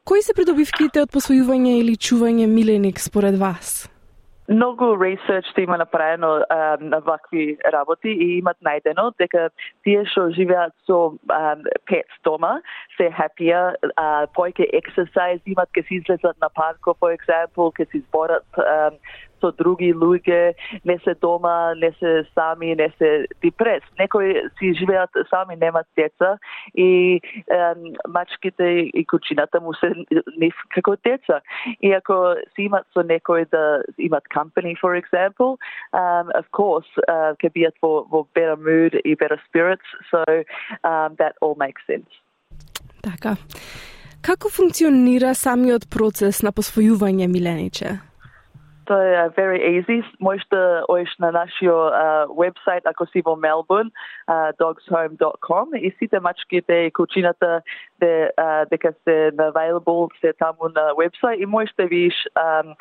Кои 0.06 0.22
се 0.22 0.34
придобивките 0.36 1.00
од 1.00 1.12
посвојување 1.16 1.80
или 1.80 1.96
чување 1.96 2.48
миленик 2.48 3.00
според 3.00 3.38
вас? 3.40 3.93
Многу 4.50 5.04
ресерч 5.04 5.46
има 5.58 5.78
направено 5.78 6.44
а, 6.50 6.78
на 6.82 7.00
вакви 7.00 7.58
работи 7.74 8.10
и 8.10 8.38
имат 8.38 8.58
најдено 8.60 9.14
дека 9.18 9.50
тие 9.84 10.04
што 10.12 10.28
живеат 10.36 10.74
со 10.88 11.16
пет 11.88 12.12
дома 12.28 12.58
се 12.98 13.08
хапија, 13.16 13.76
а, 13.96 14.28
појке 14.36 14.68
ексерсайз 14.74 15.40
имат, 15.48 15.72
ке 15.72 15.84
се 15.88 15.96
излезат 15.96 16.36
на 16.42 16.50
парко, 16.50 16.96
for 17.00 17.16
example, 17.16 17.72
ке 17.72 17.86
се 17.86 17.98
изборат 17.98 18.46
а, 18.58 18.92
со 19.44 19.52
други 19.60 19.92
луѓе, 19.92 20.56
не 20.86 20.98
се 21.04 21.16
дома, 21.20 21.76
не 21.76 21.92
се 22.00 22.24
сами, 22.34 22.76
не 22.80 22.90
се 22.98 23.28
депрес. 23.44 23.84
Некои 24.00 24.48
си 24.60 24.74
живеат 24.80 25.12
сами, 25.30 25.60
немаат 25.60 25.88
деца 26.00 26.38
и 26.76 27.20
е, 27.52 27.74
мачките 28.08 28.64
и 28.94 29.06
кучината 29.06 29.62
му 29.62 29.74
се 29.74 29.92
нив 30.40 30.56
како 30.76 30.96
деца. 31.04 31.42
И 31.82 31.92
ако 31.92 32.36
си 32.56 32.70
имат 32.70 32.88
со 32.96 33.04
некој 33.04 33.50
да 33.52 33.84
имат 33.98 34.24
company, 34.32 34.76
for 34.80 34.96
example, 34.96 35.60
um, 35.94 36.32
of 36.40 36.46
course, 36.52 36.88
uh, 37.08 37.36
can 37.40 37.52
be 37.54 37.68
во, 37.82 38.06
во 38.12 38.24
better 38.36 38.56
mood 38.56 38.94
и 39.06 39.16
better 39.16 39.40
spirits, 39.48 39.88
so 40.12 40.24
um, 40.84 41.16
that 41.20 41.34
all 41.42 41.56
makes 41.56 41.82
sense. 41.88 42.10
Така. 43.02 43.36
Како 44.24 44.48
функционира 44.50 45.34
самиот 45.36 45.90
процес 45.92 46.42
на 46.48 46.54
посвојување 46.56 47.28
милениче? 47.28 47.98
Тоа 48.86 49.26
е 49.26 49.30
very 49.30 49.60
easy. 49.60 50.04
Можете 50.20 50.56
да 50.56 50.86
оиш 50.90 51.18
на 51.20 51.32
нашиот 51.32 51.94
вебсайт 52.38 52.84
ако 52.86 53.06
си 53.06 53.22
во 53.22 53.36
Мелбурн, 53.36 53.92
dogshome.com 54.30 55.78
и 55.78 55.92
сите 56.00 56.20
мачките 56.20 56.74
и 56.74 56.92
кучината 56.92 57.62
де, 58.00 58.30
дека 58.70 58.94
се 59.04 59.32
available 59.32 60.20
се 60.20 60.34
таму 60.34 60.70
на 60.76 60.94
вебсайт 60.98 61.40
и 61.40 61.46
можеш 61.46 61.74
да 61.78 61.86
видиш 61.86 62.16
um, 62.38 62.76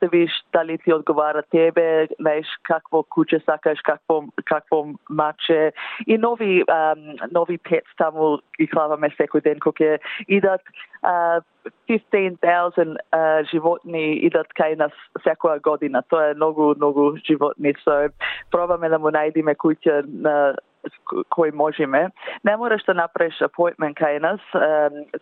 да 0.00 0.08
виш 0.08 0.30
дали 0.52 0.78
ти 0.78 0.92
одговара 0.92 1.42
тебе, 1.50 2.08
знаеш 2.20 2.46
какво 2.62 3.02
куче 3.02 3.40
сакаш, 3.46 3.80
какво 3.84 4.24
какво 4.44 4.86
маче 5.10 5.72
и 6.06 6.18
нови 6.18 6.64
um, 6.64 7.32
нови 7.32 7.58
пет 7.58 7.84
таму 7.96 8.38
ги 8.60 8.68
клаваме 8.68 9.08
секој 9.16 9.42
ден 9.42 9.58
кога 9.60 9.98
идат 10.28 10.60
uh, 11.04 11.40
15,000 11.88 12.96
uh, 13.12 13.50
животни 13.50 14.20
идат 14.26 14.48
кај 14.56 14.76
нас 14.76 14.92
секоја 15.30 15.60
година. 15.62 16.02
Тоа 16.10 16.30
е 16.30 16.34
многу, 16.34 16.74
многу 16.76 17.16
животни. 17.26 17.74
Со 17.84 18.10
пробаме 18.50 18.88
да 18.88 18.98
му 18.98 19.14
најдиме 19.14 19.54
куќа 19.54 20.02
на 20.06 20.54
кој 21.30 21.52
можеме. 21.52 22.08
Не 22.44 22.56
мораш 22.56 22.84
да 22.86 22.94
направиш 22.94 23.38
appointment 23.44 23.98
кај 24.00 24.20
нас, 24.20 24.40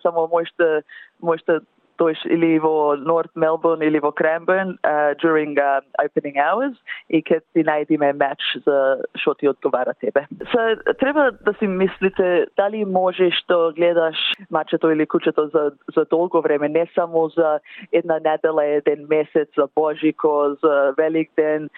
само 0.03 0.29
можеш 0.31 0.53
да, 0.59 0.83
можеш 1.23 1.45
да 1.47 1.61
тој 1.99 2.15
или 2.31 2.59
во 2.59 2.97
North 2.97 3.33
Melbourne 3.35 3.85
или 3.85 3.99
во 3.99 4.13
Cranbourne 4.13 4.79
uh, 4.85 5.15
during 5.23 5.59
uh, 5.59 5.81
opening 6.03 6.37
hours 6.39 6.77
и 7.09 7.23
ке 7.23 7.41
ти 7.55 7.65
најдиме 7.67 8.13
меч 8.15 8.41
за 8.67 9.03
што 9.17 9.35
ти 9.35 9.49
одговара 9.49 9.95
тебе. 10.01 10.27
So, 10.55 10.61
треба 11.01 11.31
да 11.45 11.55
си 11.59 11.67
мислите 11.67 12.47
дали 12.57 12.85
можеш 12.85 13.45
да 13.49 13.73
гледаш 13.73 14.17
мачето 14.51 14.91
или 14.91 15.07
кучето 15.07 15.49
за, 15.55 15.73
за 15.95 16.05
долго 16.05 16.43
време, 16.43 16.69
не 16.69 16.87
само 16.95 17.29
за 17.29 17.61
една 17.93 18.19
недела, 18.25 18.65
еден 18.65 19.07
месец, 19.11 19.49
за 19.57 19.69
Божико, 19.77 20.57
за 20.63 20.95
Велик 20.99 21.31
ден, 21.37 21.71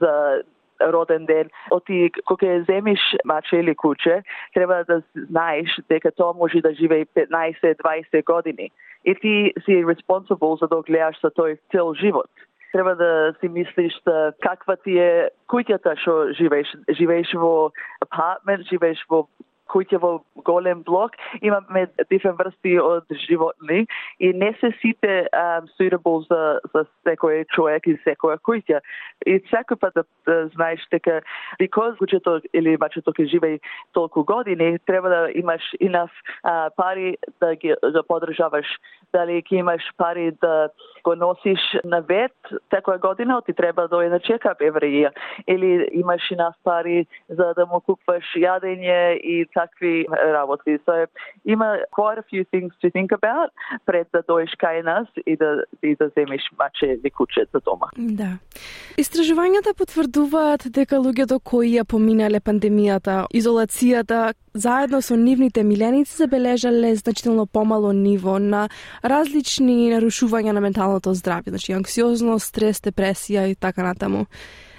за 0.00 0.42
роден 0.82 1.26
ден. 1.26 1.50
Оти 1.70 2.10
кога 2.24 2.64
земиш 2.68 3.00
маче 3.24 3.56
или 3.56 3.74
куче, 3.74 4.22
треба 4.54 4.84
да 4.88 5.02
знаеш 5.14 5.80
дека 5.88 6.12
тоа 6.12 6.32
може 6.32 6.60
да 6.60 6.74
живее 6.74 7.04
15-20 7.04 8.24
години 8.24 8.70
и 9.04 9.14
ти 9.14 9.52
си 9.64 9.84
responsible 9.84 10.60
за 10.60 10.66
да 10.68 10.82
гледаш 10.82 11.20
за 11.20 11.30
тој 11.30 11.58
цел 11.70 11.94
живот 11.94 12.30
треба 12.74 12.96
да 12.96 13.34
си 13.40 13.48
мислиш 13.48 13.94
да 14.04 14.32
каква 14.42 14.74
ти 14.76 14.98
е 14.98 15.30
куќата 15.46 15.94
што 16.02 16.34
живееш. 16.34 16.66
Живееш 16.90 17.30
во 17.38 17.70
апартмент, 18.02 18.66
живееш 18.66 18.98
во 19.06 19.28
куќа 19.74 19.98
во 20.02 20.12
голем 20.46 20.82
блок, 20.86 21.16
имаме 21.42 21.86
дифен 22.10 22.36
врсти 22.38 22.76
од 22.78 23.10
животни 23.26 23.86
и 24.20 24.32
не 24.32 24.52
се 24.60 24.70
сите 24.80 25.26
um, 25.34 25.66
suitable 25.74 26.22
за, 26.28 26.60
за 26.74 26.84
секој 27.06 27.44
човек 27.54 27.88
и 27.90 27.96
секоја 28.06 28.38
куќа. 28.46 28.80
И 29.26 29.38
секој 29.50 29.80
пат 29.80 29.98
да, 29.98 30.04
да 30.28 30.36
знаеш 30.54 30.84
дека 30.92 31.20
because 31.60 31.98
куќето 32.00 32.40
или 32.52 32.76
мачето 32.80 33.12
ке 33.12 33.26
живее 33.26 33.58
толку 33.92 34.24
години, 34.24 34.78
треба 34.86 35.08
да 35.08 35.22
имаш 35.34 35.62
enough 35.80 36.14
uh, 36.44 36.70
пари 36.76 37.16
да 37.40 37.54
ги 37.56 37.74
да 37.82 38.02
подржаваш. 38.02 38.66
Дали 39.14 39.42
ќе 39.46 39.60
имаш 39.62 39.82
пари 39.96 40.32
да 40.42 40.68
го 41.04 41.14
носиш 41.14 41.60
на 41.84 42.00
вет 42.00 42.34
секоја 42.72 42.98
година, 42.98 43.40
ти 43.46 43.52
треба 43.52 43.88
да 43.88 44.02
на 44.08 44.20
чекап 44.20 44.58
every. 44.58 45.10
Или 45.46 45.88
имаш 45.92 46.22
enough 46.30 46.58
пари 46.64 47.06
за 47.28 47.54
да 47.56 47.66
му 47.66 47.80
купуваш 47.80 48.24
јадење 48.36 49.18
и 49.18 49.46
такви 49.66 50.06
работи. 50.38 50.78
So, 50.86 51.06
има 51.44 51.68
quite 51.98 52.18
a 52.18 52.26
few 52.30 52.44
things 52.52 52.72
to 52.82 52.90
think 52.96 53.10
about 53.18 53.50
пред 53.86 54.06
да 54.12 54.22
дојдеш 54.22 54.54
кај 54.64 54.82
нас 54.84 55.08
и 55.26 55.36
да, 55.36 55.64
и 55.82 55.96
да 55.96 56.10
земеш 56.16 56.42
маче 56.58 56.86
или 56.86 57.10
куче 57.10 57.46
за 57.52 57.60
дома. 57.60 57.88
Да. 57.96 58.30
Истражувањата 58.96 59.74
потврдуваат 59.78 60.68
дека 60.70 61.00
луѓето 61.02 61.40
кои 61.42 61.74
ја 61.76 61.84
поминале 61.84 62.40
пандемијата, 62.40 63.26
изолацијата, 63.34 64.34
заедно 64.54 65.02
со 65.02 65.16
нивните 65.16 65.62
миленици 65.62 66.16
забележале 66.16 66.94
значително 66.94 67.46
помало 67.46 67.92
ниво 67.92 68.38
на 68.38 68.68
различни 69.04 69.90
нарушувања 69.90 70.52
на 70.52 70.60
менталното 70.60 71.14
здравје, 71.14 71.50
значи 71.50 71.72
анксиозност, 71.72 72.52
стрес, 72.54 72.80
депресија 72.80 73.50
и 73.50 73.54
така 73.54 73.82
натаму. 73.82 74.26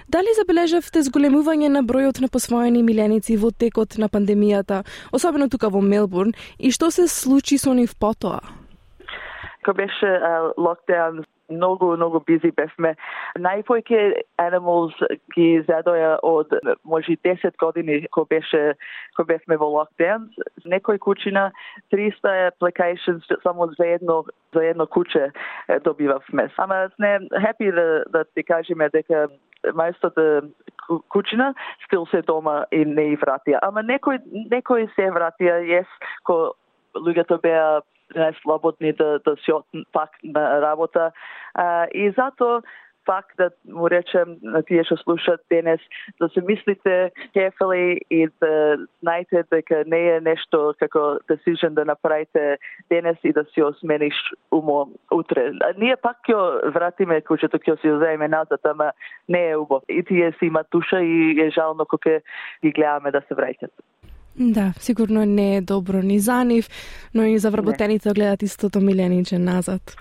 Дали 0.07 0.33
забележавте 0.37 1.01
зголемување 1.01 1.69
на 1.73 1.81
бројот 1.81 2.21
на 2.21 2.29
посвоени 2.29 2.83
миленици 2.85 3.37
во 3.41 3.49
текот 3.51 3.97
на 3.97 4.09
пандемијата, 4.09 4.83
особено 5.11 5.49
тука 5.49 5.69
во 5.73 5.81
Мелбурн, 5.81 6.35
и 6.59 6.71
што 6.71 6.91
се 6.91 7.07
случи 7.07 7.57
со 7.57 7.73
нив 7.73 7.95
потоа? 7.97 8.39
Кога 9.65 9.81
беше 9.81 10.11
локдаун, 10.57 11.25
многу, 11.49 11.95
многу 11.95 12.19
бизи 12.25 12.51
бевме. 12.51 12.95
Најпојке 13.39 14.21
animals 14.41 14.95
ги 15.35 15.61
задоја 15.67 16.17
од 16.23 16.53
може 16.83 17.17
10 17.23 17.57
години 17.61 18.07
кога 18.11 18.37
беше 18.37 18.75
кога 19.15 19.33
бевме 19.33 19.57
во 19.57 19.69
локдаун. 19.77 20.29
Некој 20.65 20.99
кучина 20.99 21.51
300 21.93 22.51
applications 22.51 23.23
само 23.43 23.67
за 23.77 23.87
едно 23.87 24.23
за 24.53 24.65
едно 24.65 24.87
куче 24.87 25.31
добивавме. 25.83 26.49
Ама 26.57 26.89
сме 26.95 27.19
happy 27.31 27.71
да, 27.75 28.03
да 28.09 28.25
ти 28.25 28.43
кажеме 28.43 28.89
дека 28.89 29.27
most 29.73 30.13
да 30.15 30.41
кучина 31.09 31.53
стил 31.85 32.05
се 32.05 32.21
дома 32.21 32.65
и 32.71 32.85
не 32.85 33.13
и 33.13 33.17
вратија. 33.17 33.59
Ама 33.61 33.81
некој 33.81 34.21
некој 34.51 34.87
се 34.95 35.09
вратија, 35.09 35.59
yes, 35.65 35.89
ко 36.23 36.53
луѓето 36.95 37.41
беа 37.41 37.81
слободни 38.41 38.93
да 38.93 39.19
да 39.19 39.35
се 39.45 39.51
пак 39.91 40.09
на 40.23 40.61
работа. 40.61 41.11
А, 41.53 41.87
и 41.93 42.11
затоа 42.17 42.61
пак 43.05 43.25
да 43.37 43.49
му 43.69 43.89
речем 43.89 44.37
на 44.41 44.63
тие 44.63 44.83
што 44.83 44.97
слушаат 44.97 45.41
денес 45.49 45.79
да 46.19 46.29
се 46.29 46.41
мислите 46.41 47.11
carefully 47.35 47.99
и 48.09 48.27
да 48.41 48.77
знаете 49.01 49.43
дека 49.51 49.83
не 49.87 50.01
е 50.15 50.21
нешто 50.21 50.73
како 50.79 51.19
decision 51.29 51.77
да 51.77 51.85
направите 51.85 52.57
денес 52.89 53.17
и 53.23 53.33
да 53.33 53.45
си 53.53 53.63
осмениш 53.63 54.17
умо 54.51 54.89
утре. 55.11 55.51
А 55.61 55.73
ние 55.77 55.95
пак 55.95 56.17
ќе 56.27 56.73
вратиме 56.73 57.21
кучето 57.21 57.57
ќе 57.57 57.79
си 57.81 57.89
земеме 57.89 58.27
назад, 58.27 58.65
ама 58.65 58.91
не 59.29 59.49
е 59.49 59.55
убаво. 59.55 59.83
И 59.89 60.03
тие 60.03 60.31
си 60.39 60.45
имат 60.45 60.67
душа 60.71 61.01
и 61.01 61.39
е 61.41 61.49
жално 61.49 61.85
кога 61.85 62.19
ги 62.63 62.71
гледаме 62.71 63.11
да 63.11 63.21
се 63.27 63.35
враќат. 63.35 63.71
Да, 64.39 64.73
сигурно 64.79 65.25
не 65.25 65.57
е 65.57 65.61
добро 65.61 66.01
ни 66.01 66.19
за 66.19 66.43
нив, 66.43 66.69
но 67.13 67.23
и 67.23 67.39
за 67.39 67.51
вработените 67.51 68.09
гледат 68.09 68.41
истото 68.41 68.81
милениче 68.81 69.39
назад. 69.39 69.95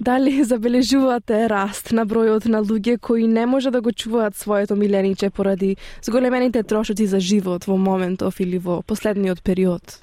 Дали 0.00 0.44
забележувате 0.50 1.48
раст 1.48 1.92
на 1.92 2.06
бројот 2.06 2.46
на 2.46 2.62
луѓе 2.64 3.00
кои 3.00 3.26
не 3.26 3.46
може 3.46 3.70
да 3.70 3.80
го 3.80 3.92
чуваат 3.92 4.36
своето 4.36 4.76
милениче 4.76 5.30
поради 5.30 5.76
зголемените 6.02 6.62
трошоци 6.62 7.06
за 7.06 7.20
живот 7.20 7.64
во 7.64 7.76
моментов 7.76 8.40
или 8.40 8.58
во 8.58 8.82
последниот 8.82 9.42
период? 9.42 10.02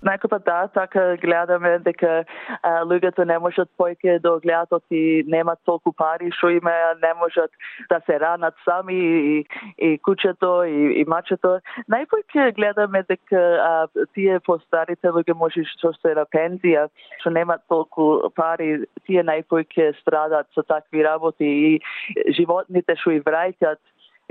Најкопа 0.00 0.38
да, 0.44 0.68
така 0.72 1.16
гледаме 1.20 1.74
дека 1.84 2.24
а, 2.62 2.70
луѓето 2.88 3.26
не 3.28 3.36
можат 3.38 3.68
појке 3.78 4.16
да 4.24 4.38
гледат 4.40 4.84
и 4.90 5.22
немат 5.28 5.60
толку 5.68 5.92
пари 5.92 6.30
што 6.38 6.48
има, 6.56 6.72
не 7.02 7.12
можат 7.20 7.52
да 7.90 8.00
се 8.06 8.16
ранат 8.20 8.54
сами 8.64 8.96
и, 8.96 9.44
и 9.78 9.98
кучето 9.98 10.64
и, 10.64 11.02
и 11.02 11.04
мачето. 11.04 11.58
Најпојке 11.92 12.54
гледаме 12.56 13.04
дека 13.08 13.42
а, 13.66 14.04
тие 14.14 14.40
постарите 14.40 15.12
луѓе 15.12 15.36
може 15.36 15.66
што 15.76 15.92
се 16.00 16.16
на 16.16 16.24
пензија, 16.24 16.88
што 17.20 17.36
немат 17.36 17.66
толку 17.68 18.32
пари, 18.36 18.86
тие 19.04 19.20
најпојке 19.20 19.92
страдат 20.00 20.48
со 20.56 20.64
такви 20.64 21.04
работи 21.04 21.44
и 21.44 22.32
животните 22.40 22.96
што 22.96 23.18
и 23.18 23.20
враќат 23.20 23.80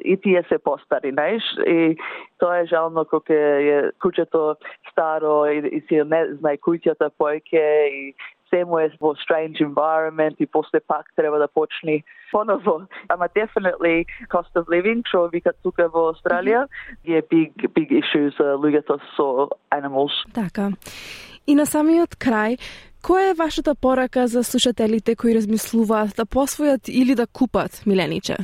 и 0.05 0.17
тие 0.21 0.43
се 0.49 0.57
постари, 0.57 1.11
знаеш, 1.11 1.43
и 1.67 1.97
тоа 2.39 2.59
е 2.59 2.65
жално 2.65 3.05
кога 3.05 3.33
е 3.33 3.91
куќето 4.01 4.55
старо 4.91 5.45
и, 5.45 5.59
и 5.59 5.81
си 5.87 6.03
не 6.03 6.21
знае 6.39 6.57
куќата 6.57 7.11
појке 7.19 7.65
и 7.89 8.13
се 8.49 8.65
му 8.65 8.79
е 8.79 8.89
во 9.01 9.13
strange 9.13 9.61
environment 9.61 10.35
и 10.39 10.47
после 10.47 10.79
пак 10.79 11.05
треба 11.15 11.37
да 11.39 11.47
почни 11.47 12.03
поново. 12.31 12.81
Ама 13.09 13.29
definitely 13.29 14.05
cost 14.29 14.53
of 14.55 14.65
living, 14.67 15.05
што 15.07 15.29
вика 15.29 15.53
тука 15.63 15.87
во 15.87 16.13
Австралија, 16.13 16.67
е 17.05 17.21
big, 17.21 17.53
big 17.75 17.89
issue 17.91 18.33
за 18.37 18.57
луѓето 18.57 18.99
со 19.15 19.49
animals. 19.71 20.13
Така. 20.33 20.71
И 21.47 21.55
на 21.55 21.65
самиот 21.65 22.17
крај, 22.17 22.57
Која 22.99 23.31
е 23.31 23.33
вашата 23.33 23.75
порака 23.75 24.27
за 24.27 24.43
слушателите 24.43 25.15
кои 25.15 25.35
размислуваат 25.35 26.17
да 26.17 26.25
посвојат 26.25 26.89
или 26.91 27.15
да 27.15 27.27
купат 27.27 27.85
милениче? 27.85 28.35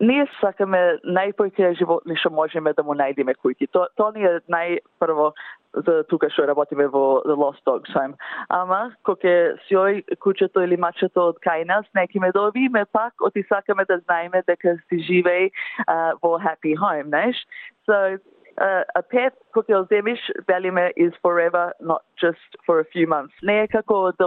Ние 0.00 0.26
сакаме 0.40 0.98
најпојке 1.02 1.72
животни 1.78 2.14
што 2.16 2.30
можеме 2.30 2.72
да 2.72 2.84
му 2.86 2.94
најдеме 2.94 3.34
кујки. 3.42 3.66
То, 3.74 3.86
то 3.98 4.12
ни 4.14 4.22
е 4.22 4.38
најпрво 4.46 5.32
за 5.74 6.02
тука 6.08 6.30
што 6.30 6.46
работиме 6.46 6.86
во 6.92 7.20
The 7.26 7.34
Lost 7.34 7.64
Dogs 7.66 7.90
Home. 7.96 8.14
Ама, 8.48 8.94
кога 9.02 9.58
сјој 9.66 10.02
кучето 10.22 10.62
или 10.62 10.78
мачето 10.78 11.28
од 11.32 11.42
кај 11.44 11.66
нас, 11.66 11.84
неки 11.98 12.22
ме 12.22 12.30
добиме 12.32 12.84
пак, 12.92 13.14
оти 13.20 13.42
сакаме 13.48 13.84
да 13.88 13.98
знаеме 14.06 14.42
дека 14.46 14.78
си 14.88 15.02
живеј 15.10 15.50
uh, 15.50 16.14
во 16.22 16.38
Happy 16.38 16.78
Home, 16.78 17.10
знаеш? 17.10 17.42
So, 17.86 18.18
uh, 18.60 18.84
a 18.94 19.02
pet 19.02 19.34
кога 19.52 19.74
ја 19.74 19.82
земиш, 19.90 20.20
велиме 20.46 20.92
is 20.96 21.12
forever, 21.22 21.72
not 21.80 22.02
just 22.16 22.58
for 22.66 22.80
a 22.80 22.86
few 22.94 23.06
months. 23.06 23.34
Не 23.42 23.62
е 23.64 23.68
како 23.68 24.12
да 24.18 24.26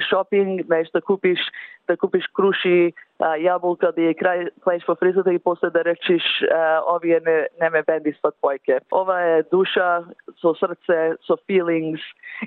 шопинг, 0.00 0.66
знаеш, 0.66 0.90
да 0.94 1.00
купиш 1.00 1.38
да 1.86 1.96
купиш 1.96 2.26
круши, 2.34 2.92
а, 3.22 3.36
јаболка, 3.38 3.92
да 3.94 4.02
ја 4.08 4.14
крај, 4.18 4.48
клаиш 4.64 4.84
во 4.88 4.96
фризата 4.98 5.32
и 5.32 5.38
после 5.38 5.70
да 5.70 5.84
речиш 5.86 6.24
а, 6.50 6.82
овие 6.96 7.20
не, 7.24 7.36
не 7.60 7.70
ме 7.70 7.82
бендистват 7.86 8.34
појке. 8.42 8.80
Ова 8.92 9.18
е 9.22 9.42
душа 9.52 10.04
со 10.42 10.54
срце, 10.58 11.16
со 11.26 11.38
feelings 11.48 12.02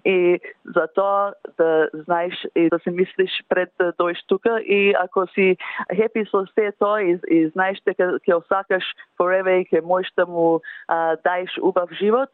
и 0.05 0.39
за 0.75 0.87
тоа 0.95 1.33
да 1.57 1.89
знаеш 2.05 2.35
и 2.55 2.69
да 2.69 2.79
се 2.83 2.91
мислиш 2.91 3.31
пред 3.49 3.71
да 3.79 3.93
дојш 3.93 4.19
тука 4.27 4.59
и 4.59 4.93
ако 4.99 5.27
си 5.33 5.57
happy 5.91 6.27
со 6.29 6.45
се 6.53 6.71
тоа 6.79 7.01
и, 7.01 7.17
и 7.27 7.47
знаеш 7.55 7.81
дека 7.85 8.19
ќе 8.19 8.37
осакаш 8.43 8.83
forever 9.17 9.63
и 9.63 9.67
ќе 9.71 9.81
можеш 9.81 10.11
да 10.17 10.25
му 10.25 10.61
а, 10.87 11.15
даеш 11.23 11.57
убав 11.61 11.89
живот, 11.95 12.29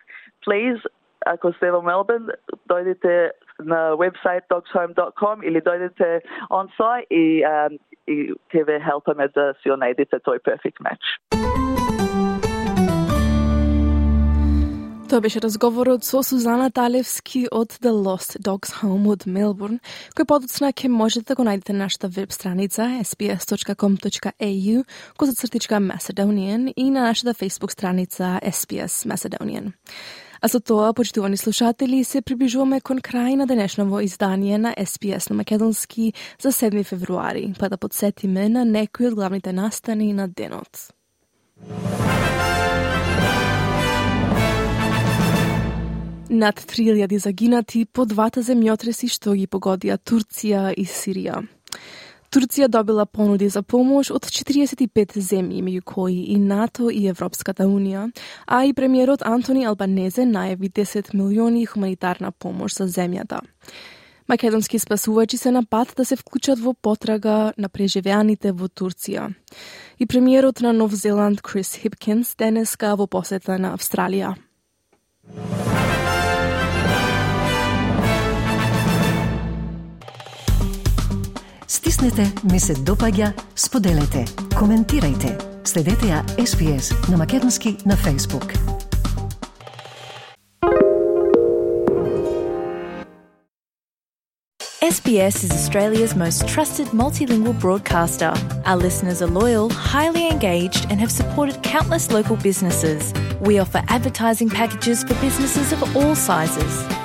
please 0.46 0.82
ако 1.26 1.54
сте 1.58 1.72
во 1.74 1.82
Мелбурн, 1.82 2.30
дојдете 2.70 3.32
на 3.60 3.96
вебсайт 3.96 4.44
dogshome.com 4.50 5.44
или 5.44 5.62
дојдете 5.62 6.22
on 6.50 6.68
site 6.78 7.08
и, 7.10 7.44
um, 7.46 7.80
и 8.08 8.34
ќе 8.52 8.66
ве 8.68 8.80
хелпаме 8.84 9.28
да 9.36 9.54
си 9.62 9.70
најдете 9.70 10.20
тој 10.20 10.44
perfect 10.44 10.82
match. 10.82 11.16
Тоа 15.06 15.22
беше 15.22 15.40
разговорот 15.40 16.04
со 16.04 16.24
Сузана 16.26 16.72
Талевски 16.74 17.46
од 17.54 17.78
The 17.78 17.92
Lost 17.94 18.40
Dogs 18.42 18.72
Home 18.82 19.12
од 19.14 19.28
Мелбурн, 19.30 19.78
кој 20.18 20.26
подоцна 20.26 20.72
ќе 20.74 20.90
можете 20.90 21.30
да 21.30 21.38
го 21.38 21.46
најдете 21.46 21.76
на 21.78 21.86
нашата 21.86 22.10
веб 22.10 22.34
страница 22.34 22.90
sbs.com.au 23.06 24.84
козацртичка 25.16 25.78
Macedonian 25.78 26.74
и 26.76 26.90
на 26.90 27.06
нашата 27.06 27.34
Facebook 27.34 27.72
страница 27.72 28.40
SBS 28.42 29.06
Macedonian. 29.06 29.74
А 30.42 30.48
со 30.48 30.60
тоа, 30.60 30.94
почитувани 30.94 31.38
слушатели, 31.38 32.04
се 32.04 32.22
приближуваме 32.22 32.82
кон 32.82 33.00
крај 33.00 33.36
на 33.36 33.48
денешново 33.48 34.02
издание 34.02 34.58
на 34.58 34.74
SPS 34.76 35.30
на 35.30 35.36
Македонски 35.36 36.14
за 36.42 36.52
7 36.52 36.84
февруари, 36.84 37.54
па 37.60 37.70
да 37.70 37.78
подсетиме 37.78 38.50
на 38.50 38.66
некои 38.66 39.08
од 39.08 39.16
главните 39.16 39.54
настани 39.54 40.14
на 40.14 40.28
денот. 40.28 40.92
Над 46.30 46.60
3000 46.60 47.18
загинати 47.18 47.86
по 47.86 48.06
двата 48.06 48.42
земјотреси 48.44 49.08
што 49.08 49.36
ги 49.38 49.48
погодија 49.48 49.96
Турција 49.98 50.74
и 50.76 50.84
Сирија. 50.84 51.46
Турција 52.36 52.68
добила 52.68 53.06
понуди 53.06 53.48
за 53.48 53.62
помош 53.64 54.10
од 54.12 54.26
45 54.28 55.14
земји, 55.24 55.62
меѓу 55.64 55.84
кои 55.88 56.18
и 56.34 56.36
НАТО 56.36 56.90
и 56.92 57.06
Европската 57.08 57.64
Унија, 57.64 58.10
а 58.46 58.66
и 58.68 58.74
премиерот 58.76 59.24
Антони 59.24 59.64
Албанезе 59.64 60.26
најави 60.28 60.68
10 60.68 61.14
милиони 61.16 61.64
хуманитарна 61.66 62.34
помош 62.36 62.76
за 62.76 62.90
земјата. 62.92 63.40
Македонски 64.28 64.80
спасувачи 64.80 65.38
се 65.38 65.52
на 65.52 65.64
пат 65.64 65.94
да 65.96 66.06
се 66.06 66.16
вклучат 66.16 66.60
во 66.60 66.74
потрага 66.74 67.54
на 67.58 67.70
преживеаните 67.70 68.52
во 68.52 68.68
Турција. 68.68 69.32
И 70.00 70.06
премиерот 70.06 70.60
на 70.60 70.74
Нов 70.74 70.92
Зеланд 70.92 71.42
Крис 71.42 71.76
Хипкинс 71.80 72.36
денеска 72.36 72.96
во 72.96 73.08
посета 73.08 73.56
на 73.58 73.78
Австралија. 73.78 74.36
Stisnite 81.76 82.28
mi 82.44 82.60
se 82.60 82.74
dopaja, 82.74 83.32
komentirajte. 84.60 85.38
Sledite 85.64 86.08
ja 86.08 86.24
SBS 86.46 86.94
na 87.08 87.18
makedonski 87.18 87.76
na 87.86 87.96
Facebook. 87.96 88.54
SBS 94.92 95.44
is 95.44 95.52
Australia's 95.52 96.16
most 96.16 96.48
trusted 96.48 96.88
multilingual 96.88 97.60
broadcaster. 97.60 98.34
Our 98.66 98.84
listeners 98.84 99.22
are 99.22 99.32
loyal, 99.32 99.70
highly 99.70 100.28
engaged, 100.32 100.86
and 100.92 101.00
have 101.00 101.12
supported 101.12 101.62
countless 101.64 102.12
local 102.12 102.38
businesses. 102.38 103.14
We 103.42 103.60
offer 103.60 103.84
advertising 103.88 104.50
packages 104.50 105.04
for 105.04 105.16
businesses 105.16 105.74
of 105.74 105.98
all 105.98 106.16
sizes. 106.16 107.05